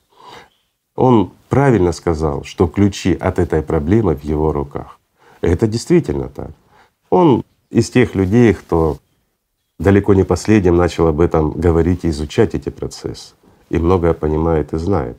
Он 0.96 1.32
правильно 1.48 1.92
сказал, 1.92 2.44
что 2.44 2.66
ключи 2.66 3.14
от 3.14 3.38
этой 3.38 3.62
проблемы 3.62 4.14
в 4.14 4.22
его 4.22 4.52
руках. 4.52 5.00
Это 5.40 5.66
действительно 5.66 6.28
так. 6.28 6.50
Он 7.08 7.42
из 7.70 7.88
тех 7.88 8.14
людей, 8.14 8.52
кто 8.52 8.98
далеко 9.78 10.12
не 10.12 10.24
последним 10.24 10.76
начал 10.76 11.06
об 11.06 11.18
этом 11.18 11.52
говорить 11.52 12.04
и 12.04 12.10
изучать 12.10 12.54
эти 12.54 12.68
процессы, 12.68 13.32
и 13.70 13.78
многое 13.78 14.12
понимает 14.12 14.74
и 14.74 14.78
знает. 14.78 15.16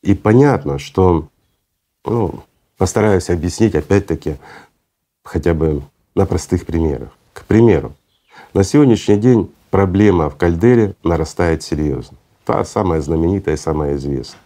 И 0.00 0.14
понятно, 0.14 0.78
что, 0.78 1.28
ну, 2.06 2.42
постараюсь 2.78 3.28
объяснить 3.28 3.74
опять-таки 3.74 4.38
хотя 5.22 5.52
бы 5.52 5.82
на 6.14 6.26
простых 6.26 6.66
примерах. 6.66 7.10
К 7.32 7.44
примеру, 7.44 7.92
на 8.54 8.64
сегодняшний 8.64 9.16
день 9.16 9.52
проблема 9.70 10.28
в 10.28 10.36
кальдере 10.36 10.94
нарастает 11.02 11.62
серьезно. 11.62 12.16
Та 12.44 12.64
самая 12.64 13.00
знаменитая, 13.00 13.56
самая 13.56 13.96
известная. 13.96 14.40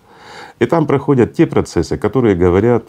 И 0.58 0.66
там 0.66 0.86
проходят 0.86 1.34
те 1.34 1.46
процессы, 1.46 1.96
которые 1.98 2.34
говорят, 2.34 2.84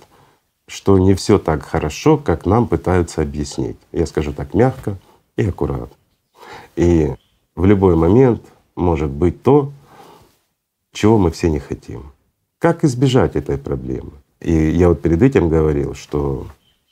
что 0.68 0.98
не 1.00 1.14
все 1.14 1.40
так 1.40 1.64
хорошо, 1.64 2.18
как 2.18 2.46
нам 2.46 2.68
пытаются 2.68 3.22
объяснить. 3.22 3.78
Я 3.92 4.06
скажу 4.06 4.34
так 4.34 4.54
мягко 4.54 4.98
и 5.38 5.48
аккуратно. 5.48 5.96
И 6.76 7.14
в 7.56 7.66
любой 7.66 7.96
момент 7.96 8.42
может 8.76 9.10
быть 9.10 9.42
то, 9.42 9.72
чего 10.94 11.18
мы 11.18 11.32
все 11.32 11.50
не 11.50 11.60
хотим. 11.60 12.12
Как 12.60 12.84
избежать 12.84 13.36
этой 13.36 13.58
проблемы? 13.58 14.12
И 14.40 14.52
я 14.52 14.90
вот 14.90 15.02
перед 15.02 15.22
этим 15.22 15.50
говорил, 15.50 15.94
что 15.94 16.48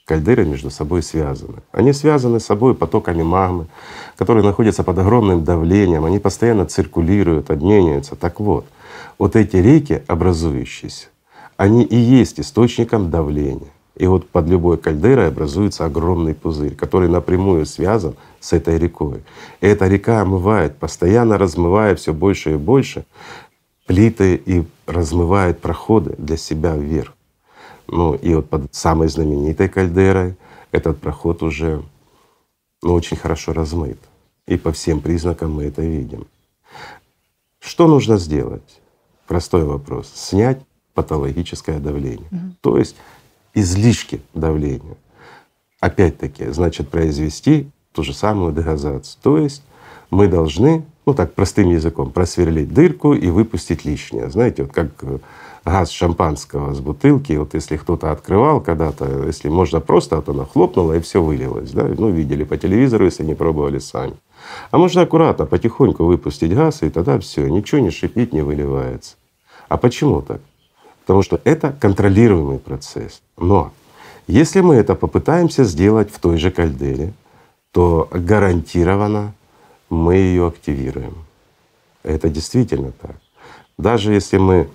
кальдеры 0.06 0.46
между 0.46 0.70
собой 0.70 1.02
связаны. 1.02 1.58
Они 1.72 1.92
связаны 1.92 2.40
с 2.40 2.46
собой 2.46 2.74
потоками 2.74 3.22
магмы, 3.22 3.66
которые 4.16 4.44
находятся 4.44 4.82
под 4.84 4.98
огромным 4.98 5.44
давлением, 5.44 6.04
они 6.04 6.18
постоянно 6.18 6.64
циркулируют, 6.64 7.50
обмениваются. 7.50 8.16
Так 8.16 8.40
вот, 8.40 8.64
вот 9.18 9.36
эти 9.36 9.56
реки, 9.56 10.02
образующиеся, 10.06 11.08
они 11.56 11.82
и 11.82 11.96
есть 11.96 12.40
источником 12.40 13.10
давления. 13.10 13.72
И 13.96 14.06
вот 14.06 14.28
под 14.28 14.46
любой 14.46 14.76
кальдерой 14.76 15.28
образуется 15.28 15.86
огромный 15.86 16.34
пузырь, 16.34 16.74
который 16.74 17.08
напрямую 17.08 17.66
связан 17.66 18.14
с 18.40 18.52
этой 18.52 18.78
рекой. 18.78 19.24
И 19.60 19.66
эта 19.66 19.88
река 19.88 20.20
омывает, 20.20 20.76
постоянно 20.76 21.38
размывая 21.38 21.96
все 21.96 22.12
больше 22.12 22.52
и 22.52 22.56
больше 22.56 23.06
плиты 23.86 24.34
и 24.34 24.66
размывает 24.86 25.60
проходы 25.60 26.14
для 26.18 26.36
себя 26.36 26.76
вверх. 26.76 27.15
Ну 27.88 28.14
и 28.14 28.34
вот 28.34 28.48
под 28.48 28.74
самой 28.74 29.08
знаменитой 29.08 29.68
кальдерой 29.68 30.36
этот 30.72 31.00
проход 31.00 31.42
уже 31.42 31.82
ну, 32.82 32.94
очень 32.94 33.16
хорошо 33.16 33.52
размыт. 33.52 33.98
И 34.46 34.56
по 34.56 34.72
всем 34.72 35.00
признакам 35.00 35.52
мы 35.52 35.64
это 35.64 35.82
видим. 35.82 36.26
Что 37.58 37.88
нужно 37.88 38.18
сделать? 38.18 38.80
Простой 39.26 39.64
вопрос. 39.64 40.12
Снять 40.14 40.60
патологическое 40.94 41.80
давление. 41.80 42.28
Угу. 42.30 42.40
То 42.60 42.78
есть 42.78 42.96
излишки 43.54 44.22
давления. 44.34 44.96
Опять-таки, 45.80 46.46
значит 46.50 46.88
произвести 46.88 47.70
ту 47.92 48.02
же 48.02 48.12
самую 48.14 48.52
дегазацию. 48.52 49.18
То 49.22 49.38
есть 49.38 49.62
мы 50.10 50.28
должны, 50.28 50.84
ну 51.06 51.14
так 51.14 51.34
простым 51.34 51.70
языком, 51.70 52.10
просверлить 52.12 52.72
дырку 52.72 53.14
и 53.14 53.28
выпустить 53.28 53.84
лишнее. 53.84 54.30
Знаете, 54.30 54.62
вот 54.62 54.72
как 54.72 54.90
э, 55.02 55.18
газ 55.66 55.90
шампанского 55.90 56.74
с 56.74 56.80
бутылки, 56.80 57.32
вот 57.32 57.54
если 57.54 57.76
кто-то 57.76 58.12
открывал 58.12 58.60
когда-то, 58.60 59.24
если 59.26 59.48
можно 59.48 59.80
просто, 59.80 60.16
вот 60.16 60.28
она 60.28 60.44
хлопнула 60.44 60.94
и 60.94 61.00
все 61.00 61.20
вылилось, 61.20 61.72
да, 61.72 61.84
ну 61.98 62.08
видели 62.08 62.44
по 62.44 62.56
телевизору, 62.56 63.04
если 63.04 63.24
не 63.24 63.34
пробовали 63.34 63.80
сами. 63.80 64.14
А 64.70 64.78
можно 64.78 65.02
аккуратно, 65.02 65.44
потихоньку 65.44 66.04
выпустить 66.04 66.54
газ, 66.54 66.82
и 66.82 66.88
тогда 66.88 67.18
все, 67.18 67.48
ничего 67.48 67.80
не 67.80 67.90
шипит, 67.90 68.32
не 68.32 68.42
выливается. 68.42 69.16
А 69.68 69.76
почему 69.76 70.22
так? 70.22 70.40
Потому 71.00 71.22
что 71.22 71.40
это 71.44 71.72
контролируемый 71.80 72.58
процесс. 72.58 73.20
Но 73.36 73.72
если 74.28 74.60
мы 74.60 74.76
это 74.76 74.94
попытаемся 74.94 75.64
сделать 75.64 76.12
в 76.12 76.18
той 76.20 76.38
же 76.38 76.50
кальдере, 76.52 77.12
то 77.72 78.08
гарантированно 78.12 79.34
мы 79.90 80.14
ее 80.14 80.46
активируем. 80.46 81.14
Это 82.04 82.28
действительно 82.28 82.92
так. 82.92 83.16
Даже 83.78 84.12
если 84.12 84.38
мы 84.38 84.68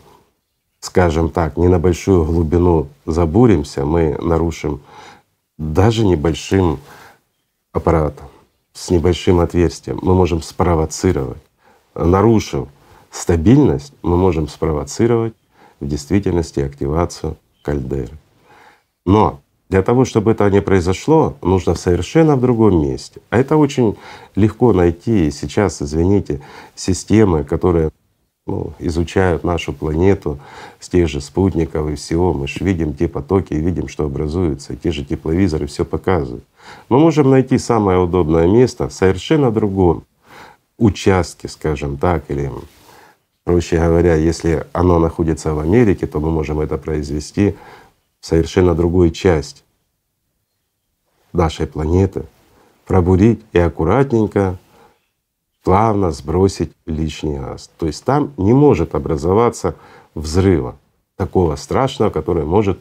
скажем 0.81 1.29
так, 1.29 1.57
не 1.57 1.67
на 1.67 1.79
большую 1.79 2.25
глубину 2.25 2.89
забуримся, 3.05 3.85
мы 3.85 4.17
нарушим 4.19 4.81
даже 5.57 6.05
небольшим 6.05 6.79
аппаратом, 7.71 8.27
с 8.73 8.89
небольшим 8.89 9.39
отверстием, 9.39 9.99
мы 10.01 10.15
можем 10.15 10.41
спровоцировать. 10.41 11.41
Нарушив 11.95 12.67
стабильность, 13.11 13.93
мы 14.01 14.17
можем 14.17 14.47
спровоцировать 14.47 15.33
в 15.79 15.87
действительности 15.87 16.61
активацию 16.61 17.37
кальдеры. 17.61 18.17
Но 19.05 19.39
для 19.69 19.83
того, 19.83 20.03
чтобы 20.03 20.31
это 20.31 20.49
не 20.49 20.61
произошло, 20.61 21.35
нужно 21.41 21.75
совершенно 21.75 22.35
в 22.35 22.41
другом 22.41 22.81
месте. 22.81 23.21
А 23.29 23.37
это 23.37 23.55
очень 23.55 23.97
легко 24.35 24.73
найти. 24.73 25.27
И 25.27 25.31
сейчас, 25.31 25.81
извините, 25.81 26.41
системы, 26.75 27.43
которые 27.43 27.91
ну, 28.47 28.73
изучают 28.79 29.43
нашу 29.43 29.71
планету 29.71 30.39
с 30.79 30.89
тех 30.89 31.07
же 31.07 31.21
спутников 31.21 31.89
и 31.89 31.95
всего. 31.95 32.33
Мы 32.33 32.47
же 32.47 32.63
видим 32.63 32.93
те 32.93 33.07
потоки 33.07 33.53
видим, 33.53 33.87
что 33.87 34.05
образуется. 34.05 34.75
Те 34.75 34.91
же 34.91 35.05
тепловизоры 35.05 35.67
все 35.67 35.85
показывают. 35.85 36.43
Мы 36.89 36.99
можем 36.99 37.29
найти 37.29 37.57
самое 37.57 37.99
удобное 37.99 38.47
место 38.47 38.89
в 38.89 38.93
совершенно 38.93 39.51
другом 39.51 40.03
участке, 40.77 41.47
скажем 41.47 41.97
так, 41.97 42.23
или 42.29 42.51
проще 43.43 43.77
говоря, 43.77 44.15
если 44.15 44.65
оно 44.73 44.99
находится 44.99 45.53
в 45.53 45.59
Америке, 45.59 46.07
то 46.07 46.19
мы 46.19 46.31
можем 46.31 46.59
это 46.59 46.77
произвести 46.77 47.55
в 48.19 48.25
совершенно 48.25 48.73
другой 48.73 49.11
части 49.11 49.61
нашей 51.33 51.67
планеты, 51.67 52.23
пробурить 52.85 53.41
и 53.53 53.59
аккуратненько 53.59 54.57
плавно 55.63 56.11
сбросить 56.11 56.71
лишний 56.85 57.37
газ. 57.37 57.69
То 57.77 57.87
есть 57.87 58.03
там 58.03 58.33
не 58.37 58.53
может 58.53 58.95
образоваться 58.95 59.75
взрыва 60.15 60.75
такого 61.17 61.55
страшного, 61.55 62.09
который 62.09 62.45
может 62.45 62.79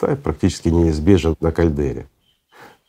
да, 0.00 0.16
практически 0.16 0.68
неизбежен 0.68 1.36
на 1.40 1.52
кальдере. 1.52 2.06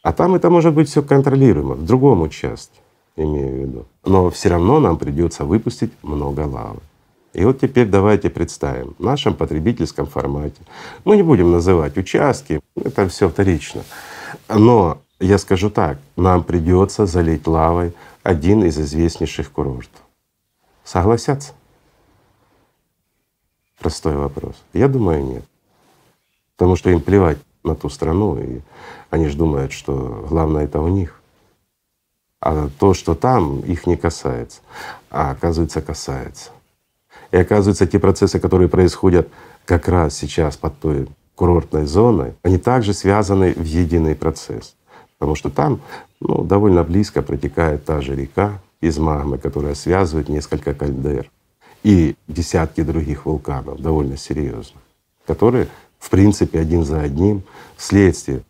А 0.02 0.12
там 0.12 0.36
это 0.36 0.50
может 0.50 0.74
быть 0.74 0.90
все 0.90 1.02
контролируемо 1.02 1.76
в 1.76 1.86
другом 1.86 2.22
участке, 2.24 2.80
имею 3.16 3.52
в 3.52 3.56
виду. 3.56 3.86
Но 4.06 4.30
все 4.30 4.50
равно 4.50 4.80
нам 4.80 4.98
придется 4.98 5.46
выпустить 5.46 5.92
много 6.02 6.42
лавы. 6.42 6.82
И 7.34 7.46
вот 7.46 7.60
теперь 7.62 7.88
давайте 7.88 8.30
представим 8.30 8.96
в 9.00 9.04
нашем 9.04 9.34
потребительском 9.34 10.06
формате. 10.06 10.62
Мы 11.04 11.16
не 11.16 11.24
будем 11.24 11.52
называть 11.52 11.98
участки, 11.98 12.62
это 12.76 13.08
все 13.08 13.30
вторично. 13.30 13.84
Но 14.50 15.00
я 15.20 15.38
скажу 15.38 15.70
так, 15.70 15.98
нам 16.16 16.44
придется 16.44 17.06
залить 17.06 17.48
лавой 17.48 17.94
один 18.24 18.64
из 18.64 18.80
известнейших 18.80 19.52
курортов. 19.52 20.02
Согласятся? 20.84 21.54
Простой 23.80 24.16
вопрос. 24.16 24.56
Я 24.72 24.88
думаю, 24.88 25.24
нет. 25.24 25.46
Потому 26.56 26.76
что 26.76 26.90
им 26.90 27.02
плевать 27.02 27.38
на 27.64 27.76
ту 27.76 27.90
страну, 27.90 28.40
и 28.40 28.62
они 29.10 29.28
же 29.28 29.38
думают, 29.38 29.74
что 29.74 30.26
главное 30.30 30.64
это 30.66 30.80
у 30.80 30.88
них. 30.88 31.20
А 32.40 32.70
то, 32.80 32.94
что 32.94 33.16
там, 33.16 33.60
их 33.62 33.88
не 33.88 33.98
касается. 33.98 34.62
А 35.10 35.32
оказывается, 35.32 35.82
касается. 35.82 36.52
И 37.32 37.38
оказывается, 37.38 37.88
те 37.88 38.00
процессы, 38.00 38.40
которые 38.40 38.70
происходят 38.70 39.30
как 39.66 39.88
раз 39.88 40.16
сейчас 40.16 40.58
под 40.58 40.78
той 40.80 41.08
курортной 41.36 41.86
зоной, 41.86 42.36
они 42.44 42.58
также 42.58 42.94
связаны 42.94 43.54
в 43.54 43.64
единый 43.64 44.16
процесс. 44.16 44.76
Потому 45.18 45.36
что 45.36 45.50
там 45.50 45.82
ну, 46.24 46.44
довольно 46.44 46.84
близко 46.84 47.22
протекает 47.22 47.84
та 47.86 48.02
же 48.02 48.16
река 48.16 48.62
из 48.80 48.98
магмы, 48.98 49.38
которая 49.38 49.76
связывает 49.76 50.30
несколько 50.30 50.74
кальдер 50.74 51.30
и 51.84 52.16
десятки 52.28 52.82
других 52.82 53.26
вулканов, 53.26 53.82
довольно 53.82 54.16
серьезно, 54.16 54.80
которые 55.28 55.68
в 56.00 56.10
принципе 56.10 56.60
один 56.60 56.86
за 56.86 57.02
одним 57.02 57.44
вследствие 57.76 58.42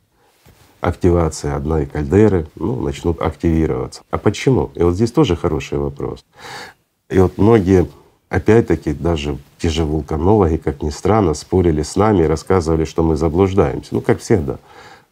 активации 0.82 1.52
одной 1.52 1.86
кальдеры 1.86 2.46
ну, 2.56 2.80
начнут 2.80 3.22
активироваться. 3.22 4.04
А 4.12 4.18
почему? 4.18 4.72
И 4.76 4.84
вот 4.84 4.96
здесь 4.96 5.12
тоже 5.12 5.36
хороший 5.36 5.80
вопрос. 5.80 6.26
И 7.10 7.18
вот 7.18 7.38
многие 7.38 7.88
опять-таки 8.30 8.94
даже 8.94 9.38
те 9.58 9.70
же 9.70 9.86
вулканологи, 9.86 10.58
как 10.58 10.84
ни 10.84 10.90
странно, 10.90 11.34
спорили 11.34 11.82
с 11.82 11.96
нами 11.96 12.24
и 12.24 12.28
рассказывали, 12.28 12.86
что 12.86 13.02
мы 13.02 13.16
заблуждаемся. 13.16 13.96
Ну, 13.96 14.02
как 14.02 14.20
всегда. 14.20 14.58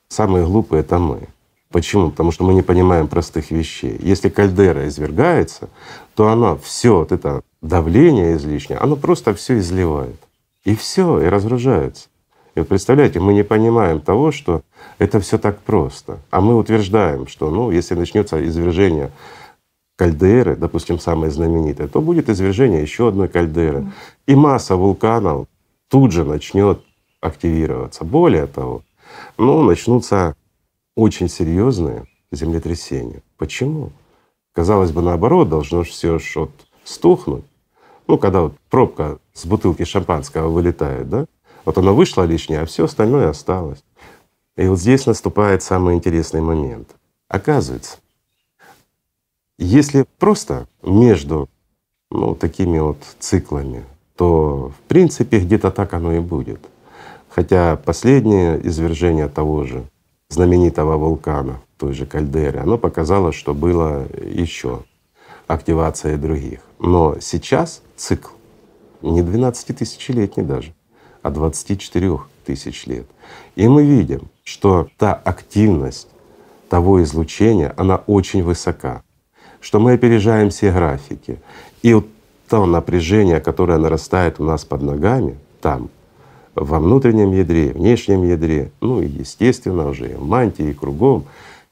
Самые 0.09 0.45
глупые— 0.45 0.79
это 0.81 0.99
мы. 0.99 1.27
Почему? 1.71 2.11
Потому 2.11 2.31
что 2.31 2.43
мы 2.43 2.53
не 2.53 2.61
понимаем 2.61 3.07
простых 3.07 3.51
вещей. 3.51 3.97
Если 4.01 4.29
кальдера 4.29 4.87
извергается, 4.87 5.69
то 6.15 6.27
она 6.27 6.55
все 6.57 6.97
вот 6.97 7.11
это 7.11 7.41
давление 7.61 8.35
излишнее, 8.35 8.79
оно 8.79 8.95
просто 8.95 9.33
все 9.33 9.57
изливает. 9.57 10.17
И 10.65 10.75
все, 10.75 11.21
и 11.21 11.25
разгружается. 11.25 12.09
И 12.55 12.59
вот 12.59 12.67
представляете, 12.67 13.19
мы 13.19 13.33
не 13.33 13.43
понимаем 13.43 14.01
того, 14.01 14.31
что 14.31 14.61
это 14.99 15.19
все 15.21 15.37
так 15.37 15.59
просто. 15.61 16.19
А 16.29 16.41
мы 16.41 16.57
утверждаем, 16.57 17.27
что 17.27 17.49
ну, 17.49 17.71
если 17.71 17.95
начнется 17.95 18.45
извержение 18.45 19.09
кальдеры, 19.95 20.55
допустим, 20.55 20.99
самое 20.99 21.31
знаменитое, 21.31 21.87
то 21.87 22.01
будет 22.01 22.29
извержение 22.29 22.81
еще 22.81 23.07
одной 23.07 23.29
кальдеры. 23.29 23.91
И 24.27 24.35
масса 24.35 24.75
вулканов 24.75 25.47
тут 25.89 26.11
же 26.11 26.25
начнет 26.25 26.81
активироваться. 27.21 28.03
Более 28.03 28.47
того, 28.47 28.81
ну, 29.37 29.63
начнутся 29.63 30.35
очень 30.95 31.29
серьезные 31.29 32.05
землетрясения. 32.31 33.21
Почему? 33.37 33.91
Казалось 34.53 34.91
бы, 34.91 35.01
наоборот, 35.01 35.49
должно 35.49 35.83
все 35.83 36.19
вот 36.35 36.51
стухнуть. 36.83 37.45
Ну, 38.07 38.17
когда 38.17 38.41
вот 38.41 38.53
пробка 38.69 39.19
с 39.33 39.45
бутылки 39.45 39.85
шампанского 39.85 40.49
вылетает, 40.49 41.09
да? 41.09 41.25
Вот 41.63 41.77
она 41.77 41.91
вышла 41.91 42.23
лишнее, 42.23 42.61
а 42.61 42.65
все 42.65 42.85
остальное 42.85 43.29
осталось. 43.29 43.83
И 44.57 44.67
вот 44.67 44.79
здесь 44.79 45.05
наступает 45.05 45.63
самый 45.63 45.95
интересный 45.95 46.41
момент. 46.41 46.89
Оказывается, 47.27 47.97
если 49.57 50.05
просто 50.19 50.67
между 50.83 51.49
ну, 52.09 52.35
такими 52.35 52.79
вот 52.79 52.97
циклами, 53.19 53.85
то 54.17 54.73
в 54.77 54.87
принципе 54.87 55.39
где-то 55.39 55.71
так 55.71 55.93
оно 55.93 56.13
и 56.13 56.19
будет. 56.19 56.59
Хотя 57.29 57.77
последнее 57.77 58.59
извержение 58.67 59.29
того 59.29 59.63
же 59.63 59.85
знаменитого 60.31 60.97
вулкана, 60.97 61.59
той 61.77 61.93
же 61.93 62.05
кальдеры, 62.05 62.59
оно 62.59 62.77
показало, 62.77 63.31
что 63.31 63.53
было 63.53 64.07
еще 64.23 64.83
активация 65.47 66.17
других. 66.17 66.61
Но 66.79 67.17
сейчас 67.19 67.81
цикл 67.95 68.29
не 69.01 69.21
12 69.21 69.77
тысячелетний 69.77 70.43
даже, 70.43 70.73
а 71.21 71.29
24 71.31 72.19
тысяч 72.45 72.87
лет. 72.87 73.05
И 73.55 73.67
мы 73.67 73.83
видим, 73.83 74.29
что 74.43 74.87
та 74.97 75.13
активность 75.13 76.07
того 76.69 77.03
излучения, 77.03 77.73
она 77.75 77.97
очень 78.07 78.43
высока, 78.43 79.03
что 79.59 79.79
мы 79.79 79.93
опережаем 79.93 80.49
все 80.49 80.71
графики. 80.71 81.39
И 81.81 81.93
вот 81.93 82.07
то 82.47 82.65
напряжение, 82.65 83.41
которое 83.41 83.77
нарастает 83.77 84.39
у 84.39 84.43
нас 84.43 84.63
под 84.63 84.81
ногами, 84.81 85.37
там, 85.61 85.89
во 86.55 86.79
внутреннем 86.79 87.31
ядре, 87.31 87.71
внешнем 87.71 88.23
ядре, 88.23 88.71
ну 88.81 89.01
и 89.01 89.07
естественно 89.07 89.87
уже 89.87 90.11
и 90.11 90.15
в 90.15 90.25
мантии, 90.25 90.69
и 90.69 90.73
кругом. 90.73 91.25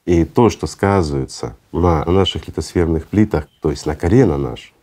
И 0.06 0.26
то, 0.26 0.50
что 0.50 0.66
сказывается 0.66 1.56
на 1.72 2.04
наших 2.06 2.48
литосферных 2.48 3.08
плитах, 3.08 3.48
то 3.62 3.70
есть 3.70 3.86
на 3.86 3.96
коре 3.96 4.26
на 4.26 4.38
наш, 4.38 4.74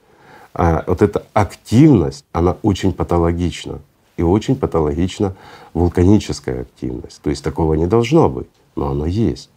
а 0.54 0.84
вот 0.86 1.02
эта 1.02 1.26
активность, 1.34 2.24
она 2.32 2.56
очень 2.62 2.92
патологична. 2.92 3.80
И 4.16 4.22
очень 4.22 4.56
патологична 4.56 5.34
вулканическая 5.74 6.62
активность. 6.62 7.20
То 7.22 7.28
есть 7.28 7.44
такого 7.44 7.74
не 7.74 7.86
должно 7.86 8.30
быть, 8.30 8.48
но 8.74 8.88
оно 8.88 9.04
есть. 9.04 9.50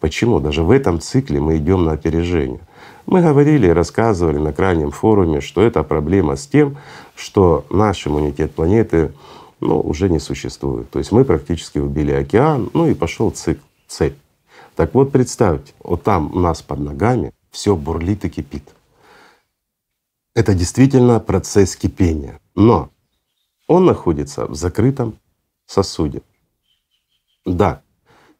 Почему? 0.00 0.40
Даже 0.40 0.62
в 0.62 0.70
этом 0.70 1.00
цикле 1.00 1.40
мы 1.40 1.58
идем 1.58 1.84
на 1.84 1.92
опережение. 1.92 2.60
Мы 3.04 3.20
говорили 3.20 3.66
и 3.66 3.70
рассказывали 3.70 4.38
на 4.38 4.54
крайнем 4.54 4.90
форуме, 4.90 5.42
что 5.42 5.60
это 5.60 5.82
проблема 5.82 6.36
с 6.36 6.46
тем, 6.46 6.78
что 7.14 7.66
наш 7.68 8.06
иммунитет 8.06 8.54
планеты 8.54 9.12
ну, 9.60 9.80
уже 9.80 10.08
не 10.08 10.18
существует. 10.18 10.90
То 10.90 10.98
есть 10.98 11.12
мы 11.12 11.24
практически 11.24 11.78
убили 11.78 12.12
океан, 12.12 12.70
ну 12.74 12.86
и 12.86 12.94
пошел 12.94 13.30
цикл, 13.30 13.64
цель. 13.86 14.16
Так 14.76 14.94
вот 14.94 15.10
представьте, 15.10 15.72
вот 15.80 16.02
там 16.02 16.34
у 16.34 16.38
нас 16.38 16.62
под 16.62 16.78
ногами 16.80 17.32
все 17.50 17.74
бурлит 17.74 18.24
и 18.24 18.28
кипит. 18.28 18.62
Это 20.34 20.54
действительно 20.54 21.18
процесс 21.18 21.74
кипения. 21.74 22.40
Но 22.54 22.90
он 23.66 23.86
находится 23.86 24.46
в 24.46 24.54
закрытом 24.54 25.18
сосуде. 25.66 26.22
Да, 27.44 27.82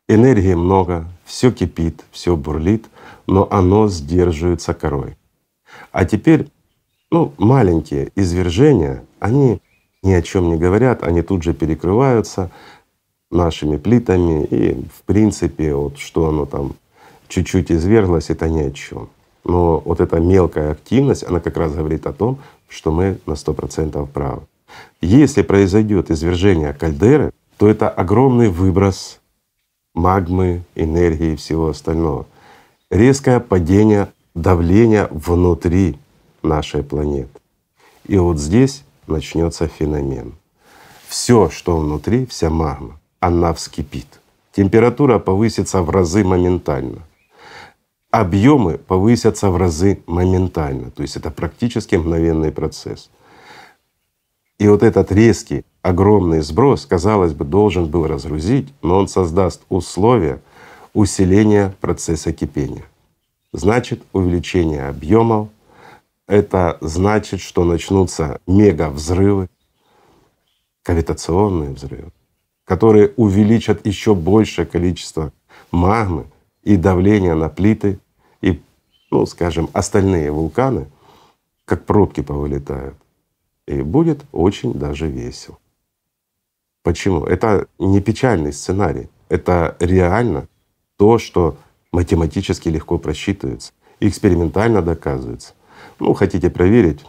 энергии 0.06 0.54
много, 0.54 1.08
все 1.24 1.50
кипит, 1.50 2.04
все 2.12 2.36
бурлит, 2.36 2.86
но 3.26 3.48
оно 3.50 3.88
сдерживается 3.88 4.74
корой. 4.74 5.16
А 5.92 6.04
теперь, 6.04 6.50
ну, 7.10 7.34
маленькие 7.36 8.12
извержения, 8.14 9.04
они 9.18 9.60
ни 10.02 10.12
о 10.12 10.22
чем 10.22 10.48
не 10.48 10.56
говорят, 10.56 11.02
они 11.02 11.22
тут 11.22 11.42
же 11.42 11.54
перекрываются 11.54 12.50
нашими 13.30 13.76
плитами, 13.76 14.44
и 14.44 14.74
в 14.74 15.02
принципе, 15.04 15.74
вот 15.74 15.98
что 15.98 16.28
оно 16.28 16.46
там 16.46 16.74
чуть-чуть 17.28 17.70
изверглось, 17.70 18.30
это 18.30 18.48
ни 18.48 18.62
о 18.62 18.70
чем. 18.70 19.08
Но 19.44 19.80
вот 19.84 20.00
эта 20.00 20.20
мелкая 20.20 20.72
активность, 20.72 21.24
она 21.24 21.40
как 21.40 21.56
раз 21.56 21.74
говорит 21.74 22.06
о 22.06 22.12
том, 22.12 22.38
что 22.68 22.92
мы 22.92 23.18
на 23.26 23.34
сто 23.34 23.54
процентов 23.54 24.10
правы. 24.10 24.42
Если 25.00 25.42
произойдет 25.42 26.10
извержение 26.10 26.72
кальдеры, 26.72 27.32
то 27.56 27.68
это 27.68 27.88
огромный 27.88 28.48
выброс 28.48 29.20
магмы, 29.94 30.62
энергии 30.74 31.32
и 31.32 31.36
всего 31.36 31.68
остального. 31.68 32.26
Резкое 32.90 33.40
падение 33.40 34.08
давления 34.34 35.08
внутри 35.10 35.98
нашей 36.42 36.82
планеты. 36.82 37.28
И 38.06 38.16
вот 38.16 38.38
здесь 38.38 38.84
начнется 39.08 39.68
феномен. 39.68 40.34
Все, 41.06 41.48
что 41.50 41.78
внутри, 41.78 42.26
вся 42.26 42.50
магма, 42.50 43.00
она 43.20 43.52
вскипит. 43.54 44.20
Температура 44.52 45.18
повысится 45.18 45.82
в 45.82 45.90
разы 45.90 46.24
моментально. 46.24 47.02
Объемы 48.10 48.78
повысятся 48.78 49.50
в 49.50 49.56
разы 49.56 50.02
моментально. 50.06 50.90
То 50.90 51.02
есть 51.02 51.16
это 51.16 51.30
практически 51.30 51.96
мгновенный 51.96 52.50
процесс. 52.52 53.10
И 54.58 54.66
вот 54.66 54.82
этот 54.82 55.12
резкий, 55.12 55.64
огромный 55.82 56.40
сброс, 56.40 56.86
казалось 56.86 57.32
бы, 57.32 57.44
должен 57.44 57.86
был 57.86 58.06
разгрузить, 58.06 58.72
но 58.82 58.98
он 58.98 59.08
создаст 59.08 59.62
условия 59.68 60.40
усиления 60.94 61.74
процесса 61.80 62.32
кипения. 62.32 62.84
Значит, 63.52 64.02
увеличение 64.12 64.88
объемов, 64.88 65.48
это 66.28 66.76
значит, 66.82 67.40
что 67.40 67.64
начнутся 67.64 68.40
мега 68.46 68.90
взрывы, 68.90 69.48
кавитационные 70.82 71.70
взрывы, 71.70 72.12
которые 72.64 73.14
увеличат 73.16 73.84
еще 73.86 74.14
большее 74.14 74.66
количество 74.66 75.32
магмы 75.72 76.26
и 76.62 76.76
давление 76.76 77.34
на 77.34 77.48
плиты, 77.48 77.98
и, 78.42 78.62
ну, 79.10 79.26
скажем, 79.26 79.70
остальные 79.72 80.30
вулканы, 80.30 80.86
как 81.64 81.84
пробки 81.84 82.20
повылетают. 82.20 82.94
И 83.66 83.82
будет 83.82 84.24
очень 84.32 84.74
даже 84.74 85.08
весело. 85.08 85.58
Почему? 86.82 87.24
Это 87.24 87.66
не 87.78 88.00
печальный 88.00 88.52
сценарий, 88.52 89.08
это 89.28 89.76
реально 89.80 90.46
то, 90.96 91.18
что 91.18 91.56
математически 91.90 92.68
легко 92.68 92.98
просчитывается, 92.98 93.72
экспериментально 94.00 94.82
доказывается. 94.82 95.54
Ну, 96.00 96.14
хотите 96.14 96.50
проверить, 96.50 97.04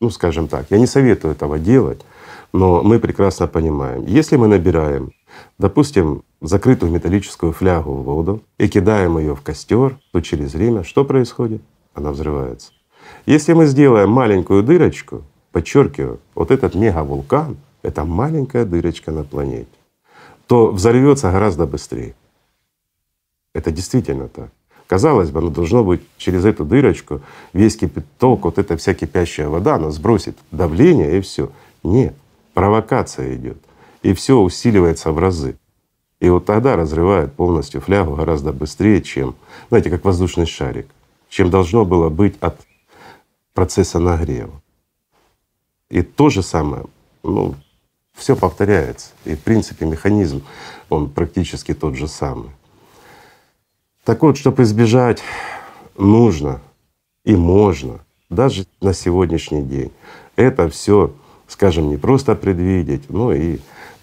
ну, 0.00 0.10
скажем 0.10 0.48
так, 0.48 0.66
я 0.70 0.78
не 0.78 0.86
советую 0.86 1.32
этого 1.32 1.58
делать, 1.58 2.00
но 2.52 2.82
мы 2.82 2.98
прекрасно 2.98 3.46
понимаем, 3.46 4.04
если 4.06 4.36
мы 4.36 4.48
набираем, 4.48 5.12
допустим, 5.58 6.22
закрытую 6.40 6.92
металлическую 6.92 7.52
флягу 7.52 7.92
в 7.94 8.02
воду 8.02 8.42
и 8.58 8.68
кидаем 8.68 9.18
ее 9.18 9.34
в 9.34 9.40
костер, 9.40 9.98
то 10.12 10.20
через 10.20 10.54
время 10.54 10.84
что 10.84 11.04
происходит? 11.04 11.62
Она 11.94 12.10
взрывается. 12.10 12.72
Если 13.26 13.52
мы 13.54 13.66
сделаем 13.66 14.10
маленькую 14.10 14.62
дырочку, 14.62 15.22
подчеркиваю, 15.52 16.20
вот 16.34 16.50
этот 16.50 16.74
мегавулкан— 16.74 17.56
это 17.82 18.04
маленькая 18.04 18.64
дырочка 18.64 19.10
на 19.12 19.24
планете, 19.24 19.68
то 20.46 20.70
взорвется 20.70 21.30
гораздо 21.30 21.66
быстрее. 21.66 22.14
Это 23.54 23.70
действительно 23.70 24.28
так. 24.28 24.50
Казалось 24.94 25.32
бы, 25.32 25.40
оно 25.40 25.50
должно 25.50 25.82
быть 25.82 26.02
через 26.18 26.44
эту 26.44 26.64
дырочку 26.64 27.20
весь 27.52 27.76
кипяток, 27.76 28.44
вот 28.44 28.58
эта 28.58 28.76
вся 28.76 28.94
кипящая 28.94 29.48
вода, 29.48 29.74
она 29.74 29.90
сбросит 29.90 30.38
давление 30.52 31.18
и 31.18 31.20
все. 31.20 31.50
Нет, 31.82 32.14
провокация 32.52 33.34
идет. 33.34 33.56
И 34.02 34.14
все 34.14 34.38
усиливается 34.38 35.10
в 35.10 35.18
разы. 35.18 35.56
И 36.20 36.30
вот 36.30 36.44
тогда 36.44 36.76
разрывает 36.76 37.32
полностью 37.32 37.80
флягу 37.80 38.14
гораздо 38.14 38.52
быстрее, 38.52 39.02
чем, 39.02 39.34
знаете, 39.68 39.90
как 39.90 40.04
воздушный 40.04 40.46
шарик, 40.46 40.86
чем 41.28 41.50
должно 41.50 41.84
было 41.84 42.08
быть 42.08 42.36
от 42.38 42.60
процесса 43.52 43.98
нагрева. 43.98 44.62
И 45.90 46.02
то 46.02 46.30
же 46.30 46.40
самое, 46.44 46.84
ну, 47.24 47.56
все 48.12 48.36
повторяется. 48.36 49.10
И 49.24 49.34
в 49.34 49.40
принципе 49.40 49.86
механизм, 49.86 50.44
он 50.88 51.10
практически 51.10 51.74
тот 51.74 51.96
же 51.96 52.06
самый. 52.06 52.50
Так 54.04 54.22
вот, 54.22 54.36
чтобы 54.36 54.62
избежать, 54.62 55.22
нужно 55.96 56.60
и 57.24 57.34
можно 57.34 58.00
даже 58.28 58.66
на 58.80 58.92
сегодняшний 58.92 59.62
день 59.62 59.90
это 60.36 60.68
все, 60.68 61.12
скажем, 61.48 61.88
не 61.88 61.96
просто 61.96 62.34
предвидеть, 62.34 63.08
но 63.08 63.32
и 63.32 63.58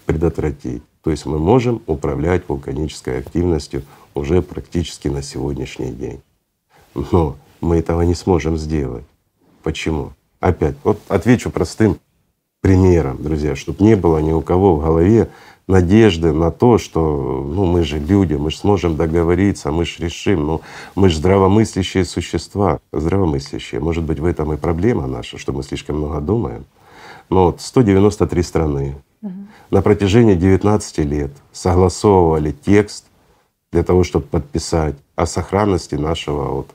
предотвратить. 0.06 0.82
То 1.02 1.10
есть 1.10 1.26
мы 1.26 1.38
можем 1.38 1.82
управлять 1.86 2.48
вулканической 2.48 3.18
активностью 3.18 3.82
уже 4.14 4.42
практически 4.42 5.08
на 5.08 5.22
сегодняшний 5.22 5.92
день. 5.92 6.20
Но 6.94 7.36
мы 7.60 7.78
этого 7.78 8.02
не 8.02 8.14
сможем 8.14 8.56
сделать. 8.56 9.04
Почему? 9.62 10.12
Опять, 10.40 10.76
вот 10.84 11.00
отвечу 11.08 11.50
простым 11.50 11.98
примером, 12.60 13.22
друзья, 13.22 13.56
чтобы 13.56 13.84
не 13.84 13.96
было 13.96 14.18
ни 14.18 14.32
у 14.32 14.40
кого 14.40 14.76
в 14.76 14.82
голове 14.82 15.30
надежды 15.66 16.32
на 16.32 16.50
то, 16.50 16.78
что 16.78 17.44
ну, 17.48 17.64
мы 17.64 17.84
же 17.84 17.98
люди, 17.98 18.34
мы 18.34 18.50
же 18.50 18.58
сможем 18.58 18.96
договориться, 18.96 19.70
мы 19.70 19.84
же 19.84 20.02
решим, 20.02 20.46
ну 20.46 20.60
мы 20.94 21.08
же 21.08 21.18
здравомыслящие 21.18 22.04
существа, 22.04 22.80
здравомыслящие. 22.92 23.80
Может 23.80 24.04
быть, 24.04 24.18
в 24.18 24.24
этом 24.24 24.52
и 24.52 24.56
проблема 24.56 25.06
наша, 25.06 25.38
что 25.38 25.52
мы 25.52 25.62
слишком 25.62 25.98
много 25.98 26.20
думаем. 26.20 26.64
Но 27.30 27.46
вот 27.46 27.60
193 27.60 28.42
страны 28.42 28.96
угу. 29.22 29.32
на 29.70 29.82
протяжении 29.82 30.34
19 30.34 30.98
лет 30.98 31.30
согласовывали 31.52 32.52
текст 32.52 33.06
для 33.70 33.82
того, 33.82 34.04
чтобы 34.04 34.26
подписать 34.26 34.96
о 35.16 35.26
сохранности 35.26 35.94
нашего 35.94 36.44
вот 36.56 36.70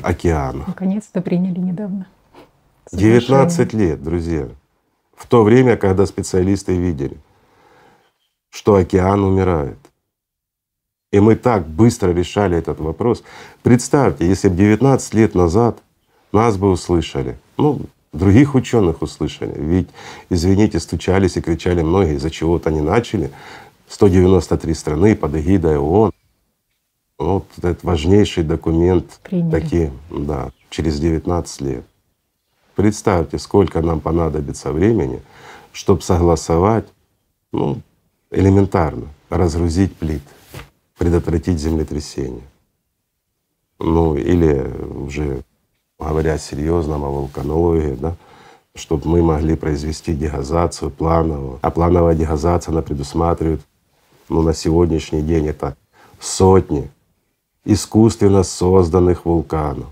океана. 0.00 0.64
Наконец-то 0.66 1.20
приняли 1.20 1.58
недавно. 1.58 2.06
19 2.92 3.74
лет, 3.74 4.02
друзья. 4.02 4.48
В 5.16 5.26
то 5.26 5.44
время, 5.44 5.76
когда 5.76 6.06
специалисты 6.06 6.76
видели— 6.76 7.16
что 8.52 8.74
океан 8.76 9.24
умирает. 9.24 9.78
И 11.10 11.20
мы 11.20 11.36
так 11.36 11.66
быстро 11.66 12.12
решали 12.12 12.56
этот 12.56 12.80
вопрос. 12.80 13.24
Представьте, 13.62 14.28
если 14.28 14.48
бы 14.48 14.56
19 14.56 15.14
лет 15.14 15.34
назад 15.34 15.82
нас 16.32 16.56
бы 16.56 16.70
услышали, 16.70 17.38
ну, 17.56 17.80
других 18.12 18.54
ученых 18.54 19.02
услышали. 19.02 19.54
Ведь, 19.56 19.88
извините, 20.30 20.80
стучались 20.80 21.36
и 21.36 21.40
кричали 21.40 21.82
многие, 21.82 22.16
из-за 22.16 22.30
чего-то 22.30 22.68
они 22.68 22.82
начали. 22.82 23.30
193 23.88 24.74
страны 24.74 25.16
под 25.16 25.34
эгидой 25.34 25.78
ООН. 25.78 26.12
Вот 27.18 27.46
этот 27.58 27.84
важнейший 27.84 28.44
документ 28.44 29.20
Приняли. 29.22 29.50
такие, 29.50 29.92
да, 30.10 30.50
через 30.70 30.98
19 31.00 31.60
лет. 31.62 31.84
Представьте, 32.74 33.38
сколько 33.38 33.80
нам 33.80 34.00
понадобится 34.00 34.72
времени, 34.72 35.22
чтобы 35.72 36.02
согласовать 36.02 36.86
ну, 37.52 37.82
элементарно 38.32 39.06
разгрузить 39.30 39.94
плит, 39.94 40.22
предотвратить 40.98 41.58
землетрясение. 41.58 42.42
Ну 43.78 44.16
или 44.16 44.70
уже 44.94 45.42
говоря 45.98 46.38
серьезно 46.38 46.96
о 46.96 47.10
вулканологии, 47.10 47.94
да, 47.94 48.16
чтобы 48.74 49.08
мы 49.08 49.22
могли 49.22 49.54
произвести 49.54 50.14
дегазацию 50.14 50.90
плановую. 50.90 51.58
А 51.62 51.70
плановая 51.70 52.14
дегазация, 52.14 52.72
она 52.72 52.82
предусматривает, 52.82 53.60
ну 54.28 54.42
на 54.42 54.54
сегодняшний 54.54 55.22
день 55.22 55.46
это 55.48 55.76
сотни 56.18 56.90
искусственно 57.64 58.42
созданных 58.42 59.24
вулканов. 59.24 59.86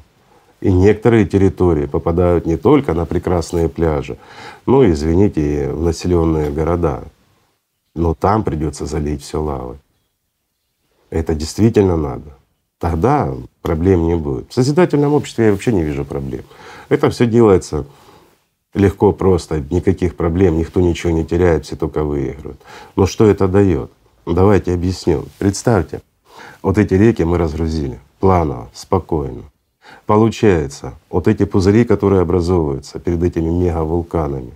И 0.61 0.73
некоторые 0.73 1.27
территории 1.27 1.87
попадают 1.87 2.47
не 2.47 2.57
только 2.57 2.93
на 2.93 3.07
прекрасные 3.07 3.69
пляжи, 3.69 4.19
но, 4.67 4.89
извините, 4.89 5.65
и 5.65 5.67
в 5.69 5.83
населенные 5.83 6.51
города 6.51 7.05
но 7.95 8.15
там 8.15 8.45
придется 8.45 8.87
залить 8.87 9.23
все 9.23 9.43
лавой. 9.43 9.79
Это 11.11 11.35
действительно 11.35 11.97
надо. 11.97 12.37
Тогда 12.79 13.35
проблем 13.63 14.07
не 14.07 14.17
будет. 14.17 14.51
В 14.51 14.55
созидательном 14.55 15.13
обществе 15.13 15.47
я 15.47 15.53
вообще 15.53 15.73
не 15.73 15.83
вижу 15.83 16.05
проблем. 16.05 16.45
Это 16.89 17.11
все 17.11 17.27
делается 17.27 17.85
легко, 18.75 19.13
просто, 19.13 19.61
никаких 19.71 20.17
проблем, 20.17 20.59
никто 20.59 20.81
ничего 20.81 21.13
не 21.13 21.25
теряет, 21.25 21.67
все 21.67 21.77
только 21.77 22.05
выигрывают. 22.05 22.61
Но 22.97 23.07
что 23.07 23.27
это 23.27 23.49
дает? 23.49 23.91
Давайте 24.25 24.73
объясню. 24.73 25.25
Представьте, 25.39 26.03
вот 26.63 26.79
эти 26.79 26.95
реки 26.95 27.23
мы 27.23 27.39
разгрузили 27.39 27.99
планово, 28.21 28.71
спокойно. 28.73 29.43
Получается, 30.07 30.95
вот 31.11 31.27
эти 31.27 31.45
пузыри, 31.45 31.85
которые 31.85 32.23
образовываются 32.23 32.99
перед 33.01 33.23
этими 33.23 33.49
мегавулканами, 33.49 34.53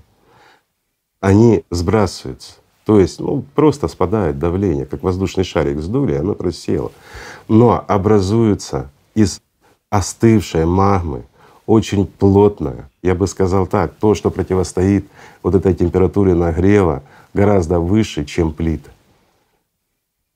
они 1.21 1.65
сбрасываются. 1.71 2.55
То 2.85 3.01
есть, 3.01 3.19
ну, 3.19 3.45
просто 3.55 3.89
спадает 3.89 4.39
давление, 4.39 4.85
как 4.85 5.03
воздушный 5.03 5.45
шарик 5.45 5.81
сдули, 5.81 6.15
оно 6.15 6.35
просело. 6.35 6.93
Но 7.49 7.83
образуется 7.89 8.91
из 9.15 9.41
остывшей 9.91 10.67
магмы, 10.67 11.25
очень 11.67 12.07
плотная, 12.07 12.91
я 13.03 13.15
бы 13.15 13.27
сказал 13.27 13.67
так, 13.67 13.95
то, 13.95 14.15
что 14.15 14.31
противостоит 14.31 15.07
вот 15.43 15.55
этой 15.55 15.75
температуре 15.75 16.35
нагрева, 16.35 17.03
гораздо 17.33 17.81
выше, 17.81 18.25
чем 18.27 18.53
плита. 18.53 18.91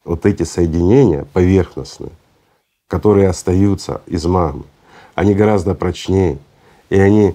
Вот 0.05 0.24
эти 0.24 0.44
соединения 0.44 1.26
поверхностные, 1.32 2.12
которые 2.86 3.28
остаются 3.28 4.01
из 4.07 4.24
магмы, 4.24 4.64
они 5.14 5.34
гораздо 5.34 5.74
прочнее, 5.74 6.38
и 6.88 6.99
они 6.99 7.34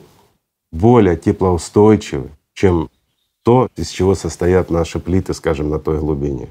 более 0.71 1.17
теплоустойчивы, 1.17 2.31
чем 2.53 2.89
то, 3.43 3.67
из 3.75 3.89
чего 3.89 4.15
состоят 4.15 4.69
наши 4.69 4.99
плиты, 4.99 5.33
скажем, 5.33 5.69
на 5.69 5.79
той 5.79 5.99
глубине. 5.99 6.49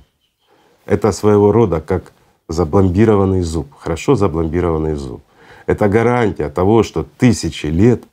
Это 0.85 1.13
своего 1.13 1.53
рода 1.53 1.81
как 1.81 2.13
забломбированный 2.49 3.43
зуб, 3.43 3.73
хорошо 3.77 4.15
забломбированный 4.15 4.95
зуб. 4.95 5.23
Это 5.67 5.89
гарантия 5.89 6.49
того, 6.49 6.83
что 6.83 7.07
тысячи 7.19 7.67
лет 7.67 8.05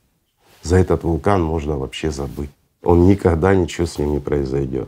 за 0.61 0.77
этот 0.77 1.03
вулкан 1.03 1.43
можно 1.43 1.77
вообще 1.77 2.11
забыть. 2.11 2.51
Он 2.84 3.07
никогда 3.07 3.53
ничего 3.55 3.86
с 3.86 3.97
ним 3.97 4.13
не 4.13 4.19
произойдет. 4.19 4.88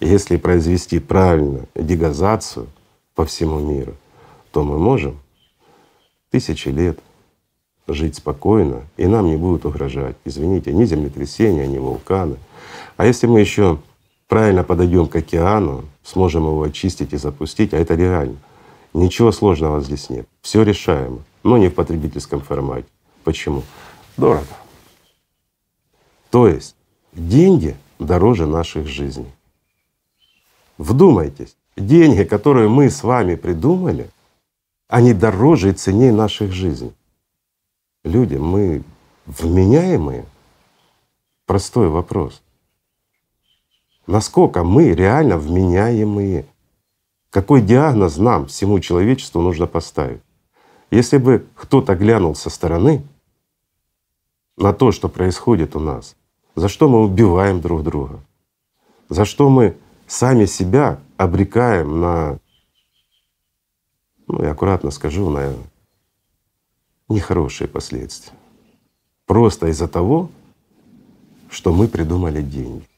Если 0.00 0.36
произвести 0.36 0.98
правильно 0.98 1.66
дегазацию 1.74 2.66
по 3.14 3.24
всему 3.24 3.60
миру, 3.60 3.94
то 4.50 4.64
мы 4.64 4.78
можем 4.78 5.18
тысячи 6.30 6.68
лет 6.68 6.98
жить 7.86 8.16
спокойно, 8.16 8.82
и 8.96 9.06
нам 9.06 9.26
не 9.26 9.36
будут 9.36 9.66
угрожать, 9.66 10.16
извините, 10.24 10.72
ни 10.72 10.84
землетрясения, 10.84 11.66
ни 11.66 11.78
вулканы. 11.78 12.36
А 13.00 13.06
если 13.06 13.26
мы 13.26 13.40
еще 13.40 13.80
правильно 14.28 14.62
подойдем 14.62 15.06
к 15.06 15.16
океану, 15.16 15.86
сможем 16.04 16.42
его 16.42 16.64
очистить 16.64 17.14
и 17.14 17.16
запустить, 17.16 17.72
а 17.72 17.78
это 17.78 17.94
реально. 17.94 18.36
Ничего 18.92 19.32
сложного 19.32 19.80
здесь 19.80 20.10
нет. 20.10 20.28
Все 20.42 20.62
решаемо, 20.64 21.22
но 21.42 21.56
не 21.56 21.70
в 21.70 21.74
потребительском 21.74 22.42
формате. 22.42 22.86
Почему? 23.24 23.62
Дорого. 24.18 24.54
То 26.28 26.46
есть 26.46 26.76
деньги 27.14 27.74
дороже 27.98 28.46
наших 28.46 28.86
жизней. 28.86 29.32
Вдумайтесь, 30.76 31.56
деньги, 31.78 32.24
которые 32.24 32.68
мы 32.68 32.90
с 32.90 33.02
вами 33.02 33.34
придумали, 33.34 34.10
они 34.88 35.14
дороже 35.14 35.70
и 35.70 35.72
ценнее 35.72 36.12
наших 36.12 36.52
жизней. 36.52 36.92
Люди, 38.04 38.34
мы 38.34 38.82
вменяемые? 39.24 40.26
Простой 41.46 41.88
вопрос. 41.88 42.42
Насколько 44.10 44.64
мы 44.64 44.90
реально 44.90 45.38
вменяемые? 45.38 46.44
Какой 47.30 47.62
диагноз 47.62 48.16
нам, 48.16 48.46
всему 48.46 48.80
человечеству, 48.80 49.40
нужно 49.40 49.68
поставить? 49.68 50.20
Если 50.90 51.16
бы 51.16 51.46
кто-то 51.54 51.94
глянул 51.94 52.34
со 52.34 52.50
стороны 52.50 53.04
на 54.56 54.72
то, 54.72 54.90
что 54.90 55.08
происходит 55.08 55.76
у 55.76 55.78
нас, 55.78 56.16
за 56.56 56.68
что 56.68 56.88
мы 56.88 57.04
убиваем 57.04 57.60
друг 57.60 57.84
друга, 57.84 58.18
за 59.08 59.24
что 59.24 59.48
мы 59.48 59.76
сами 60.08 60.46
себя 60.46 60.98
обрекаем 61.16 62.00
на, 62.00 62.40
ну 64.26 64.42
я 64.42 64.50
аккуратно 64.50 64.90
скажу, 64.90 65.30
на 65.30 65.54
нехорошие 67.08 67.68
последствия. 67.68 68.36
Просто 69.26 69.68
из-за 69.68 69.86
того, 69.86 70.30
что 71.48 71.72
мы 71.72 71.86
придумали 71.86 72.42
деньги. 72.42 72.89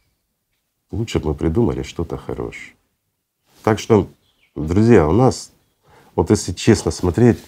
Лучше 0.92 1.18
бы 1.18 1.30
мы 1.30 1.34
придумали 1.34 1.82
что-то 1.82 2.16
хорошее. 2.16 2.74
Так 3.64 3.80
что, 3.80 4.06
друзья, 4.54 5.08
у 5.08 5.12
нас, 5.12 5.50
вот 6.14 6.30
если 6.30 6.52
честно 6.52 6.92
смотреть, 6.92 7.38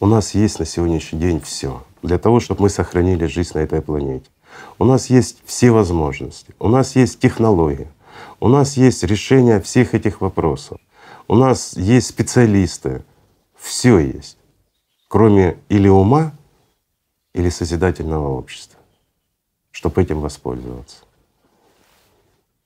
у 0.00 0.06
нас 0.06 0.34
есть 0.34 0.58
на 0.58 0.64
сегодняшний 0.64 1.20
день 1.20 1.40
все 1.40 1.84
для 2.02 2.18
того, 2.18 2.40
чтобы 2.40 2.62
мы 2.62 2.70
сохранили 2.70 3.26
жизнь 3.26 3.52
на 3.54 3.60
этой 3.60 3.80
планете. 3.80 4.26
У 4.78 4.84
нас 4.84 5.10
есть 5.10 5.38
все 5.44 5.70
возможности, 5.70 6.54
у 6.58 6.68
нас 6.68 6.96
есть 6.96 7.20
технологии, 7.20 7.88
у 8.40 8.48
нас 8.48 8.76
есть 8.76 9.04
решение 9.04 9.60
всех 9.60 9.94
этих 9.94 10.20
вопросов, 10.20 10.80
у 11.28 11.36
нас 11.36 11.76
есть 11.76 12.08
специалисты, 12.08 13.04
все 13.56 13.98
есть 13.98 14.38
кроме 15.08 15.58
или 15.68 15.88
ума, 15.88 16.32
или 17.32 17.48
созидательного 17.48 18.28
общества, 18.28 18.78
чтобы 19.70 20.02
этим 20.02 20.20
воспользоваться. 20.20 20.98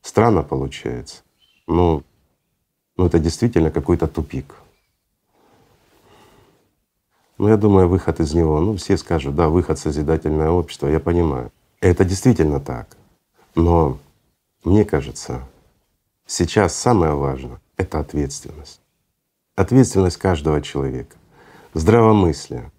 Странно 0.02 0.42
получается. 0.42 1.22
Ну, 1.66 2.02
ну 2.96 3.06
это 3.06 3.18
действительно 3.18 3.70
какой-то 3.70 4.06
тупик. 4.06 4.54
Ну, 7.38 7.48
я 7.48 7.56
думаю, 7.56 7.88
выход 7.88 8.20
из 8.20 8.34
него, 8.34 8.60
ну, 8.60 8.76
все 8.76 8.96
скажут, 8.96 9.34
да, 9.34 9.48
выход 9.48 9.78
созидательное 9.78 10.50
общество, 10.50 10.86
я 10.86 11.00
понимаю. 11.00 11.50
Это 11.80 12.04
действительно 12.04 12.60
так. 12.60 12.96
Но 13.54 13.98
мне 14.64 14.84
кажется, 14.84 15.42
сейчас 16.26 16.76
самое 16.76 17.14
важное— 17.14 17.60
это 17.76 17.98
ответственность. 17.98 18.80
Ответственность 19.56 20.18
каждого 20.18 20.60
человека 20.60 21.16
здравомыслие 21.74 22.70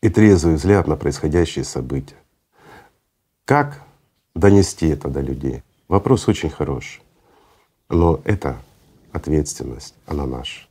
и 0.00 0.08
трезвый 0.08 0.54
взгляд 0.54 0.86
на 0.86 0.96
происходящие 0.96 1.64
события. 1.64 2.16
Как 3.44 3.82
донести 4.34 4.88
это 4.88 5.08
до 5.08 5.20
людей? 5.20 5.62
Вопрос 5.90 6.28
очень 6.28 6.50
хороший. 6.50 7.02
Но 7.88 8.20
это 8.22 8.62
ответственность, 9.10 9.96
она 10.06 10.24
наша. 10.24 10.68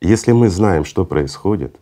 Если 0.00 0.32
мы 0.32 0.48
знаем, 0.48 0.84
что 0.84 1.04
происходит, 1.04 1.76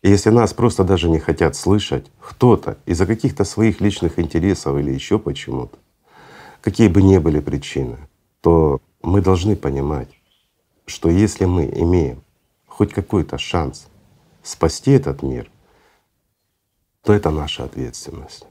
и 0.00 0.08
если 0.08 0.30
нас 0.30 0.54
просто 0.54 0.84
даже 0.84 1.10
не 1.10 1.18
хотят 1.18 1.54
слышать, 1.54 2.10
кто-то 2.18 2.78
из-за 2.86 3.04
каких-то 3.04 3.44
своих 3.44 3.82
личных 3.82 4.18
интересов 4.18 4.78
или 4.78 4.90
еще 4.90 5.18
почему-то, 5.18 5.76
какие 6.62 6.88
бы 6.88 7.02
ни 7.02 7.18
были 7.18 7.40
причины, 7.40 7.98
то 8.40 8.80
мы 9.02 9.20
должны 9.20 9.54
понимать, 9.54 10.08
что 10.86 11.10
если 11.10 11.44
мы 11.44 11.66
имеем 11.66 12.22
хоть 12.66 12.94
какой-то 12.94 13.36
шанс 13.36 13.88
спасти 14.42 14.92
этот 14.92 15.22
мир, 15.22 15.50
то 17.02 17.12
это 17.12 17.30
наша 17.30 17.64
ответственность. 17.64 18.46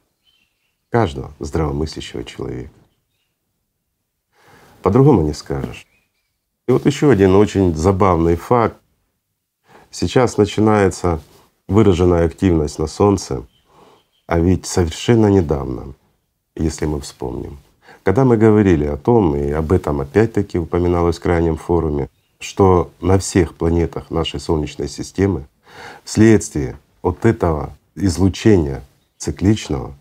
Каждого 0.92 1.32
здравомыслящего 1.40 2.24
человека. 2.24 2.81
По-другому 4.82 5.22
не 5.22 5.34
скажешь. 5.34 5.88
И 6.68 6.72
вот 6.72 6.86
еще 6.86 7.12
один 7.12 7.36
очень 7.36 7.76
забавный 7.76 8.36
факт. 8.36 8.78
Сейчас 9.90 10.38
начинается 10.38 11.22
выраженная 11.68 12.26
активность 12.26 12.80
на 12.80 12.88
Солнце, 12.88 13.46
а 14.28 14.40
ведь 14.40 14.66
совершенно 14.66 15.28
недавно, 15.28 15.94
если 16.56 16.86
мы 16.86 17.02
вспомним, 17.02 17.58
когда 18.04 18.24
мы 18.24 18.38
говорили 18.38 18.86
о 18.86 18.98
том, 18.98 19.36
и 19.36 19.52
об 19.52 19.72
этом 19.72 20.02
опять-таки 20.02 20.58
упоминалось 20.58 21.18
в 21.18 21.22
крайнем 21.22 21.58
форуме, 21.58 22.10
что 22.40 22.92
на 23.02 23.20
всех 23.20 23.56
планетах 23.56 24.10
нашей 24.10 24.40
Солнечной 24.40 24.88
системы 24.88 25.46
Вследствие 26.04 26.78
от 27.02 27.26
этого 27.26 27.74
излучения 27.96 28.84
цикличного 29.18 29.94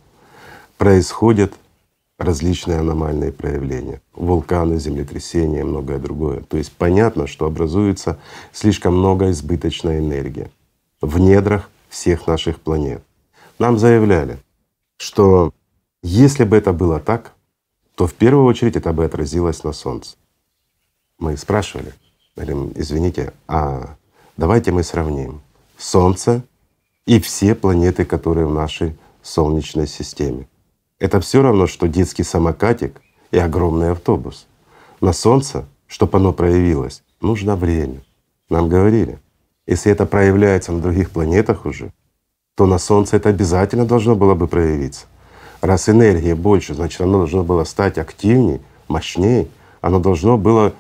происходят 0.79 1.55
различные 2.21 2.79
аномальные 2.81 3.33
проявления, 3.33 4.03
вулканы, 4.13 4.79
землетрясения 4.79 5.61
и 5.61 5.65
многое 5.65 5.99
другое. 5.99 6.41
То 6.41 6.59
есть 6.59 6.71
понятно, 6.71 7.27
что 7.27 7.47
образуется 7.47 8.19
слишком 8.53 8.99
много 8.99 9.31
избыточной 9.31 10.01
энергии 10.01 10.51
в 11.01 11.19
недрах 11.19 11.71
всех 11.89 12.27
наших 12.27 12.61
планет. 12.61 13.03
Нам 13.59 13.79
заявляли, 13.79 14.39
что 14.99 15.55
если 16.03 16.45
бы 16.45 16.59
это 16.59 16.75
было 16.75 17.01
так, 17.01 17.33
то 17.95 18.07
в 18.07 18.13
первую 18.13 18.45
очередь 18.45 18.77
это 18.77 18.93
бы 18.93 19.07
отразилось 19.07 19.65
на 19.65 19.73
Солнце. 19.73 20.17
Мы 21.19 21.39
спрашивали, 21.39 21.95
говорим, 22.37 22.71
извините, 22.75 23.33
а 23.49 23.97
давайте 24.37 24.73
мы 24.73 24.83
сравним 24.83 25.41
Солнце 25.79 26.43
и 27.07 27.19
все 27.19 27.55
планеты, 27.55 28.05
которые 28.05 28.47
в 28.47 28.53
нашей 28.53 28.95
Солнечной 29.23 29.87
системе. 29.87 30.47
Это 31.01 31.19
все 31.21 31.43
равно, 31.43 31.67
что 31.67 31.89
детский 31.89 32.23
самокатик 32.23 33.01
и 33.31 33.39
огромный 33.39 33.91
автобус. 33.93 34.47
На 35.01 35.15
Солнце, 35.15 35.65
чтобы 35.87 36.19
оно 36.19 36.35
проявилось, 36.35 37.03
нужно 37.23 37.57
время. 37.57 38.03
Нам 38.51 38.69
говорили, 38.69 39.19
если 39.67 39.91
это 39.91 40.05
проявляется 40.05 40.73
на 40.73 40.83
других 40.83 41.11
планетах 41.11 41.65
уже, 41.65 41.93
то 42.55 42.67
на 42.67 42.79
Солнце 42.79 43.17
это 43.17 43.31
обязательно 43.31 43.87
должно 43.87 44.15
было 44.15 44.35
бы 44.35 44.47
проявиться. 44.47 45.07
Раз 45.63 45.89
энергии 45.89 46.35
больше, 46.35 46.75
значит, 46.75 47.01
оно 47.01 47.19
должно 47.19 47.45
было 47.45 47.65
стать 47.65 47.97
активнее, 47.97 48.61
мощнее, 48.87 49.49
оно 49.81 50.01
должно 50.01 50.37
было 50.37 50.75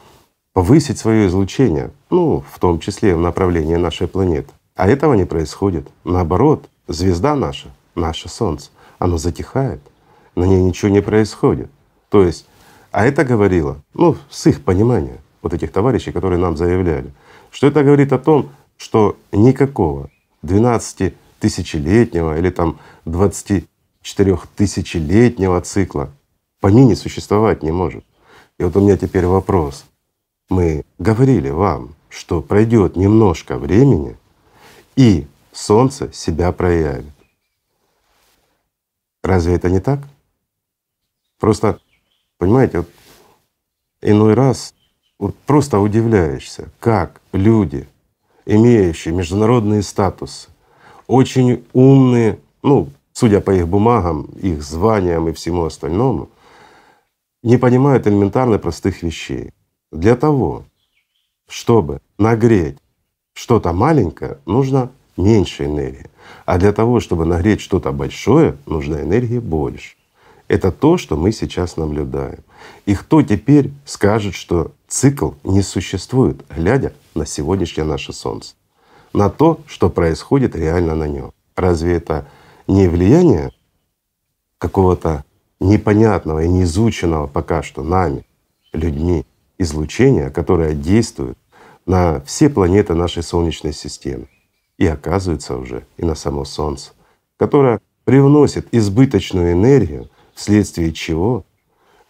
повысить 0.53 0.99
свое 0.99 1.29
излучение, 1.29 1.93
ну, 2.11 2.45
в 2.53 2.59
том 2.59 2.79
числе 2.79 3.15
в 3.17 3.21
направлении 3.21 3.77
нашей 3.77 4.07
планеты. 4.07 4.51
А 4.75 4.87
этого 4.87 5.15
не 5.15 5.25
происходит. 5.25 5.89
Наоборот, 6.05 6.69
звезда 6.89 7.35
наша, 7.37 7.69
наше 7.95 8.29
Солнце, 8.29 8.71
оно 8.99 9.17
затихает, 9.17 9.81
на 10.35 10.45
ней 10.45 10.63
ничего 10.63 10.91
не 10.91 11.03
происходит. 11.03 11.71
То 12.09 12.25
есть, 12.25 12.47
а 12.91 13.05
это 13.05 13.25
говорило, 13.25 13.83
ну, 13.95 14.17
с 14.29 14.47
их 14.47 14.63
понимания, 14.63 15.19
вот 15.43 15.55
этих 15.55 15.73
товарищей, 15.73 16.13
которые 16.13 16.39
нам 16.39 16.57
заявляли, 16.57 17.13
что 17.51 17.67
это 17.67 17.83
говорит 17.83 18.13
о 18.13 18.19
том, 18.19 18.51
что 18.77 19.17
никакого 19.33 20.11
12 20.43 21.15
тысячелетнего 21.39 22.39
или 22.39 22.51
там 22.51 22.79
24 23.05 24.39
тысячелетнего 24.57 25.61
цикла 25.61 26.11
помине 26.61 26.97
существовать 26.97 27.63
не 27.63 27.73
может. 27.73 28.05
И 28.59 28.65
вот 28.65 28.77
у 28.77 28.81
меня 28.81 28.97
теперь 28.97 29.27
вопрос. 29.27 29.85
Мы 30.49 30.85
говорили 30.99 31.49
вам, 31.51 31.95
что 32.09 32.43
пройдет 32.43 32.97
немножко 32.97 33.57
времени, 33.57 34.17
и 34.97 35.27
Солнце 35.53 36.13
себя 36.13 36.53
проявит. 36.53 37.13
Разве 39.23 39.55
это 39.55 39.71
не 39.71 39.81
так? 39.81 40.01
Просто, 41.41 41.81
понимаете, 42.39 42.79
вот 42.79 42.89
иной 44.03 44.35
раз 44.35 44.75
вот 45.19 45.35
просто 45.47 45.81
удивляешься, 45.81 46.71
как 46.79 47.21
люди, 47.33 47.89
имеющие 48.45 49.15
международные 49.15 49.83
статусы, 49.83 50.51
очень 51.07 51.65
умные, 51.73 52.39
ну, 52.63 52.91
судя 53.13 53.41
по 53.41 53.51
их 53.53 53.67
бумагам, 53.67 54.25
их 54.43 54.63
званиям 54.63 55.29
и 55.29 55.33
всему 55.33 55.65
остальному, 55.65 56.29
не 57.43 57.57
понимают 57.57 58.07
элементарно 58.07 58.59
простых 58.59 59.03
вещей. 59.03 59.51
Для 59.91 60.17
того, 60.17 60.65
чтобы 61.49 62.01
нагреть 62.19 62.79
что-то 63.33 63.73
маленькое, 63.73 64.39
нужно 64.45 64.91
меньше 65.17 65.65
энергии. 65.65 66.11
А 66.45 66.59
для 66.59 66.73
того, 66.73 67.01
чтобы 67.01 67.25
нагреть 67.25 67.63
что-то 67.63 67.93
большое, 67.93 68.57
нужна 68.67 69.01
энергия 69.01 69.41
больше. 69.41 69.97
Это 70.51 70.73
то, 70.73 70.99
что 70.99 71.17
мы 71.17 71.31
сейчас 71.31 71.77
наблюдаем. 71.77 72.41
И 72.85 72.97
кто 72.97 73.23
теперь 73.23 73.71
скажет, 73.85 74.35
что 74.35 74.73
цикл 74.89 75.31
не 75.45 75.63
существует, 75.63 76.45
глядя 76.51 76.93
на 77.15 77.25
сегодняшнее 77.25 77.85
наше 77.85 78.13
Солнце, 78.13 78.57
на 79.13 79.31
то, 79.31 79.61
что 79.67 79.89
происходит 79.91 80.57
реально 80.57 80.97
на 80.97 81.07
нем? 81.07 81.31
Разве 81.55 81.95
это 81.95 82.27
не 82.67 82.89
влияние 82.89 83.53
какого-то 84.59 85.25
непонятного 85.61 86.43
и 86.43 86.49
неизученного 86.49 87.29
пока 87.29 87.63
что 87.63 87.85
нами, 87.85 88.27
людьми, 88.73 89.25
излучения, 89.57 90.31
которое 90.31 90.75
действует 90.75 91.39
на 91.87 92.23
все 92.23 92.51
планеты 92.51 92.95
нашей 92.95 93.23
Солнечной 93.23 93.73
системы 93.73 94.27
и 94.79 94.87
оказывается 94.89 95.57
уже 95.57 95.87
и 95.97 96.05
на 96.05 96.17
само 96.17 96.45
Солнце, 96.45 96.91
которое 97.37 97.81
привносит 98.05 98.67
избыточную 98.73 99.53
энергию, 99.53 100.11
вследствие 100.35 100.93
чего 100.93 101.45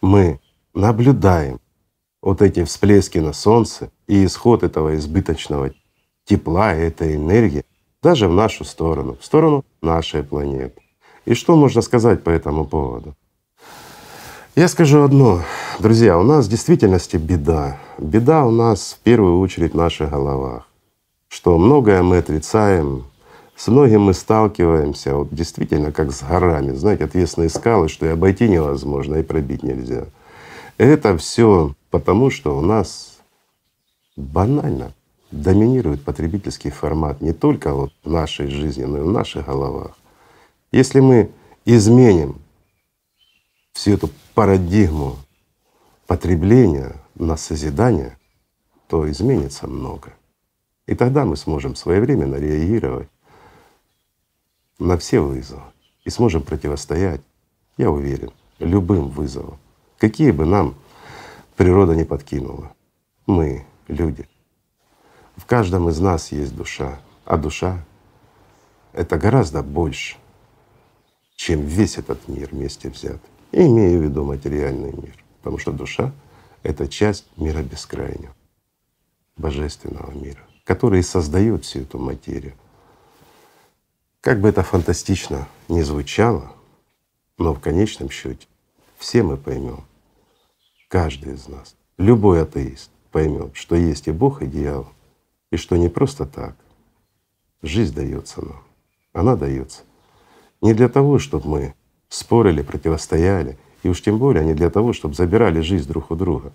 мы 0.01 0.39
наблюдаем 0.73 1.59
вот 2.21 2.41
эти 2.41 2.63
всплески 2.63 3.17
на 3.17 3.33
Солнце 3.33 3.91
и 4.07 4.25
исход 4.25 4.63
этого 4.63 4.95
избыточного 4.95 5.71
тепла 6.25 6.73
этой 6.73 7.15
энергии 7.15 7.65
даже 8.01 8.27
в 8.27 8.33
нашу 8.33 8.63
сторону, 8.63 9.17
в 9.19 9.25
сторону 9.25 9.65
нашей 9.81 10.23
планеты. 10.23 10.81
И 11.25 11.33
что 11.33 11.55
можно 11.55 11.81
сказать 11.81 12.23
по 12.23 12.29
этому 12.29 12.65
поводу? 12.65 13.15
Я 14.55 14.67
скажу 14.67 15.03
одно, 15.03 15.41
друзья, 15.79 16.17
у 16.17 16.23
нас 16.23 16.47
в 16.47 16.49
действительности 16.49 17.17
беда. 17.17 17.79
Беда 17.97 18.45
у 18.45 18.51
нас 18.51 18.97
в 18.99 19.03
первую 19.03 19.39
очередь 19.39 19.73
в 19.73 19.77
наших 19.77 20.09
головах 20.09 20.67
что 21.31 21.57
многое 21.57 22.03
мы 22.03 22.17
отрицаем, 22.17 23.05
с 23.61 23.67
многим 23.67 24.01
мы 24.01 24.15
сталкиваемся, 24.15 25.13
вот 25.13 25.31
действительно 25.31 25.91
как 25.91 26.11
с 26.11 26.23
горами, 26.23 26.71
знаете, 26.71 27.03
отвесные 27.03 27.47
скалы, 27.47 27.89
что 27.89 28.07
и 28.07 28.09
обойти 28.09 28.49
невозможно, 28.49 29.17
и 29.17 29.23
пробить 29.23 29.61
нельзя. 29.61 30.05
Это 30.79 31.15
все 31.15 31.75
потому, 31.91 32.31
что 32.31 32.57
у 32.57 32.61
нас 32.61 33.19
банально 34.15 34.93
доминирует 35.29 36.03
потребительский 36.03 36.71
формат 36.71 37.21
не 37.21 37.33
только 37.33 37.71
вот 37.71 37.93
в 38.03 38.09
нашей 38.09 38.47
жизни, 38.47 38.83
но 38.83 38.97
и 38.97 39.01
в 39.01 39.11
наших 39.11 39.45
головах. 39.45 39.91
Если 40.71 40.99
мы 40.99 41.29
изменим 41.63 42.41
всю 43.73 43.91
эту 43.91 44.09
парадигму 44.33 45.17
потребления 46.07 46.95
на 47.13 47.37
созидание, 47.37 48.17
то 48.87 49.07
изменится 49.11 49.67
много. 49.67 50.13
И 50.87 50.95
тогда 50.95 51.25
мы 51.25 51.37
сможем 51.37 51.75
своевременно 51.75 52.37
реагировать 52.37 53.07
на 54.81 54.97
все 54.97 55.19
вызовы 55.19 55.63
и 56.03 56.09
сможем 56.09 56.41
противостоять, 56.41 57.21
я 57.77 57.89
уверен, 57.89 58.31
любым 58.59 59.09
вызовам, 59.09 59.59
какие 59.97 60.31
бы 60.31 60.45
нам 60.45 60.75
природа 61.55 61.95
не 61.95 62.03
подкинула. 62.03 62.73
Мы— 63.25 63.65
люди. 63.87 64.27
В 65.35 65.45
каждом 65.45 65.89
из 65.89 65.99
нас 65.99 66.31
есть 66.31 66.55
душа, 66.55 66.99
а 67.25 67.37
душа— 67.37 67.83
это 68.93 69.17
гораздо 69.17 69.63
больше, 69.63 70.17
чем 71.35 71.61
весь 71.61 71.97
этот 71.97 72.27
мир 72.27 72.49
вместе 72.51 72.89
взят. 72.89 73.21
И 73.51 73.65
имею 73.65 73.99
в 73.99 74.03
виду 74.03 74.23
материальный 74.23 74.91
мир, 74.93 75.23
потому 75.39 75.57
что 75.57 75.71
душа— 75.71 76.11
это 76.63 76.87
часть 76.87 77.25
мира 77.37 77.61
бескрайнего, 77.61 78.33
божественного 79.37 80.11
мира 80.11 80.41
который 80.63 81.03
создает 81.03 81.65
всю 81.65 81.81
эту 81.81 81.99
материю. 81.99 82.53
Как 84.21 84.39
бы 84.39 84.49
это 84.49 84.61
фантастично 84.61 85.47
ни 85.67 85.81
звучало, 85.81 86.51
но 87.39 87.55
в 87.55 87.59
конечном 87.59 88.11
счете 88.11 88.45
все 88.99 89.23
мы 89.23 89.35
поймем, 89.35 89.83
каждый 90.89 91.33
из 91.33 91.47
нас, 91.47 91.75
любой 91.97 92.43
атеист 92.43 92.91
поймет, 93.11 93.55
что 93.55 93.75
есть 93.75 94.07
и 94.07 94.11
Бог, 94.11 94.43
и 94.43 94.45
дьявол, 94.45 94.89
и 95.49 95.57
что 95.57 95.75
не 95.75 95.89
просто 95.89 96.27
так. 96.27 96.55
Жизнь 97.63 97.95
дается 97.95 98.45
нам. 98.45 98.61
Она 99.11 99.35
дается 99.35 99.81
не 100.61 100.75
для 100.75 100.87
того, 100.87 101.17
чтобы 101.17 101.49
мы 101.49 101.73
спорили, 102.07 102.61
противостояли, 102.61 103.57
и 103.81 103.89
уж 103.89 104.03
тем 104.03 104.19
более 104.19 104.45
не 104.45 104.53
для 104.53 104.69
того, 104.69 104.93
чтобы 104.93 105.15
забирали 105.15 105.61
жизнь 105.61 105.87
друг 105.87 106.11
у 106.11 106.15
друга. 106.15 106.53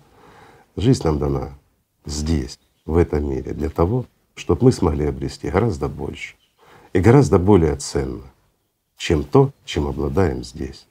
Жизнь 0.77 1.03
нам 1.03 1.19
дана 1.19 1.59
здесь, 2.05 2.59
в 2.85 2.95
этом 2.95 3.29
мире 3.29 3.51
для 3.51 3.69
того, 3.69 4.05
чтобы 4.35 4.63
мы 4.63 4.71
смогли 4.71 5.05
обрести 5.05 5.49
гораздо 5.49 5.89
больше 5.89 6.37
и 6.93 6.99
гораздо 6.99 7.39
более 7.39 7.75
ценно, 7.75 8.23
чем 8.97 9.23
то, 9.23 9.51
чем 9.65 9.87
обладаем 9.87 10.43
здесь. 10.43 10.87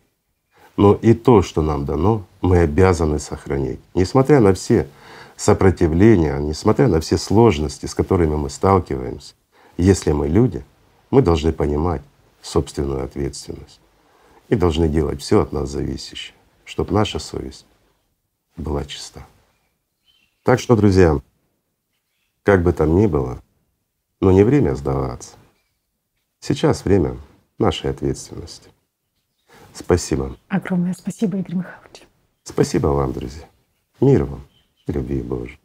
Но 0.76 0.94
и 0.94 1.14
то, 1.14 1.42
что 1.42 1.62
нам 1.62 1.86
дано, 1.86 2.24
мы 2.42 2.58
обязаны 2.58 3.18
сохранить, 3.18 3.80
несмотря 3.94 4.40
на 4.40 4.52
все 4.52 4.86
сопротивления, 5.36 6.38
несмотря 6.38 6.88
на 6.88 7.00
все 7.00 7.18
сложности, 7.18 7.86
с 7.86 7.94
которыми 7.94 8.36
мы 8.36 8.50
сталкиваемся. 8.50 9.34
Если 9.76 10.12
мы 10.12 10.28
люди, 10.28 10.64
мы 11.10 11.22
должны 11.22 11.52
понимать 11.52 12.02
собственную 12.42 13.04
ответственность 13.04 13.80
и 14.48 14.54
должны 14.54 14.88
делать 14.88 15.20
все 15.20 15.40
от 15.40 15.52
нас 15.52 15.70
зависящее, 15.70 16.34
чтобы 16.64 16.92
наша 16.92 17.18
совесть 17.18 17.66
была 18.56 18.84
чиста. 18.84 19.26
Так 20.42 20.60
что, 20.60 20.76
друзья, 20.76 21.20
как 22.42 22.62
бы 22.62 22.72
там 22.72 22.96
ни 22.96 23.06
было, 23.06 23.42
но 24.20 24.30
не 24.32 24.44
время 24.44 24.74
сдаваться. 24.74 25.32
Сейчас 26.48 26.84
время 26.84 27.16
нашей 27.58 27.90
ответственности. 27.90 28.70
Спасибо. 29.74 30.36
Огромное 30.46 30.94
спасибо, 30.94 31.38
Игорь 31.38 31.56
Михайлович. 31.56 32.06
Спасибо 32.44 32.86
вам, 32.86 33.12
друзья. 33.12 33.48
Мира 34.00 34.26
вам 34.26 34.46
и 34.86 34.92
любви 34.92 35.22
Божьей. 35.22 35.58